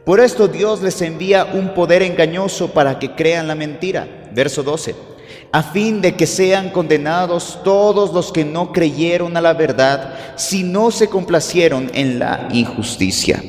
Por 0.06 0.20
esto 0.20 0.50
Dios 0.50 0.82
les 0.82 1.02
envía 1.02 1.46
un 1.46 1.74
poder 1.74 2.04
engañoso 2.04 2.72
para 2.72 3.00
que 3.00 3.16
crean 3.16 3.48
la 3.48 3.56
mentira. 3.56 4.30
Verso 4.34 4.62
12. 4.62 4.96
A 5.54 5.64
fin 5.64 6.02
de 6.02 6.16
que 6.16 6.28
sean 6.28 6.72
condenados 6.72 7.60
todos 7.64 8.12
los 8.12 8.34
que 8.34 8.44
no 8.44 8.74
creyeron 8.74 9.38
a 9.38 9.42
la 9.42 9.54
verdad, 9.54 10.16
si 10.36 10.64
no 10.64 10.92
se 10.92 11.08
complacieron 11.08 11.90
en 11.94 12.20
la 12.20 12.50
injusticia. 12.52 13.42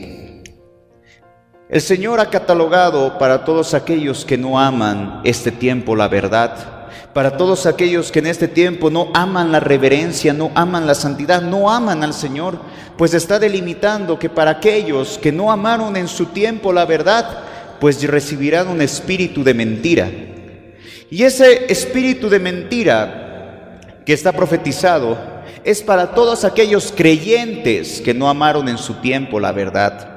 El 1.69 1.81
Señor 1.81 2.21
ha 2.21 2.31
catalogado 2.31 3.19
para 3.19 3.45
todos 3.45 3.75
aquellos 3.75 4.25
que 4.25 4.39
no 4.39 4.61
aman 4.61 5.23
este 5.25 5.51
tiempo 5.51 5.97
la 5.97 6.07
verdad 6.07 6.74
para 7.13 7.37
todos 7.37 7.67
aquellos 7.67 8.11
que 8.11 8.19
en 8.19 8.27
este 8.27 8.49
tiempo 8.49 8.91
no 8.91 9.11
aman 9.15 9.53
la 9.53 9.61
reverencia, 9.61 10.33
no 10.33 10.51
aman 10.55 10.87
la 10.87 10.95
santidad, 10.95 11.43
no 11.43 11.71
aman 11.71 12.03
al 12.03 12.13
Señor, 12.13 12.59
pues 12.97 13.15
está 13.15 13.39
delimitando 13.39 14.19
que 14.19 14.29
para 14.29 14.53
aquellos 14.53 15.19
que 15.19 15.33
no 15.33 15.51
amaron 15.51 15.97
en 15.97 16.09
su 16.09 16.27
tiempo 16.27 16.73
la 16.73 16.85
verdad, 16.85 17.39
pues 17.81 18.03
recibirán 18.03 18.69
un 18.69 18.81
espíritu 18.83 19.45
de 19.45 19.55
mentira. 19.55 20.11
Y 21.11 21.23
ese 21.23 21.67
espíritu 21.73 22.29
de 22.29 22.41
mentira 22.41 23.81
que 24.05 24.13
está 24.13 24.33
profetizado 24.33 25.17
es 25.65 25.83
para 25.83 26.15
todos 26.15 26.45
aquellos 26.45 26.93
creyentes 26.95 28.01
que 28.01 28.15
no 28.15 28.29
amaron 28.29 28.69
en 28.69 28.79
su 28.79 28.95
tiempo 28.95 29.41
la 29.41 29.53
verdad, 29.53 30.09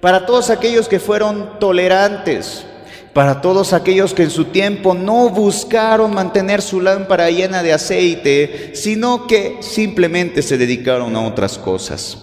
para 0.00 0.26
todos 0.26 0.50
aquellos 0.50 0.88
que 0.88 0.98
fueron 0.98 1.58
tolerantes, 1.58 2.66
para 3.12 3.40
todos 3.40 3.72
aquellos 3.72 4.14
que 4.14 4.22
en 4.22 4.30
su 4.30 4.46
tiempo 4.46 4.94
no 4.94 5.28
buscaron 5.28 6.14
mantener 6.14 6.62
su 6.62 6.80
lámpara 6.80 7.30
llena 7.30 7.62
de 7.62 7.72
aceite, 7.72 8.70
sino 8.74 9.26
que 9.26 9.58
simplemente 9.60 10.42
se 10.42 10.56
dedicaron 10.56 11.14
a 11.14 11.26
otras 11.26 11.58
cosas. 11.58 12.18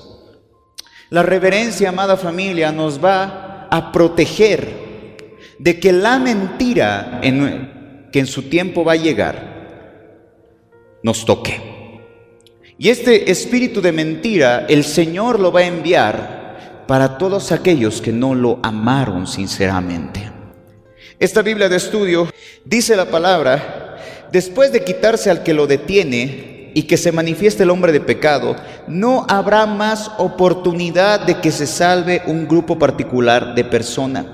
La 1.10 1.24
reverencia, 1.24 1.90
amada 1.90 2.18
familia, 2.18 2.72
nos 2.72 3.04
va 3.04 3.68
a 3.70 3.92
proteger 3.92 4.90
de 5.60 5.80
que 5.80 5.92
la 5.92 6.18
mentira 6.18 7.20
que 7.22 8.20
en 8.20 8.28
su 8.28 8.44
tiempo 8.44 8.84
va 8.84 8.94
a 8.94 8.98
llegar 8.98 9.50
nos 11.04 11.26
toque. 11.26 11.70
Y 12.78 12.90
este 12.90 13.30
espíritu 13.30 13.82
de 13.82 13.92
mentira 13.92 14.66
el 14.70 14.84
Señor 14.84 15.40
lo 15.40 15.52
va 15.52 15.62
a 15.62 15.66
enviar 15.66 16.86
para 16.88 17.18
todos 17.18 17.52
aquellos 17.52 18.02
que 18.02 18.12
no 18.12 18.34
lo 18.34 18.60
amaron 18.64 19.28
sinceramente. 19.28 20.39
Esta 21.20 21.42
Biblia 21.42 21.68
de 21.68 21.76
estudio 21.76 22.30
dice 22.64 22.96
la 22.96 23.12
palabra, 23.12 23.98
después 24.32 24.72
de 24.72 24.86
quitarse 24.86 25.30
al 25.30 25.44
que 25.44 25.54
lo 25.54 25.68
detiene 25.68 26.72
y 26.74 26.84
que 26.84 26.96
se 26.96 27.12
manifieste 27.12 27.64
el 27.64 27.72
hombre 27.72 27.92
de 27.92 28.00
pecado, 28.00 28.56
no 28.88 29.26
habrá 29.28 29.66
más 29.66 30.12
oportunidad 30.18 31.20
de 31.20 31.42
que 31.42 31.52
se 31.52 31.68
salve 31.68 32.22
un 32.26 32.48
grupo 32.48 32.80
particular 32.80 33.54
de 33.54 33.66
personas. 33.66 34.28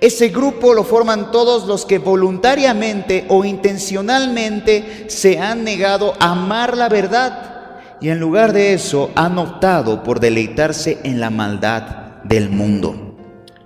Ese 0.00 0.30
grupo 0.30 0.74
lo 0.74 0.82
forman 0.82 1.30
todos 1.30 1.68
los 1.68 1.86
que 1.86 1.98
voluntariamente 1.98 3.24
o 3.28 3.44
intencionalmente 3.44 5.04
se 5.06 5.38
han 5.38 5.62
negado 5.62 6.14
a 6.18 6.32
amar 6.32 6.76
la 6.76 6.88
verdad 6.88 7.78
y 8.00 8.08
en 8.08 8.18
lugar 8.18 8.52
de 8.52 8.74
eso 8.74 9.12
han 9.14 9.38
optado 9.38 10.02
por 10.02 10.18
deleitarse 10.18 10.98
en 11.04 11.20
la 11.20 11.30
maldad 11.30 11.82
del 12.24 12.50
mundo. 12.50 13.11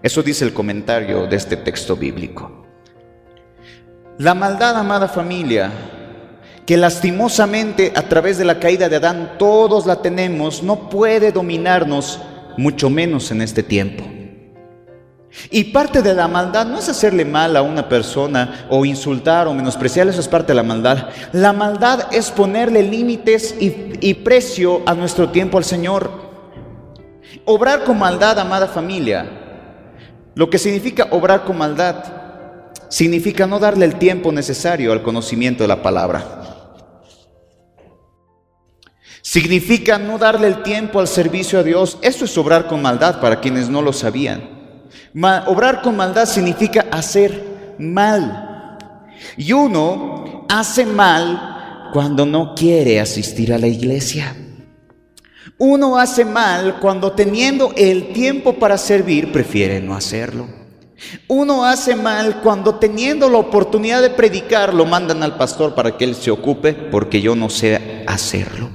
Eso 0.06 0.22
dice 0.22 0.44
el 0.44 0.52
comentario 0.52 1.26
de 1.26 1.34
este 1.34 1.56
texto 1.56 1.96
bíblico. 1.96 2.64
La 4.18 4.34
maldad, 4.34 4.76
amada 4.76 5.08
familia, 5.08 5.72
que 6.64 6.76
lastimosamente 6.76 7.92
a 7.92 8.02
través 8.02 8.38
de 8.38 8.44
la 8.44 8.60
caída 8.60 8.88
de 8.88 8.94
Adán 8.94 9.32
todos 9.36 9.84
la 9.84 10.02
tenemos, 10.02 10.62
no 10.62 10.88
puede 10.88 11.32
dominarnos, 11.32 12.20
mucho 12.56 12.88
menos 12.88 13.32
en 13.32 13.42
este 13.42 13.64
tiempo. 13.64 14.04
Y 15.50 15.72
parte 15.72 16.02
de 16.02 16.14
la 16.14 16.28
maldad 16.28 16.66
no 16.66 16.78
es 16.78 16.88
hacerle 16.88 17.24
mal 17.24 17.56
a 17.56 17.62
una 17.62 17.88
persona 17.88 18.68
o 18.70 18.84
insultar 18.84 19.48
o 19.48 19.54
menospreciar, 19.54 20.06
eso 20.06 20.20
es 20.20 20.28
parte 20.28 20.52
de 20.52 20.54
la 20.54 20.62
maldad. 20.62 21.08
La 21.32 21.52
maldad 21.52 22.14
es 22.14 22.30
ponerle 22.30 22.84
límites 22.84 23.56
y, 23.58 23.94
y 24.00 24.14
precio 24.14 24.82
a 24.86 24.94
nuestro 24.94 25.30
tiempo 25.30 25.58
al 25.58 25.64
Señor. 25.64 26.12
Obrar 27.44 27.82
con 27.82 27.98
maldad, 27.98 28.38
amada 28.38 28.68
familia, 28.68 29.42
lo 30.36 30.50
que 30.50 30.58
significa 30.58 31.08
obrar 31.12 31.44
con 31.44 31.56
maldad 31.56 32.04
significa 32.90 33.46
no 33.46 33.58
darle 33.58 33.86
el 33.86 33.98
tiempo 33.98 34.30
necesario 34.30 34.92
al 34.92 35.02
conocimiento 35.02 35.64
de 35.64 35.68
la 35.68 35.82
palabra. 35.82 36.42
Significa 39.22 39.98
no 39.98 40.18
darle 40.18 40.48
el 40.48 40.62
tiempo 40.62 41.00
al 41.00 41.08
servicio 41.08 41.58
a 41.58 41.62
Dios. 41.62 41.96
Esto 42.02 42.26
es 42.26 42.36
obrar 42.36 42.66
con 42.66 42.82
maldad 42.82 43.18
para 43.18 43.40
quienes 43.40 43.70
no 43.70 43.80
lo 43.80 43.94
sabían. 43.94 44.42
obrar 45.46 45.80
con 45.80 45.96
maldad 45.96 46.26
significa 46.26 46.84
hacer 46.90 47.74
mal. 47.78 48.76
Y 49.38 49.52
uno 49.52 50.44
hace 50.50 50.84
mal 50.84 51.88
cuando 51.94 52.26
no 52.26 52.54
quiere 52.54 53.00
asistir 53.00 53.54
a 53.54 53.58
la 53.58 53.68
iglesia. 53.68 54.36
Uno 55.58 55.96
hace 55.98 56.26
mal 56.26 56.80
cuando 56.80 57.12
teniendo 57.12 57.72
el 57.76 58.12
tiempo 58.12 58.54
para 58.54 58.76
servir 58.76 59.32
prefiere 59.32 59.80
no 59.80 59.94
hacerlo. 59.94 60.46
Uno 61.28 61.64
hace 61.64 61.94
mal 61.96 62.42
cuando 62.42 62.74
teniendo 62.74 63.30
la 63.30 63.38
oportunidad 63.38 64.02
de 64.02 64.10
predicar 64.10 64.74
lo 64.74 64.84
mandan 64.84 65.22
al 65.22 65.38
pastor 65.38 65.74
para 65.74 65.96
que 65.96 66.04
él 66.04 66.14
se 66.14 66.30
ocupe 66.30 66.74
porque 66.74 67.22
yo 67.22 67.34
no 67.34 67.48
sé 67.48 68.04
hacerlo. 68.06 68.68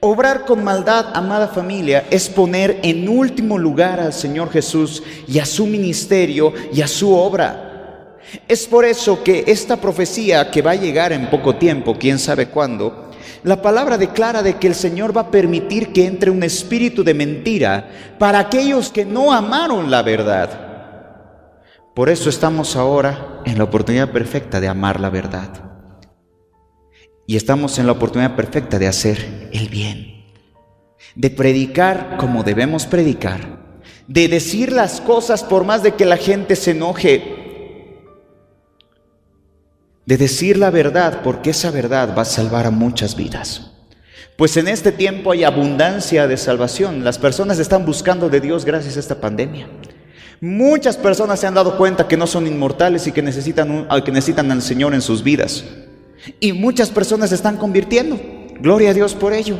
Obrar 0.00 0.44
con 0.44 0.62
maldad, 0.62 1.06
amada 1.14 1.48
familia, 1.48 2.06
es 2.10 2.28
poner 2.28 2.78
en 2.82 3.08
último 3.08 3.58
lugar 3.58 3.98
al 3.98 4.12
Señor 4.12 4.50
Jesús 4.50 5.02
y 5.26 5.38
a 5.38 5.46
su 5.46 5.66
ministerio 5.66 6.52
y 6.72 6.82
a 6.82 6.86
su 6.86 7.14
obra. 7.14 8.18
Es 8.46 8.66
por 8.66 8.84
eso 8.84 9.22
que 9.22 9.44
esta 9.46 9.78
profecía 9.78 10.50
que 10.50 10.62
va 10.62 10.72
a 10.72 10.76
llegar 10.76 11.12
en 11.12 11.28
poco 11.28 11.56
tiempo, 11.56 11.96
quién 11.98 12.18
sabe 12.18 12.46
cuándo, 12.46 13.09
la 13.42 13.62
palabra 13.62 13.98
declara 13.98 14.42
de 14.42 14.56
que 14.56 14.66
el 14.66 14.74
Señor 14.74 15.16
va 15.16 15.22
a 15.22 15.30
permitir 15.30 15.92
que 15.92 16.06
entre 16.06 16.30
un 16.30 16.42
espíritu 16.42 17.02
de 17.02 17.14
mentira 17.14 17.90
para 18.18 18.38
aquellos 18.38 18.90
que 18.90 19.04
no 19.04 19.32
amaron 19.32 19.90
la 19.90 20.02
verdad. 20.02 20.70
Por 21.94 22.08
eso 22.08 22.28
estamos 22.28 22.76
ahora 22.76 23.42
en 23.44 23.58
la 23.58 23.64
oportunidad 23.64 24.10
perfecta 24.10 24.60
de 24.60 24.68
amar 24.68 25.00
la 25.00 25.10
verdad. 25.10 25.48
Y 27.26 27.36
estamos 27.36 27.78
en 27.78 27.86
la 27.86 27.92
oportunidad 27.92 28.36
perfecta 28.36 28.78
de 28.78 28.88
hacer 28.88 29.48
el 29.52 29.68
bien, 29.68 30.24
de 31.14 31.30
predicar 31.30 32.16
como 32.18 32.42
debemos 32.42 32.86
predicar, 32.86 33.60
de 34.06 34.28
decir 34.28 34.72
las 34.72 35.00
cosas 35.00 35.44
por 35.44 35.64
más 35.64 35.82
de 35.82 35.94
que 35.94 36.04
la 36.04 36.16
gente 36.16 36.56
se 36.56 36.72
enoje, 36.72 37.39
de 40.06 40.16
decir 40.16 40.56
la 40.56 40.70
verdad 40.70 41.20
porque 41.22 41.50
esa 41.50 41.70
verdad 41.70 42.14
va 42.16 42.22
a 42.22 42.26
salvar 42.26 42.66
a 42.66 42.70
muchas 42.70 43.16
vidas. 43.16 43.70
Pues 44.36 44.56
en 44.56 44.68
este 44.68 44.90
tiempo 44.90 45.32
hay 45.32 45.44
abundancia 45.44 46.26
de 46.26 46.36
salvación. 46.36 47.04
Las 47.04 47.18
personas 47.18 47.58
están 47.58 47.84
buscando 47.84 48.30
de 48.30 48.40
Dios 48.40 48.64
gracias 48.64 48.96
a 48.96 49.00
esta 49.00 49.20
pandemia. 49.20 49.68
Muchas 50.40 50.96
personas 50.96 51.38
se 51.38 51.46
han 51.46 51.52
dado 51.52 51.76
cuenta 51.76 52.08
que 52.08 52.16
no 52.16 52.26
son 52.26 52.46
inmortales 52.46 53.06
y 53.06 53.12
que 53.12 53.20
necesitan, 53.20 53.86
que 54.02 54.12
necesitan 54.12 54.50
al 54.50 54.62
Señor 54.62 54.94
en 54.94 55.02
sus 55.02 55.22
vidas. 55.22 55.64
Y 56.40 56.54
muchas 56.54 56.88
personas 56.88 57.28
se 57.28 57.34
están 57.34 57.58
convirtiendo. 57.58 58.18
Gloria 58.58 58.90
a 58.90 58.94
Dios 58.94 59.14
por 59.14 59.34
ello. 59.34 59.58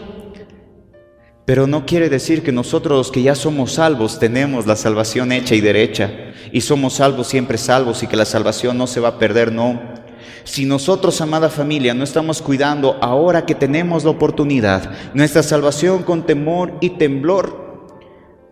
Pero 1.44 1.66
no 1.66 1.84
quiere 1.84 2.08
decir 2.08 2.42
que 2.42 2.52
nosotros 2.52 2.96
los 2.96 3.10
que 3.10 3.22
ya 3.22 3.34
somos 3.34 3.74
salvos 3.74 4.18
tenemos 4.18 4.66
la 4.66 4.76
salvación 4.76 5.32
hecha 5.32 5.54
y 5.54 5.60
derecha 5.60 6.10
y 6.52 6.60
somos 6.60 6.94
salvos 6.94 7.26
siempre 7.26 7.58
salvos 7.58 8.02
y 8.02 8.06
que 8.06 8.16
la 8.16 8.24
salvación 8.24 8.78
no 8.78 8.86
se 8.86 9.00
va 9.00 9.08
a 9.08 9.18
perder, 9.18 9.52
no. 9.52 9.99
Si 10.44 10.64
nosotros, 10.64 11.20
amada 11.20 11.48
familia, 11.48 11.94
no 11.94 12.04
estamos 12.04 12.42
cuidando 12.42 12.98
ahora 13.00 13.46
que 13.46 13.54
tenemos 13.54 14.04
la 14.04 14.10
oportunidad, 14.10 14.90
nuestra 15.14 15.42
salvación 15.42 16.02
con 16.02 16.24
temor 16.24 16.72
y 16.80 16.90
temblor, 16.90 17.88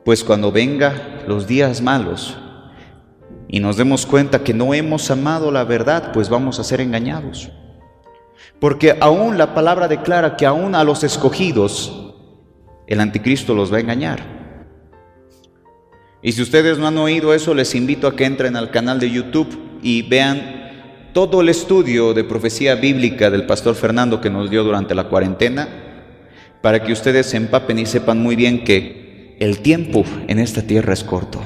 pues 0.05 0.25
cuando 0.25 0.53
venga 0.53 1.23
los 1.27 1.47
días 1.47 1.83
malos 1.83 2.37
y 3.49 3.61
nos 3.61 3.77
demos 3.77 4.07
cuenta 4.07 4.45
que 4.45 4.55
no 4.55 4.75
hemos 4.75 5.11
amado 5.11 5.51
la 5.51 5.65
verdad, 5.65 6.13
pues 6.13 6.29
vamos 6.29 6.59
a 6.61 6.65
ser 6.65 6.81
engañados. 6.81 7.51
Porque 8.61 8.97
aún 9.01 9.39
la 9.39 9.55
palabra 9.55 9.89
declara 9.89 10.37
que 10.37 10.47
aún 10.47 10.75
a 10.75 10.85
los 10.85 11.05
escogidos 11.05 12.15
el 12.87 13.01
anticristo 13.01 13.55
los 13.55 13.73
va 13.73 13.77
a 13.77 13.81
engañar. 13.81 14.39
Y 16.23 16.33
si 16.33 16.43
ustedes 16.43 16.79
no 16.79 16.87
han 16.89 16.99
oído 16.99 17.33
eso, 17.33 17.55
les 17.55 17.75
invito 17.75 18.09
a 18.09 18.17
que 18.17 18.25
entren 18.25 18.57
al 18.57 18.71
canal 18.71 18.99
de 18.99 19.11
YouTube 19.11 19.79
y 19.83 20.03
vean 20.03 20.58
todo 21.13 21.41
el 21.41 21.49
estudio 21.49 22.15
de 22.15 22.25
profecía 22.25 22.75
bíblica 22.75 23.31
del 23.31 23.47
pastor 23.47 23.75
Fernando 23.75 24.21
que 24.21 24.31
nos 24.31 24.51
dio 24.51 24.65
durante 24.65 24.95
la 24.95 25.09
cuarentena, 25.09 25.69
para 26.63 26.83
que 26.83 26.93
ustedes 26.93 27.27
se 27.27 27.37
empapen 27.37 27.79
y 27.79 27.87
sepan 27.87 28.23
muy 28.23 28.37
bien 28.37 28.65
que 28.65 29.37
el 29.41 29.61
tiempo 29.61 30.05
en 30.27 30.39
esta 30.39 30.63
tierra 30.63 30.93
es 30.93 31.05
corto. 31.05 31.41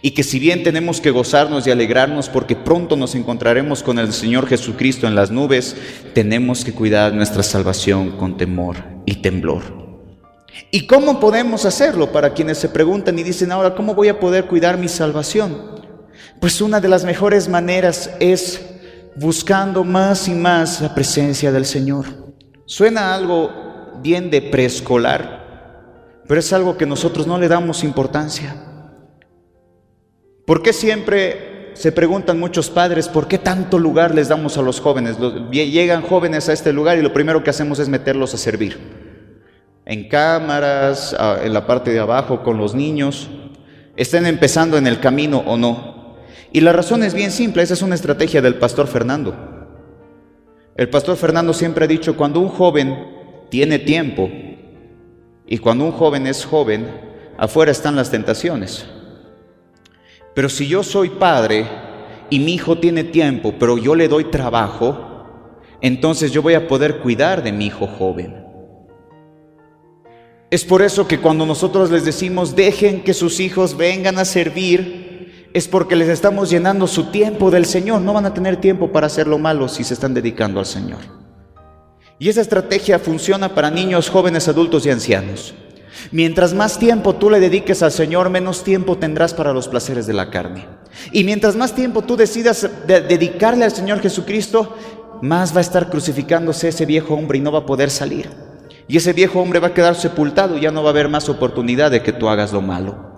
Y 0.00 0.10
que 0.12 0.22
si 0.22 0.38
bien 0.38 0.62
tenemos 0.62 1.00
que 1.00 1.10
gozarnos 1.10 1.66
y 1.66 1.70
alegrarnos 1.70 2.28
porque 2.28 2.56
pronto 2.56 2.96
nos 2.96 3.14
encontraremos 3.14 3.82
con 3.82 3.98
el 3.98 4.12
Señor 4.12 4.46
Jesucristo 4.46 5.06
en 5.06 5.14
las 5.14 5.30
nubes, 5.30 5.76
tenemos 6.12 6.64
que 6.64 6.72
cuidar 6.72 7.14
nuestra 7.14 7.42
salvación 7.42 8.12
con 8.12 8.36
temor 8.36 8.76
y 9.06 9.16
temblor. 9.16 9.62
¿Y 10.70 10.86
cómo 10.86 11.20
podemos 11.20 11.64
hacerlo? 11.64 12.12
Para 12.12 12.34
quienes 12.34 12.58
se 12.58 12.68
preguntan 12.68 13.18
y 13.18 13.22
dicen 13.22 13.50
ahora, 13.50 13.74
¿cómo 13.74 13.94
voy 13.94 14.08
a 14.08 14.20
poder 14.20 14.44
cuidar 14.46 14.78
mi 14.78 14.88
salvación? 14.88 15.83
Pues 16.44 16.60
una 16.60 16.78
de 16.78 16.88
las 16.88 17.06
mejores 17.06 17.48
maneras 17.48 18.10
es 18.20 18.60
buscando 19.16 19.82
más 19.82 20.28
y 20.28 20.34
más 20.34 20.82
la 20.82 20.94
presencia 20.94 21.50
del 21.50 21.64
Señor. 21.64 22.04
Suena 22.66 23.14
algo 23.14 23.50
bien 24.02 24.30
de 24.30 24.42
preescolar, 24.42 26.20
pero 26.28 26.38
es 26.38 26.52
algo 26.52 26.76
que 26.76 26.84
nosotros 26.84 27.26
no 27.26 27.38
le 27.38 27.48
damos 27.48 27.82
importancia. 27.82 28.56
¿Por 30.46 30.62
qué 30.62 30.74
siempre 30.74 31.72
se 31.72 31.92
preguntan 31.92 32.38
muchos 32.38 32.68
padres, 32.68 33.08
¿por 33.08 33.26
qué 33.26 33.38
tanto 33.38 33.78
lugar 33.78 34.14
les 34.14 34.28
damos 34.28 34.58
a 34.58 34.62
los 34.62 34.82
jóvenes? 34.82 35.16
Llegan 35.50 36.02
jóvenes 36.02 36.50
a 36.50 36.52
este 36.52 36.74
lugar 36.74 36.98
y 36.98 37.02
lo 37.02 37.14
primero 37.14 37.42
que 37.42 37.48
hacemos 37.48 37.78
es 37.78 37.88
meterlos 37.88 38.34
a 38.34 38.36
servir. 38.36 38.78
En 39.86 40.10
cámaras, 40.10 41.16
en 41.42 41.54
la 41.54 41.66
parte 41.66 41.90
de 41.90 42.00
abajo 42.00 42.42
con 42.42 42.58
los 42.58 42.74
niños, 42.74 43.30
estén 43.96 44.26
empezando 44.26 44.76
en 44.76 44.86
el 44.86 45.00
camino 45.00 45.38
o 45.46 45.56
no. 45.56 45.93
Y 46.54 46.60
la 46.60 46.72
razón 46.72 47.02
es 47.02 47.14
bien 47.14 47.32
simple, 47.32 47.64
esa 47.64 47.74
es 47.74 47.82
una 47.82 47.96
estrategia 47.96 48.40
del 48.40 48.54
pastor 48.54 48.86
Fernando. 48.86 49.34
El 50.76 50.88
pastor 50.88 51.16
Fernando 51.16 51.52
siempre 51.52 51.84
ha 51.84 51.88
dicho, 51.88 52.16
cuando 52.16 52.38
un 52.38 52.48
joven 52.48 52.96
tiene 53.50 53.80
tiempo 53.80 54.30
y 55.48 55.58
cuando 55.58 55.84
un 55.84 55.90
joven 55.90 56.28
es 56.28 56.44
joven, 56.44 56.86
afuera 57.36 57.72
están 57.72 57.96
las 57.96 58.12
tentaciones. 58.12 58.86
Pero 60.32 60.48
si 60.48 60.68
yo 60.68 60.84
soy 60.84 61.08
padre 61.08 61.66
y 62.30 62.38
mi 62.38 62.54
hijo 62.54 62.78
tiene 62.78 63.02
tiempo, 63.02 63.56
pero 63.58 63.76
yo 63.76 63.96
le 63.96 64.06
doy 64.06 64.26
trabajo, 64.26 65.26
entonces 65.80 66.30
yo 66.30 66.40
voy 66.40 66.54
a 66.54 66.68
poder 66.68 66.98
cuidar 66.98 67.42
de 67.42 67.50
mi 67.50 67.66
hijo 67.66 67.88
joven. 67.88 68.44
Es 70.52 70.64
por 70.64 70.82
eso 70.82 71.08
que 71.08 71.18
cuando 71.18 71.46
nosotros 71.46 71.90
les 71.90 72.04
decimos 72.04 72.54
dejen 72.54 73.02
que 73.02 73.12
sus 73.12 73.40
hijos 73.40 73.76
vengan 73.76 74.20
a 74.20 74.24
servir, 74.24 75.03
es 75.54 75.68
porque 75.68 75.94
les 75.94 76.08
estamos 76.08 76.50
llenando 76.50 76.88
su 76.88 77.04
tiempo 77.04 77.50
del 77.50 77.64
Señor. 77.64 78.00
No 78.00 78.12
van 78.12 78.26
a 78.26 78.34
tener 78.34 78.56
tiempo 78.60 78.90
para 78.90 79.06
hacer 79.06 79.28
lo 79.28 79.38
malo 79.38 79.68
si 79.68 79.84
se 79.84 79.94
están 79.94 80.12
dedicando 80.12 80.58
al 80.58 80.66
Señor. 80.66 80.98
Y 82.18 82.28
esa 82.28 82.40
estrategia 82.40 82.98
funciona 82.98 83.54
para 83.54 83.70
niños, 83.70 84.10
jóvenes, 84.10 84.48
adultos 84.48 84.84
y 84.84 84.90
ancianos. 84.90 85.54
Mientras 86.10 86.54
más 86.54 86.78
tiempo 86.80 87.14
tú 87.14 87.30
le 87.30 87.38
dediques 87.38 87.84
al 87.84 87.92
Señor, 87.92 88.30
menos 88.30 88.64
tiempo 88.64 88.98
tendrás 88.98 89.32
para 89.32 89.52
los 89.52 89.68
placeres 89.68 90.08
de 90.08 90.12
la 90.12 90.28
carne. 90.28 90.66
Y 91.12 91.22
mientras 91.22 91.54
más 91.54 91.72
tiempo 91.72 92.02
tú 92.02 92.16
decidas 92.16 92.68
dedicarle 92.88 93.64
al 93.64 93.72
Señor 93.72 94.00
Jesucristo, 94.00 94.76
más 95.22 95.54
va 95.54 95.58
a 95.58 95.60
estar 95.60 95.88
crucificándose 95.88 96.68
ese 96.68 96.84
viejo 96.84 97.14
hombre 97.14 97.38
y 97.38 97.40
no 97.40 97.52
va 97.52 97.60
a 97.60 97.66
poder 97.66 97.90
salir. 97.90 98.28
Y 98.88 98.96
ese 98.96 99.12
viejo 99.12 99.40
hombre 99.40 99.60
va 99.60 99.68
a 99.68 99.74
quedar 99.74 99.94
sepultado 99.94 100.58
ya 100.58 100.72
no 100.72 100.82
va 100.82 100.88
a 100.88 100.92
haber 100.92 101.08
más 101.08 101.28
oportunidad 101.28 101.92
de 101.92 102.02
que 102.02 102.12
tú 102.12 102.28
hagas 102.28 102.52
lo 102.52 102.60
malo. 102.60 103.13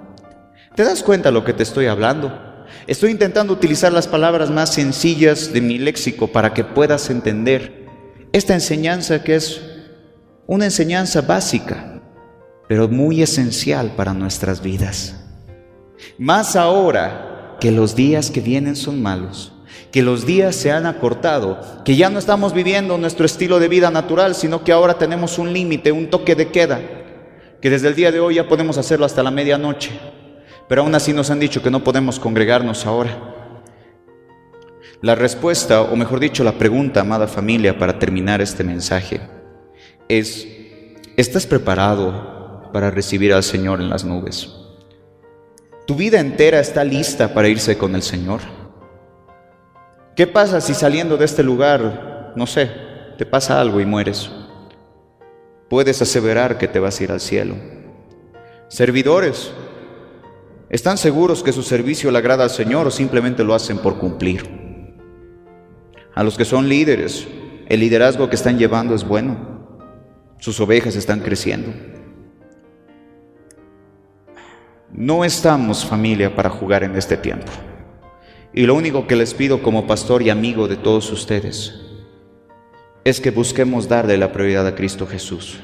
¿Te 0.76 0.84
das 0.84 1.02
cuenta 1.02 1.30
de 1.30 1.32
lo 1.32 1.42
que 1.42 1.54
te 1.54 1.62
estoy 1.62 1.86
hablando? 1.86 2.38
Estoy 2.86 3.10
intentando 3.10 3.54
utilizar 3.54 3.92
las 3.92 4.06
palabras 4.06 4.50
más 4.50 4.74
sencillas 4.74 5.52
de 5.54 5.62
mi 5.62 5.78
léxico 5.78 6.28
para 6.28 6.52
que 6.52 6.64
puedas 6.64 7.08
entender 7.08 7.86
esta 8.32 8.52
enseñanza 8.52 9.24
que 9.24 9.36
es 9.36 9.62
una 10.46 10.66
enseñanza 10.66 11.22
básica 11.22 11.94
pero 12.68 12.88
muy 12.88 13.22
esencial 13.22 13.92
para 13.96 14.12
nuestras 14.12 14.60
vidas. 14.60 15.14
Más 16.18 16.56
ahora 16.56 17.56
que 17.60 17.70
los 17.70 17.96
días 17.96 18.30
que 18.30 18.40
vienen 18.40 18.76
son 18.76 19.00
malos, 19.00 19.52
que 19.92 20.02
los 20.02 20.26
días 20.26 20.54
se 20.56 20.72
han 20.72 20.84
acortado, 20.84 21.60
que 21.84 21.96
ya 21.96 22.10
no 22.10 22.18
estamos 22.18 22.52
viviendo 22.52 22.98
nuestro 22.98 23.24
estilo 23.24 23.60
de 23.60 23.68
vida 23.68 23.90
natural, 23.90 24.34
sino 24.34 24.62
que 24.64 24.72
ahora 24.72 24.98
tenemos 24.98 25.38
un 25.38 25.52
límite, 25.52 25.92
un 25.92 26.10
toque 26.10 26.34
de 26.34 26.50
queda, 26.50 26.80
que 27.62 27.70
desde 27.70 27.88
el 27.88 27.94
día 27.94 28.12
de 28.12 28.20
hoy 28.20 28.34
ya 28.34 28.48
podemos 28.48 28.78
hacerlo 28.78 29.06
hasta 29.06 29.22
la 29.22 29.30
medianoche, 29.30 29.92
pero 30.68 30.82
aún 30.82 30.94
así 30.94 31.12
nos 31.12 31.30
han 31.30 31.40
dicho 31.40 31.62
que 31.62 31.70
no 31.70 31.84
podemos 31.84 32.18
congregarnos 32.18 32.86
ahora. 32.86 33.34
La 35.02 35.14
respuesta, 35.14 35.82
o 35.82 35.96
mejor 35.96 36.20
dicho, 36.20 36.42
la 36.42 36.52
pregunta, 36.52 37.00
amada 37.00 37.26
familia, 37.26 37.78
para 37.78 37.98
terminar 37.98 38.40
este 38.40 38.64
mensaje, 38.64 39.20
es, 40.08 40.46
¿estás 41.16 41.46
preparado 41.46 42.36
para 42.76 42.90
recibir 42.90 43.32
al 43.32 43.42
Señor 43.42 43.80
en 43.80 43.88
las 43.88 44.04
nubes. 44.04 44.52
Tu 45.86 45.94
vida 45.94 46.20
entera 46.20 46.60
está 46.60 46.84
lista 46.84 47.32
para 47.32 47.48
irse 47.48 47.78
con 47.78 47.94
el 47.94 48.02
Señor. 48.02 48.40
¿Qué 50.14 50.26
pasa 50.26 50.60
si 50.60 50.74
saliendo 50.74 51.16
de 51.16 51.24
este 51.24 51.42
lugar, 51.42 52.34
no 52.36 52.46
sé, 52.46 52.70
te 53.16 53.24
pasa 53.24 53.62
algo 53.62 53.80
y 53.80 53.86
mueres? 53.86 54.30
Puedes 55.70 56.02
aseverar 56.02 56.58
que 56.58 56.68
te 56.68 56.78
vas 56.78 57.00
a 57.00 57.04
ir 57.04 57.12
al 57.12 57.20
cielo. 57.20 57.54
Servidores, 58.68 59.50
¿están 60.70 60.98
seguros 60.98 61.42
que 61.42 61.52
su 61.52 61.62
servicio 61.62 62.10
le 62.10 62.18
agrada 62.18 62.44
al 62.44 62.50
Señor 62.50 62.86
o 62.86 62.90
simplemente 62.90 63.44
lo 63.44 63.54
hacen 63.54 63.78
por 63.78 63.98
cumplir? 63.98 64.48
A 66.14 66.22
los 66.22 66.36
que 66.36 66.44
son 66.44 66.68
líderes, 66.68 67.28
el 67.68 67.80
liderazgo 67.80 68.28
que 68.28 68.36
están 68.36 68.58
llevando 68.58 68.94
es 68.94 69.06
bueno. 69.06 69.56
Sus 70.38 70.60
ovejas 70.60 70.96
están 70.96 71.20
creciendo. 71.20 71.72
No 74.92 75.24
estamos 75.24 75.84
familia 75.84 76.34
para 76.34 76.48
jugar 76.48 76.84
en 76.84 76.96
este 76.96 77.16
tiempo. 77.16 77.52
Y 78.54 78.64
lo 78.64 78.74
único 78.74 79.06
que 79.06 79.16
les 79.16 79.34
pido 79.34 79.62
como 79.62 79.86
pastor 79.86 80.22
y 80.22 80.30
amigo 80.30 80.68
de 80.68 80.76
todos 80.76 81.12
ustedes 81.12 81.74
es 83.04 83.20
que 83.20 83.30
busquemos 83.30 83.88
darle 83.88 84.16
la 84.16 84.32
prioridad 84.32 84.66
a 84.66 84.74
Cristo 84.74 85.06
Jesús. 85.06 85.60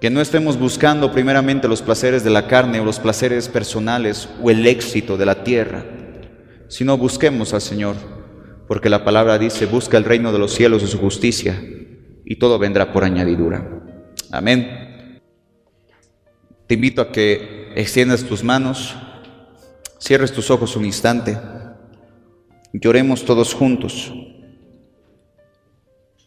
Que 0.00 0.10
no 0.10 0.20
estemos 0.20 0.58
buscando 0.58 1.12
primeramente 1.12 1.68
los 1.68 1.82
placeres 1.82 2.22
de 2.24 2.30
la 2.30 2.46
carne 2.46 2.80
o 2.80 2.84
los 2.84 3.00
placeres 3.00 3.48
personales 3.48 4.28
o 4.42 4.50
el 4.50 4.66
éxito 4.66 5.16
de 5.16 5.26
la 5.26 5.42
tierra, 5.42 5.84
sino 6.68 6.96
busquemos 6.96 7.52
al 7.54 7.60
Señor, 7.60 7.96
porque 8.68 8.88
la 8.88 9.04
palabra 9.04 9.38
dice, 9.38 9.66
busca 9.66 9.96
el 9.96 10.04
reino 10.04 10.32
de 10.32 10.38
los 10.38 10.52
cielos 10.52 10.82
y 10.82 10.86
su 10.86 10.98
justicia, 10.98 11.60
y 12.24 12.36
todo 12.36 12.58
vendrá 12.58 12.92
por 12.92 13.04
añadidura. 13.04 13.68
Amén. 14.30 15.20
Te 16.66 16.74
invito 16.74 17.00
a 17.02 17.10
que 17.10 17.72
extiendas 17.74 18.24
tus 18.24 18.44
manos 18.44 18.94
Cierres 19.98 20.32
tus 20.32 20.50
ojos 20.50 20.76
un 20.76 20.84
instante. 20.84 21.36
Lloremos 22.72 23.24
todos 23.24 23.52
juntos. 23.52 24.12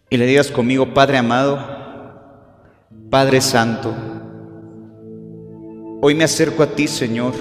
Y 0.09 0.17
le 0.17 0.25
digas 0.25 0.51
conmigo, 0.51 0.93
Padre 0.93 1.17
amado, 1.17 1.80
Padre 3.11 3.41
Santo, 3.41 3.93
hoy 6.01 6.15
me 6.15 6.23
acerco 6.23 6.63
a 6.63 6.67
ti, 6.67 6.87
Señor, 6.87 7.33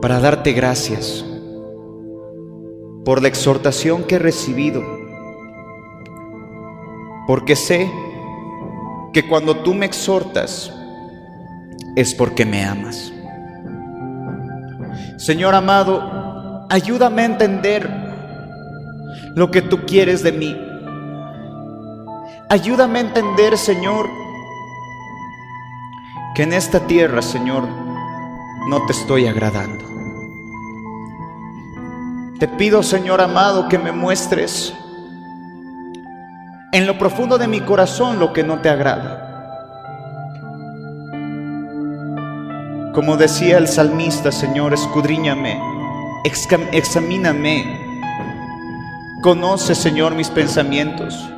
para 0.00 0.18
darte 0.18 0.54
gracias 0.54 1.22
por 3.04 3.20
la 3.20 3.28
exhortación 3.28 4.04
que 4.04 4.14
he 4.14 4.18
recibido, 4.18 4.82
porque 7.26 7.54
sé 7.54 7.92
que 9.12 9.28
cuando 9.28 9.58
tú 9.58 9.74
me 9.74 9.84
exhortas 9.84 10.72
es 11.96 12.14
porque 12.14 12.46
me 12.46 12.64
amas. 12.64 13.12
Señor 15.18 15.54
amado, 15.54 16.66
ayúdame 16.70 17.20
a 17.20 17.26
entender 17.26 17.90
lo 19.34 19.50
que 19.50 19.60
tú 19.60 19.80
quieres 19.84 20.22
de 20.22 20.32
mí. 20.32 20.65
Ayúdame 22.48 23.00
a 23.00 23.02
entender, 23.02 23.58
Señor, 23.58 24.08
que 26.36 26.44
en 26.44 26.52
esta 26.52 26.86
tierra, 26.86 27.20
Señor, 27.20 27.66
no 28.68 28.86
te 28.86 28.92
estoy 28.92 29.26
agradando. 29.26 29.84
Te 32.38 32.46
pido, 32.46 32.84
Señor 32.84 33.20
amado, 33.20 33.68
que 33.68 33.78
me 33.78 33.90
muestres 33.90 34.72
en 36.70 36.86
lo 36.86 36.98
profundo 36.98 37.36
de 37.36 37.48
mi 37.48 37.60
corazón 37.62 38.20
lo 38.20 38.32
que 38.32 38.44
no 38.44 38.60
te 38.60 38.68
agrada. 38.68 39.22
Como 42.94 43.16
decía 43.16 43.58
el 43.58 43.66
salmista, 43.66 44.30
Señor, 44.30 44.72
escudriñame, 44.72 45.60
examíname, 46.72 47.64
conoce, 49.20 49.74
Señor, 49.74 50.14
mis 50.14 50.30
pensamientos. 50.30 51.28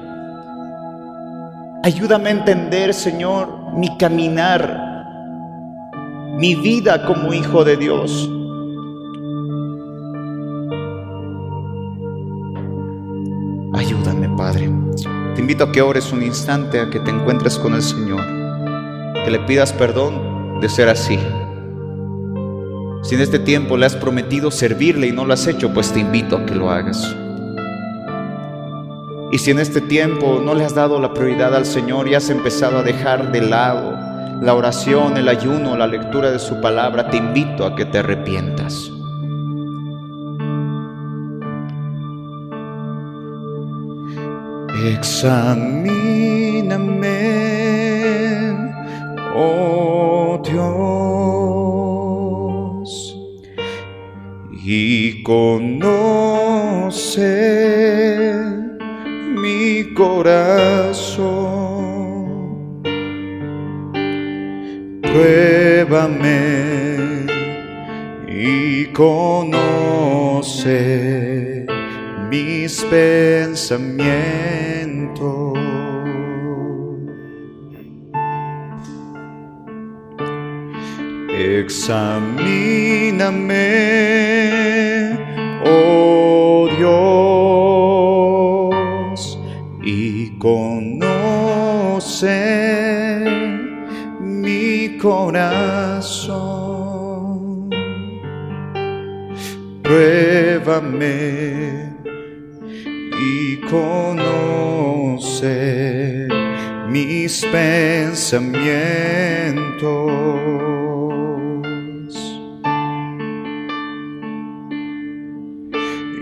Ayúdame 1.85 2.31
a 2.31 2.33
entender, 2.33 2.93
Señor, 2.93 3.73
mi 3.75 3.97
caminar, 3.99 5.05
mi 6.37 6.57
vida 6.57 7.07
como 7.07 7.33
hijo 7.33 7.65
de 7.65 7.77
Dios. 7.77 8.29
Ayúdame, 13.75 14.29
Padre. 14.37 14.71
Te 15.37 15.41
invito 15.41 15.65
a 15.65 15.73
que 15.73 15.81
ores 15.81 16.13
un 16.13 16.25
instante, 16.25 16.81
a 16.81 16.91
que 16.91 16.99
te 16.99 17.11
encuentres 17.11 17.57
con 17.59 17.75
el 17.75 17.83
Señor, 17.83 18.23
que 19.25 19.31
le 19.31 19.39
pidas 19.41 19.73
perdón 19.73 20.61
de 20.61 20.69
ser 20.69 20.89
así. 20.89 21.19
Si 23.03 23.15
en 23.15 23.21
este 23.21 23.39
tiempo 23.39 23.77
le 23.77 23.87
has 23.87 23.95
prometido 23.95 24.51
servirle 24.51 25.07
y 25.07 25.13
no 25.13 25.25
lo 25.25 25.33
has 25.33 25.47
hecho, 25.47 25.73
pues 25.73 25.93
te 25.93 26.01
invito 26.01 26.37
a 26.37 26.45
que 26.45 26.57
lo 26.57 26.73
hagas. 26.73 27.17
Y 29.31 29.39
si 29.39 29.51
en 29.51 29.59
este 29.59 29.83
tiempo 29.83 30.41
no 30.43 30.55
le 30.55 30.65
has 30.65 30.75
dado 30.75 30.99
la 30.99 31.13
prioridad 31.13 31.55
al 31.55 31.67
Señor 31.67 32.09
y 32.09 32.15
has 32.15 32.31
empezado 32.31 32.79
a 32.79 32.83
dejar 32.83 33.31
de 33.31 33.43
lado 33.43 33.93
la 34.41 34.55
oración, 34.55 35.19
el 35.19 35.29
ayuno, 35.29 35.77
la 35.77 35.87
lectura 35.87 36.31
de 36.31 36.39
su 36.39 36.61
palabra, 36.61 37.11
te 37.11 37.19
invito 37.19 37.67
a 37.67 37.77
que 37.77 37.85
te 37.85 37.99
arrepientas. 37.99 38.91
Examíname, 44.87 45.93
oh 49.35 50.41
Dios, 50.45 50.79
y 54.65 55.23
conoce 55.25 55.99
mi 59.41 59.93
corazón. 59.95 61.39
Pruébame 65.03 66.39
y 68.27 68.87
conoce 68.87 69.59
mis 72.31 72.85
pensamientos. 72.85 74.19
Examíname, 81.31 82.39
oh 85.65 86.38
conoce 92.19 93.25
mi 94.21 94.99
corazón. 94.99 96.49
Pruébame 99.83 101.15
y 103.21 103.57
conoce 103.71 104.29
mis 106.89 107.45
pensamientos 107.47 108.59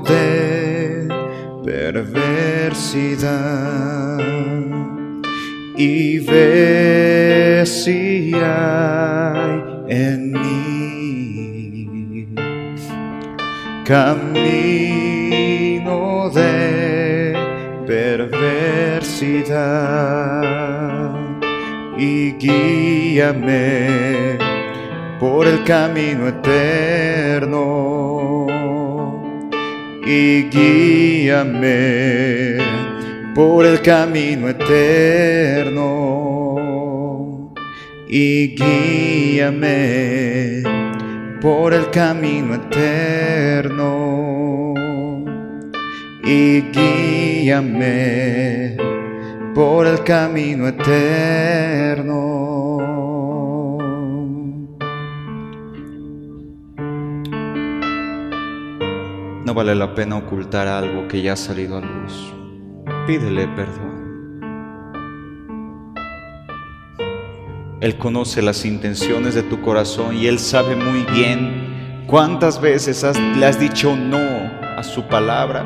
de 0.00 1.08
perversidad. 1.64 3.28
Y 5.74 6.18
ve 6.18 7.62
si 7.64 8.34
hay 8.34 9.62
en 9.88 10.32
mí 10.32 12.28
camino 13.86 14.50
de 16.28 17.34
perversidad. 17.86 18.44
Y 21.96 22.32
guíame 22.32 23.88
por 25.18 25.46
el 25.46 25.64
camino 25.64 26.28
eterno. 26.28 27.66
Y 30.06 30.44
guíame 30.48 31.78
por 33.34 33.66
el 33.66 33.82
camino 33.82 34.48
eterno. 34.48 35.84
Y 38.08 38.54
guíame 38.56 39.82
por 41.40 41.74
el 41.74 41.90
camino 41.90 42.54
eterno. 42.54 43.94
Y 46.24 46.62
guíame 46.72 47.98
por 49.54 49.86
el 49.86 50.02
camino 50.04 50.68
eterno. 50.68 52.37
Vale 59.58 59.74
la 59.74 59.92
pena 59.92 60.16
ocultar 60.16 60.68
algo 60.68 61.08
que 61.08 61.20
ya 61.20 61.32
ha 61.32 61.36
salido 61.36 61.78
a 61.78 61.80
luz 61.80 62.32
pídele 63.08 63.48
perdón. 63.48 63.98
Él 67.80 67.96
conoce 67.96 68.42
las 68.42 68.64
intenciones 68.64 69.34
de 69.34 69.42
tu 69.42 69.62
corazón 69.62 70.14
y 70.14 70.26
Él 70.26 70.38
sabe 70.38 70.76
muy 70.76 71.04
bien 71.04 72.04
cuántas 72.06 72.60
veces 72.60 73.02
le 73.18 73.46
has 73.46 73.58
dicho 73.58 73.96
no 73.96 74.18
a 74.76 74.82
su 74.82 75.04
palabra. 75.04 75.64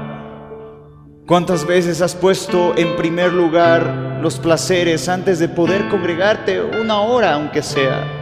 ¿Cuántas 1.26 1.66
veces 1.66 2.01
has 2.01 2.14
puesto 2.14 2.74
en 2.76 2.95
primer 2.95 3.32
lugar 3.32 4.20
los 4.22 4.38
placeres 4.38 5.09
antes 5.09 5.40
de 5.40 5.49
poder 5.49 5.88
congregarte 5.88 6.62
una 6.62 7.01
hora, 7.01 7.34
aunque 7.34 7.62
sea? 7.62 8.22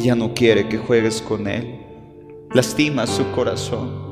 Él 0.00 0.06
ya 0.06 0.14
no 0.14 0.32
quiere 0.32 0.66
que 0.66 0.78
juegues 0.78 1.20
con 1.20 1.46
Él. 1.46 1.78
Lastima 2.54 3.06
su 3.06 3.30
corazón. 3.32 4.08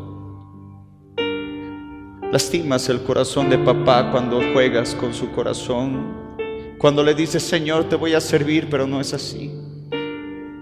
Lastimas 2.31 2.91
el 2.91 3.03
corazón 3.05 3.49
de 3.49 3.57
papá 3.57 4.11
cuando 4.11 4.39
juegas 4.53 4.95
con 4.95 5.15
su 5.15 5.31
corazón, 5.31 6.37
cuando 6.77 7.03
le 7.03 7.15
dices, 7.15 7.43
Señor, 7.43 7.85
te 7.85 7.97
voy 7.97 8.13
a 8.13 8.21
servir, 8.21 8.69
pero 8.69 8.87
no 8.87 9.01
es 9.01 9.15
así. 9.15 9.51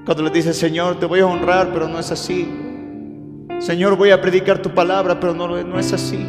Cuando 0.05 0.23
le 0.23 0.31
dices, 0.31 0.57
Señor, 0.57 1.01
te 1.01 1.07
voy 1.07 1.19
a 1.19 1.27
honrar, 1.27 1.73
pero 1.73 1.89
no 1.89 1.99
es 1.99 2.13
así. 2.13 2.49
Señor, 3.59 3.97
voy 3.97 4.11
a 4.11 4.21
predicar 4.21 4.63
tu 4.63 4.71
palabra, 4.71 5.19
pero 5.19 5.35
no, 5.35 5.61
no 5.65 5.79
es 5.81 5.93
así. 5.93 6.25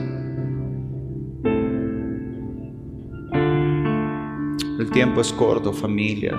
El 4.79 4.89
tiempo 4.91 5.21
es 5.21 5.31
corto, 5.31 5.71
familia. 5.71 6.35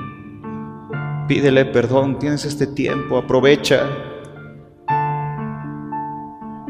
Pídele 1.29 1.67
perdón, 1.67 2.19
tienes 2.19 2.47
este 2.47 2.67
tiempo, 2.67 3.19
aprovecha 3.19 3.87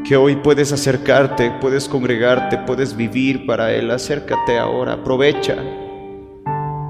que 0.03 0.17
hoy 0.17 0.35
puedes 0.35 0.73
acercarte, 0.73 1.51
puedes 1.61 1.87
congregarte, 1.87 2.57
puedes 2.57 2.93
vivir 2.93 3.45
para 3.45 3.71
Él. 3.71 3.89
Acércate 3.89 4.59
ahora, 4.59 4.93
aprovecha 4.93 5.55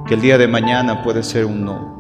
que 0.08 0.16
el 0.16 0.22
día 0.22 0.40
de 0.40 0.48
mañana 0.48 1.04
puede 1.04 1.22
ser 1.22 1.46
un 1.46 1.64
no. 1.64 2.00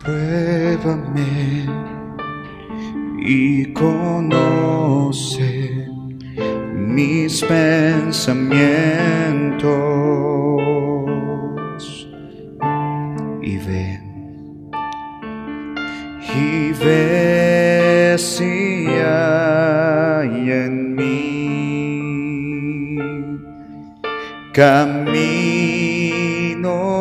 Pruébame 0.00 1.66
y 3.20 3.72
conoce 3.72 4.68
mis 6.88 7.44
pensamientos. 7.44 8.48
Y 13.42 13.58
ven 13.58 14.08
y 16.34 16.72
ve 16.72 18.16
si 18.18 18.86
hay 18.86 20.50
en 20.50 20.94
mí 20.94 21.08
camino 24.52 25.10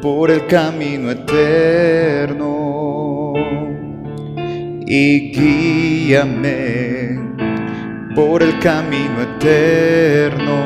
por 0.00 0.30
el 0.30 0.46
camino 0.46 1.10
eterno. 1.10 2.54
Y 4.86 5.32
guíame 5.32 6.89
por 8.14 8.42
el 8.42 8.58
camino 8.58 9.22
eterno 9.22 10.60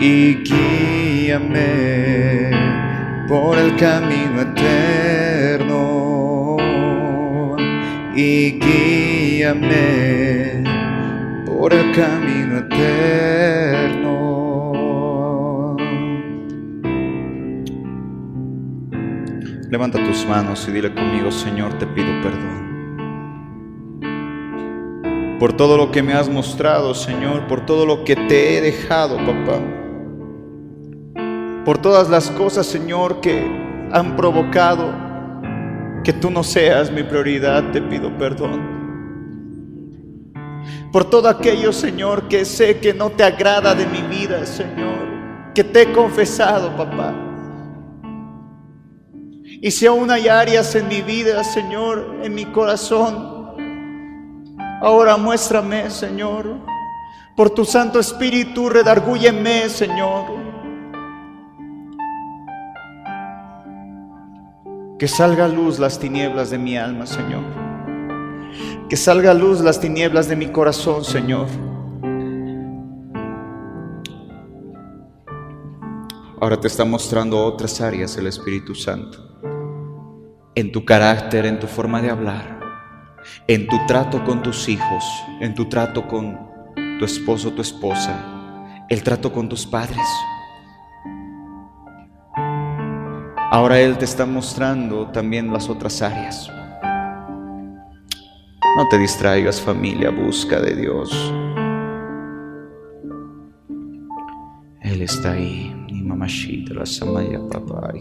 y 0.00 0.42
guíame 0.42 1.70
por 3.28 3.58
el 3.58 3.76
camino 3.76 4.40
eterno 4.40 5.80
y 8.16 8.58
guíame 8.58 9.84
por 11.44 11.74
el 11.74 11.92
camino 11.92 12.58
eterno. 12.58 14.10
Levanta 19.70 20.02
tus 20.04 20.26
manos 20.26 20.66
y 20.68 20.72
dile 20.72 20.92
conmigo, 20.92 21.30
Señor, 21.30 21.78
te 21.78 21.86
pido 21.86 22.20
perdón. 22.22 22.69
Por 25.40 25.54
todo 25.54 25.78
lo 25.78 25.90
que 25.90 26.02
me 26.02 26.12
has 26.12 26.28
mostrado, 26.28 26.94
Señor, 26.94 27.46
por 27.46 27.64
todo 27.64 27.86
lo 27.86 28.04
que 28.04 28.14
te 28.14 28.58
he 28.58 28.60
dejado, 28.60 29.16
papá. 29.16 29.58
Por 31.64 31.78
todas 31.78 32.10
las 32.10 32.30
cosas, 32.30 32.66
Señor, 32.66 33.22
que 33.22 33.46
han 33.90 34.16
provocado 34.16 34.92
que 36.04 36.12
tú 36.12 36.30
no 36.30 36.44
seas 36.44 36.92
mi 36.92 37.02
prioridad, 37.02 37.72
te 37.72 37.80
pido 37.80 38.14
perdón. 38.18 38.60
Por 40.92 41.08
todo 41.08 41.26
aquello, 41.26 41.72
Señor, 41.72 42.28
que 42.28 42.44
sé 42.44 42.78
que 42.78 42.92
no 42.92 43.08
te 43.08 43.24
agrada 43.24 43.74
de 43.74 43.86
mi 43.86 44.02
vida, 44.02 44.44
Señor, 44.44 45.08
que 45.54 45.64
te 45.64 45.82
he 45.82 45.92
confesado, 45.92 46.76
papá. 46.76 47.14
Y 49.62 49.70
si 49.70 49.86
aún 49.86 50.10
hay 50.10 50.28
áreas 50.28 50.74
en 50.74 50.86
mi 50.86 51.00
vida, 51.00 51.42
Señor, 51.44 52.18
en 52.22 52.34
mi 52.34 52.44
corazón, 52.44 53.39
ahora 54.80 55.16
muéstrame, 55.16 55.90
Señor. 55.90 56.56
Por 57.36 57.50
tu 57.50 57.64
Santo 57.64 57.98
Espíritu, 57.98 58.68
redargúyeme, 58.68 59.68
Señor. 59.68 60.24
Que 64.98 65.08
salga 65.08 65.46
a 65.46 65.48
luz 65.48 65.78
las 65.78 65.98
tinieblas 65.98 66.50
de 66.50 66.58
mi 66.58 66.76
alma, 66.76 67.06
Señor. 67.06 67.42
Que 68.88 68.96
salga 68.96 69.30
a 69.30 69.34
luz 69.34 69.60
las 69.60 69.80
tinieblas 69.80 70.28
de 70.28 70.36
mi 70.36 70.48
corazón, 70.48 71.04
Señor. 71.04 71.46
Ahora 76.40 76.58
te 76.58 76.68
está 76.68 76.84
mostrando 76.84 77.42
otras 77.44 77.80
áreas 77.80 78.16
el 78.16 78.26
Espíritu 78.26 78.74
Santo 78.74 79.30
en 80.54 80.72
tu 80.72 80.84
carácter, 80.84 81.46
en 81.46 81.58
tu 81.58 81.66
forma 81.66 82.02
de 82.02 82.10
hablar, 82.10 82.59
en 83.46 83.66
tu 83.66 83.76
trato 83.86 84.24
con 84.24 84.42
tus 84.42 84.68
hijos, 84.68 85.04
en 85.40 85.54
tu 85.54 85.68
trato 85.68 86.06
con 86.06 86.38
tu 86.98 87.04
esposo, 87.04 87.52
tu 87.52 87.62
esposa, 87.62 88.84
el 88.88 89.02
trato 89.02 89.32
con 89.32 89.48
tus 89.48 89.66
padres. 89.66 90.06
Ahora 93.52 93.80
Él 93.80 93.98
te 93.98 94.04
está 94.04 94.26
mostrando 94.26 95.08
también 95.08 95.52
las 95.52 95.68
otras 95.68 96.02
áreas. 96.02 96.50
No 98.76 98.88
te 98.88 98.98
distraigas 98.98 99.60
familia, 99.60 100.10
busca 100.10 100.60
de 100.60 100.76
Dios. 100.76 101.10
Él 104.80 105.02
está 105.02 105.32
ahí. 105.32 105.74
Ni 105.90 106.02
mamashita, 106.02 106.74
la 106.74 106.86
samaya 106.86 107.40
papá, 107.50 107.92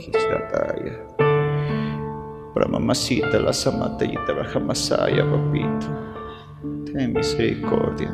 para 2.59 2.71
mamacita, 2.71 3.39
la 3.39 3.53
samatayita, 3.53 4.33
bajamasaya, 4.33 5.23
papito. 5.23 5.87
Ten 6.91 7.13
misericordia. 7.13 8.11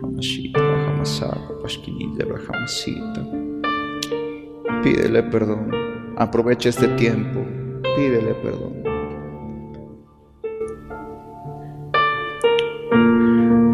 Jamashita, 0.00 0.60
bajamasaya, 0.60 1.46
papasquinilla, 1.46 2.24
bajamasita. 2.24 3.20
Pídele 4.82 5.22
perdón. 5.24 5.70
Aprovecha 6.16 6.70
este 6.70 6.88
tiempo. 6.96 7.44
Pídele 7.94 8.32
perdón. 8.40 8.72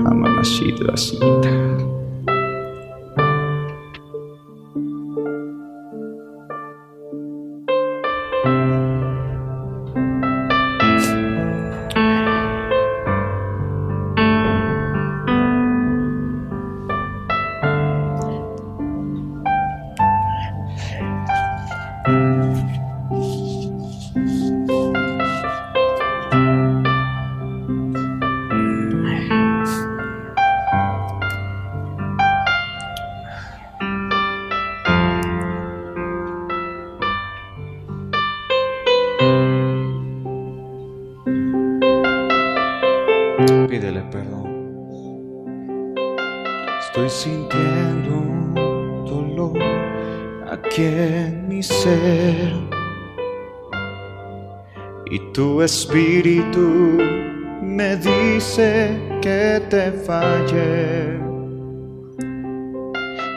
Mamacita, 0.02 0.82
la 0.82 0.96
cita. 0.96 1.97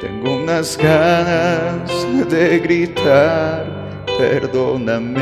Tengo 0.00 0.36
unas 0.36 0.76
ganas 0.78 2.06
de 2.30 2.58
gritar, 2.58 3.64
perdóname. 4.18 5.20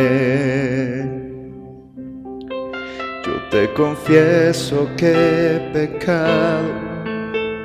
Yo 3.24 3.32
te 3.50 3.72
confieso 3.74 4.88
que 4.96 5.12
he 5.12 5.60
pecado 5.72 6.72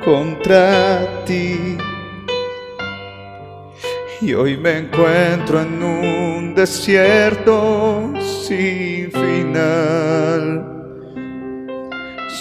contra 0.04 1.24
ti. 1.24 1.76
Y 4.20 4.32
hoy 4.32 4.56
me 4.56 4.78
encuentro 4.78 5.60
en 5.60 5.82
un 5.82 6.54
desierto 6.54 8.12
sin 8.20 9.10
final. 9.10 10.64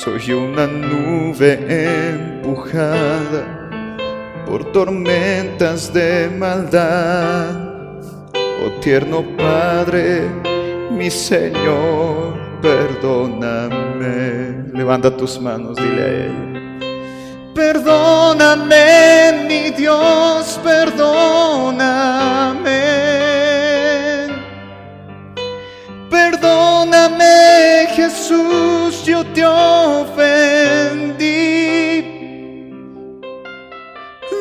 Soy 0.03 0.33
una 0.33 0.67
nube 0.67 2.11
empujada 2.11 3.69
por 4.45 4.71
tormentas 4.71 5.91
de 5.93 6.29
maldad. 6.37 7.73
Oh 8.35 8.69
tierno 8.79 9.25
Padre, 9.35 10.29
mi 10.91 11.09
Señor, 11.09 12.35
perdóname. 12.61 14.65
Levanta 14.73 15.17
tus 15.17 15.41
manos, 15.41 15.75
dile 15.77 16.01
a 16.01 16.07
Él. 16.07 16.72
Perdóname, 17.53 19.45
mi 19.47 19.69
Dios, 19.69 20.59
perdóname. 20.63 21.83
Perdóname, 26.09 27.87
Jesús, 27.95 29.05
yo 29.05 29.23
te 29.25 29.45
ofendí. 29.45 31.13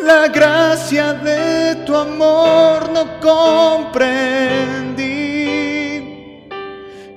La 0.05 0.29
gracia 0.29 1.13
de 1.13 1.77
tu 1.85 1.95
amor 1.95 2.91
no 2.91 3.21
comprendí. 3.21 4.03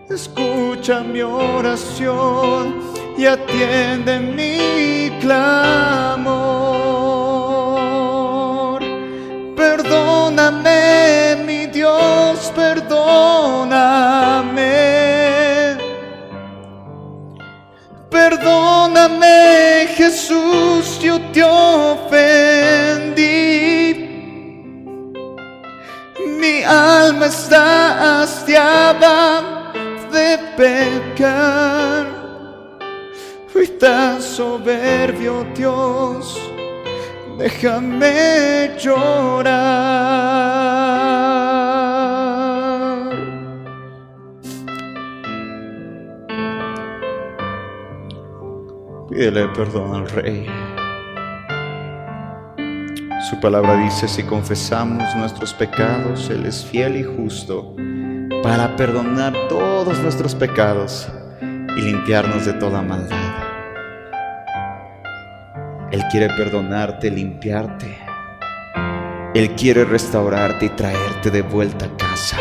Escucha 0.10 1.00
mi 1.00 1.22
oración 1.22 2.95
y 3.18 3.26
atiende 3.26 4.20
mi 4.20 5.10
clamor. 5.22 6.36
Perdóname, 9.56 11.38
mi 11.46 11.68
Dios, 11.68 12.52
perdóname. 12.56 13.06
Perdóname, 18.10 19.88
Jesús, 19.96 21.00
yo 21.00 21.20
te 21.32 21.44
ofendí. 21.44 23.26
Mi 26.40 26.64
alma 26.64 27.28
está 27.28 28.24
hastiada 28.24 29.72
de 30.12 30.38
pecar. 30.58 32.15
Fui 33.56 33.68
tan 33.68 34.22
soberbio, 34.22 35.46
Dios, 35.56 36.38
déjame 37.38 38.76
llorar. 38.78 39.56
Pídele 49.10 49.48
perdón 49.56 49.96
al 49.96 50.10
Rey. 50.10 50.46
Su 53.30 53.40
palabra 53.40 53.78
dice, 53.78 54.10
si 54.10 54.24
confesamos 54.24 55.16
nuestros 55.16 55.54
pecados, 55.54 56.30
Él 56.30 56.46
es 56.46 56.66
fiel 56.66 56.98
y 56.98 57.04
justo 57.06 57.74
para 58.44 58.76
perdonar 58.76 59.34
todos 59.48 59.98
nuestros 60.00 60.36
pecados 60.36 61.08
y 61.78 61.82
limpiarnos 61.82 62.46
de 62.46 62.52
toda 62.52 62.82
maldad. 62.82 63.45
Él 65.96 66.04
quiere 66.12 66.28
perdonarte, 66.28 67.10
limpiarte. 67.10 67.98
Él 69.34 69.56
quiere 69.56 69.86
restaurarte 69.86 70.66
y 70.66 70.70
traerte 70.72 71.32
de 71.32 71.42
vuelta 71.42 71.86
a 71.86 71.96
casa. 71.96 72.38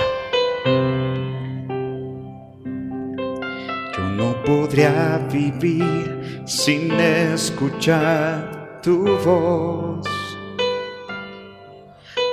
Yo 3.96 4.08
no 4.08 4.42
podría 4.42 5.24
vivir 5.30 6.42
sin 6.44 6.90
escuchar 7.00 8.80
tu 8.82 9.04
voz. 9.24 10.04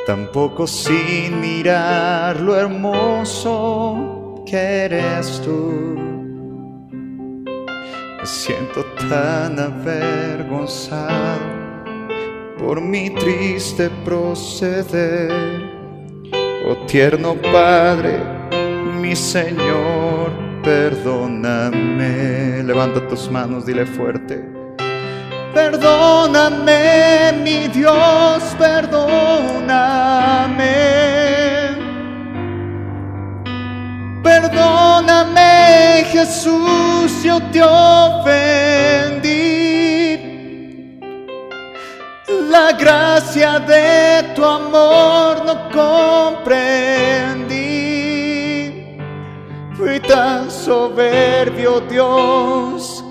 Tampoco 0.08 0.66
sin 0.66 1.40
mirar 1.40 2.40
lo 2.40 2.58
hermoso 2.58 4.44
que 4.44 4.58
eres 4.58 5.40
tú. 5.46 6.11
Siento 8.32 8.86
tan 9.10 9.60
avergonzado 9.60 11.42
por 12.58 12.80
mi 12.80 13.10
triste 13.10 13.90
proceder. 14.06 15.30
Oh 16.66 16.78
tierno 16.88 17.36
Padre, 17.52 18.22
mi 19.02 19.18
Señor, 19.18 20.32
perdóname. 20.64 22.64
Levanta 22.64 23.06
tus 23.10 23.30
manos, 23.30 23.66
dile 23.66 23.86
fuerte. 23.86 24.42
Perdóname, 25.54 27.34
mi 27.44 27.68
Dios, 27.68 28.56
perdóname. 28.58 29.12
Perdóname, 34.24 35.61
Jesús, 36.12 37.24
yo 37.24 37.40
te 37.52 37.62
ofendí. 37.64 39.32
La 42.50 42.74
gracia 42.74 43.60
de 43.60 44.24
tu 44.36 44.44
amor 44.44 45.46
no 45.46 45.70
comprendí. 45.72 46.62
Fui 49.78 50.00
tan 50.02 50.52
soberbio, 50.52 51.80
Dios, 51.82 53.04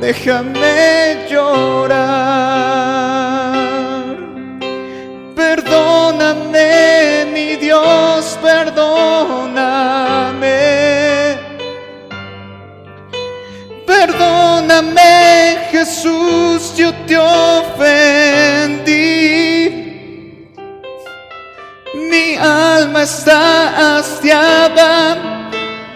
déjame 0.00 1.26
llorar. 1.30 2.02
Perdóname, 5.36 7.26
mi 7.32 7.56
Dios, 7.56 8.38
perdóname. 8.42 10.01
Perdóname, 14.82 15.68
Jesús, 15.70 16.74
yo 16.76 16.92
te 17.06 17.16
ofendí. 17.16 18.90
Mi 21.94 22.36
alma 22.36 23.02
está 23.02 23.98
hastiada 23.98 25.16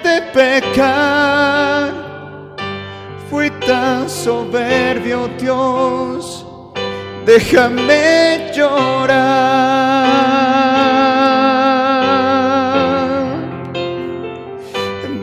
de 0.02 0.22
pecar. 0.32 1.92
Fui 3.28 3.50
tan 3.66 4.08
soberbio, 4.08 5.28
Dios, 5.38 6.46
déjame 7.24 8.52
llorar. 8.54 9.96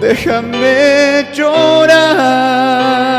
Déjame 0.02 1.28
llorar. 1.34 3.13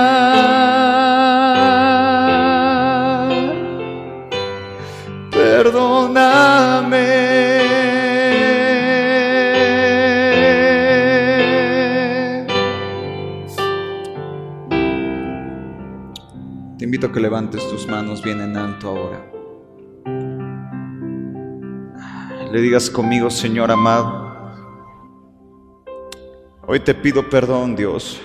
Que 17.15 17.21
levantes 17.21 17.67
tus 17.71 17.87
manos 17.87 18.21
bien 18.21 18.41
en 18.41 18.57
alto 18.57 18.89
ahora. 18.89 19.25
Le 22.51 22.61
digas 22.61 22.91
conmigo, 22.91 23.31
Señor 23.31 23.71
amado. 23.71 24.53
Hoy 26.67 26.81
te 26.81 26.93
pido 26.93 27.31
perdón, 27.31 27.77
Dios, 27.77 28.21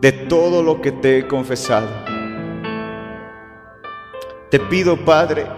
de 0.00 0.12
todo 0.12 0.62
lo 0.62 0.80
que 0.80 0.92
te 0.92 1.18
he 1.18 1.26
confesado. 1.26 1.88
Te 4.48 4.60
pido, 4.60 5.04
Padre, 5.04 5.48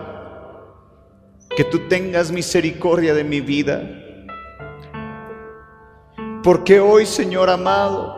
que 1.55 1.65
tú 1.65 1.81
tengas 1.81 2.33
misericordia 2.33 3.13
de 3.13 3.25
mi 3.25 3.43
vida. 3.43 3.83
Porque 6.43 6.81
hoy, 6.81 7.05
Señor 7.05 7.51
amado, 7.51 8.17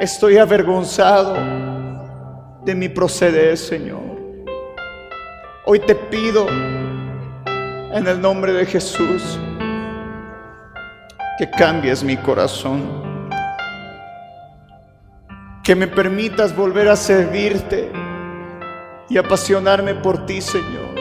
estoy 0.00 0.38
avergonzado 0.38 1.73
de 2.64 2.74
mi 2.74 2.88
proceder, 2.88 3.58
Señor. 3.58 4.00
Hoy 5.66 5.80
te 5.80 5.94
pido 5.94 6.46
en 6.48 8.06
el 8.06 8.20
nombre 8.20 8.52
de 8.52 8.64
Jesús 8.64 9.38
que 11.38 11.50
cambies 11.50 12.02
mi 12.02 12.16
corazón, 12.16 12.82
que 15.62 15.74
me 15.74 15.86
permitas 15.86 16.54
volver 16.56 16.88
a 16.88 16.96
servirte 16.96 17.90
y 19.08 19.18
apasionarme 19.18 19.94
por 19.94 20.24
ti, 20.24 20.40
Señor. 20.40 20.94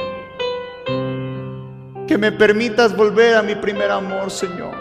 Que 2.07 2.18
me 2.18 2.32
permitas 2.32 2.95
volver 2.95 3.36
a 3.36 3.41
mi 3.41 3.55
primer 3.55 3.89
amor, 3.89 4.30
Señor. 4.30 4.76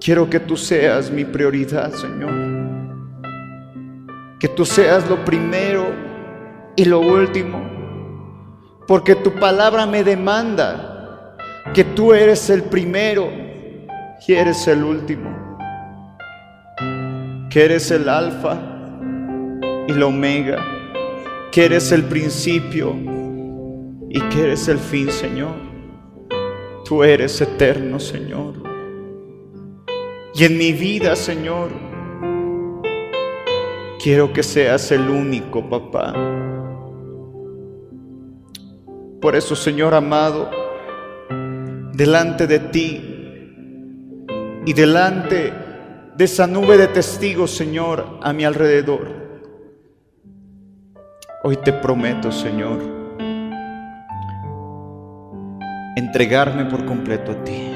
Quiero 0.00 0.28
que 0.30 0.40
tú 0.40 0.56
seas 0.56 1.10
mi 1.10 1.24
prioridad, 1.24 1.92
Señor. 1.92 2.47
Que 4.38 4.48
tú 4.48 4.64
seas 4.64 5.08
lo 5.08 5.24
primero 5.24 5.86
y 6.76 6.84
lo 6.84 7.00
último. 7.00 7.60
Porque 8.86 9.14
tu 9.14 9.34
palabra 9.34 9.84
me 9.84 10.04
demanda 10.04 11.36
que 11.74 11.84
tú 11.84 12.14
eres 12.14 12.48
el 12.50 12.62
primero 12.62 13.28
y 14.26 14.32
eres 14.32 14.66
el 14.68 14.84
último. 14.84 15.58
Que 17.50 17.64
eres 17.64 17.90
el 17.90 18.08
alfa 18.08 18.56
y 19.88 19.92
la 19.92 20.06
omega. 20.06 20.64
Que 21.50 21.64
eres 21.64 21.90
el 21.92 22.04
principio 22.04 22.94
y 24.08 24.20
que 24.30 24.42
eres 24.42 24.68
el 24.68 24.78
fin, 24.78 25.10
Señor. 25.10 25.54
Tú 26.84 27.02
eres 27.02 27.40
eterno, 27.40 27.98
Señor. 27.98 28.54
Y 30.34 30.44
en 30.44 30.56
mi 30.56 30.72
vida, 30.72 31.16
Señor, 31.16 31.87
quiero 33.98 34.32
que 34.32 34.42
seas 34.42 34.90
el 34.92 35.08
único, 35.08 35.68
papá. 35.68 36.12
Por 39.20 39.34
eso, 39.34 39.56
Señor 39.56 39.94
amado, 39.94 40.48
delante 41.92 42.46
de 42.46 42.58
ti 42.60 43.14
y 44.64 44.72
delante 44.72 45.52
de 46.16 46.24
esa 46.24 46.46
nube 46.46 46.76
de 46.76 46.88
testigos, 46.88 47.50
Señor, 47.50 48.18
a 48.22 48.32
mi 48.32 48.44
alrededor, 48.44 49.08
hoy 51.42 51.56
te 51.56 51.72
prometo, 51.72 52.30
Señor, 52.30 52.78
entregarme 55.96 56.66
por 56.66 56.84
completo 56.84 57.32
a 57.32 57.44
ti. 57.44 57.72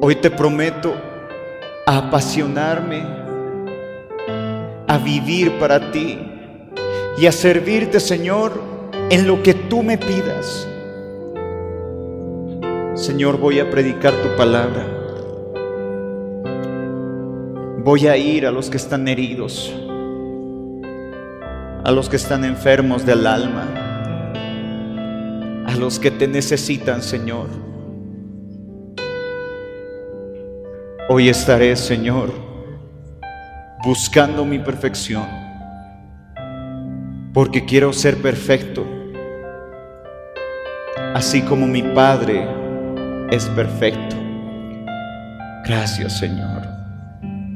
Hoy 0.00 0.16
te 0.16 0.30
prometo 0.30 0.94
apasionarme, 1.86 3.27
a 4.88 4.96
vivir 4.98 5.58
para 5.58 5.92
ti 5.92 6.18
y 7.18 7.26
a 7.26 7.32
servirte, 7.32 8.00
Señor, 8.00 8.60
en 9.10 9.26
lo 9.26 9.42
que 9.42 9.54
tú 9.54 9.82
me 9.82 9.98
pidas. 9.98 10.66
Señor, 12.94 13.38
voy 13.38 13.60
a 13.60 13.70
predicar 13.70 14.14
tu 14.14 14.36
palabra. 14.36 14.86
Voy 17.84 18.06
a 18.06 18.16
ir 18.16 18.46
a 18.46 18.50
los 18.50 18.70
que 18.70 18.76
están 18.76 19.06
heridos, 19.08 19.74
a 21.84 21.90
los 21.92 22.08
que 22.08 22.16
están 22.16 22.44
enfermos 22.44 23.06
del 23.06 23.26
alma, 23.26 23.66
a 25.66 25.74
los 25.76 25.98
que 25.98 26.10
te 26.10 26.26
necesitan, 26.26 27.02
Señor. 27.02 27.46
Hoy 31.08 31.28
estaré, 31.28 31.76
Señor, 31.76 32.47
buscando 33.84 34.44
mi 34.44 34.58
perfección, 34.58 35.26
porque 37.32 37.64
quiero 37.64 37.92
ser 37.92 38.16
perfecto, 38.20 38.84
así 41.14 41.42
como 41.42 41.66
mi 41.66 41.82
Padre 41.82 42.46
es 43.30 43.44
perfecto. 43.46 44.16
Gracias, 45.64 46.18
Señor. 46.18 46.66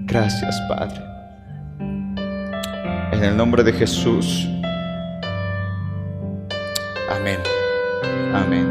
Gracias, 0.04 0.60
Padre. 0.68 1.02
En 3.12 3.24
el 3.24 3.36
nombre 3.36 3.62
de 3.62 3.72
Jesús. 3.72 4.48
Amén. 7.10 7.38
Amén. 8.34 8.70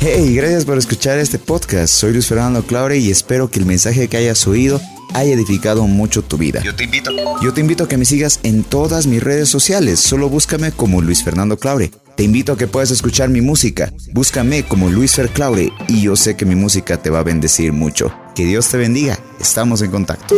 Hey, 0.00 0.34
gracias 0.36 0.64
por 0.64 0.78
escuchar 0.78 1.18
este 1.18 1.38
podcast. 1.38 1.92
Soy 1.92 2.12
Luis 2.12 2.26
Fernando 2.26 2.62
Claure 2.62 2.98
y 2.98 3.10
espero 3.10 3.50
que 3.50 3.58
el 3.58 3.66
mensaje 3.66 4.08
que 4.08 4.16
hayas 4.16 4.46
oído 4.46 4.80
haya 5.14 5.34
edificado 5.34 5.86
mucho 5.86 6.22
tu 6.22 6.36
vida. 6.36 6.62
Yo 6.62 6.74
te 6.74 6.84
invito. 6.84 7.10
Yo 7.42 7.52
te 7.52 7.60
invito 7.60 7.84
a 7.84 7.88
que 7.88 7.96
me 7.96 8.04
sigas 8.04 8.40
en 8.42 8.64
todas 8.64 9.06
mis 9.06 9.22
redes 9.22 9.48
sociales. 9.48 10.00
Solo 10.00 10.28
búscame 10.28 10.72
como 10.72 11.02
Luis 11.02 11.24
Fernando 11.24 11.56
Claure. 11.58 11.90
Te 12.16 12.22
invito 12.22 12.52
a 12.52 12.56
que 12.56 12.66
puedas 12.66 12.90
escuchar 12.90 13.28
mi 13.28 13.42
música. 13.42 13.92
Búscame 14.14 14.62
como 14.62 14.88
Luis 14.88 15.14
Fer 15.14 15.28
Claure 15.28 15.70
y 15.86 16.00
yo 16.00 16.16
sé 16.16 16.34
que 16.34 16.46
mi 16.46 16.54
música 16.54 16.96
te 16.96 17.10
va 17.10 17.18
a 17.18 17.22
bendecir 17.22 17.72
mucho. 17.72 18.10
Que 18.34 18.46
Dios 18.46 18.68
te 18.68 18.78
bendiga. 18.78 19.18
Estamos 19.38 19.82
en 19.82 19.90
contacto. 19.90 20.34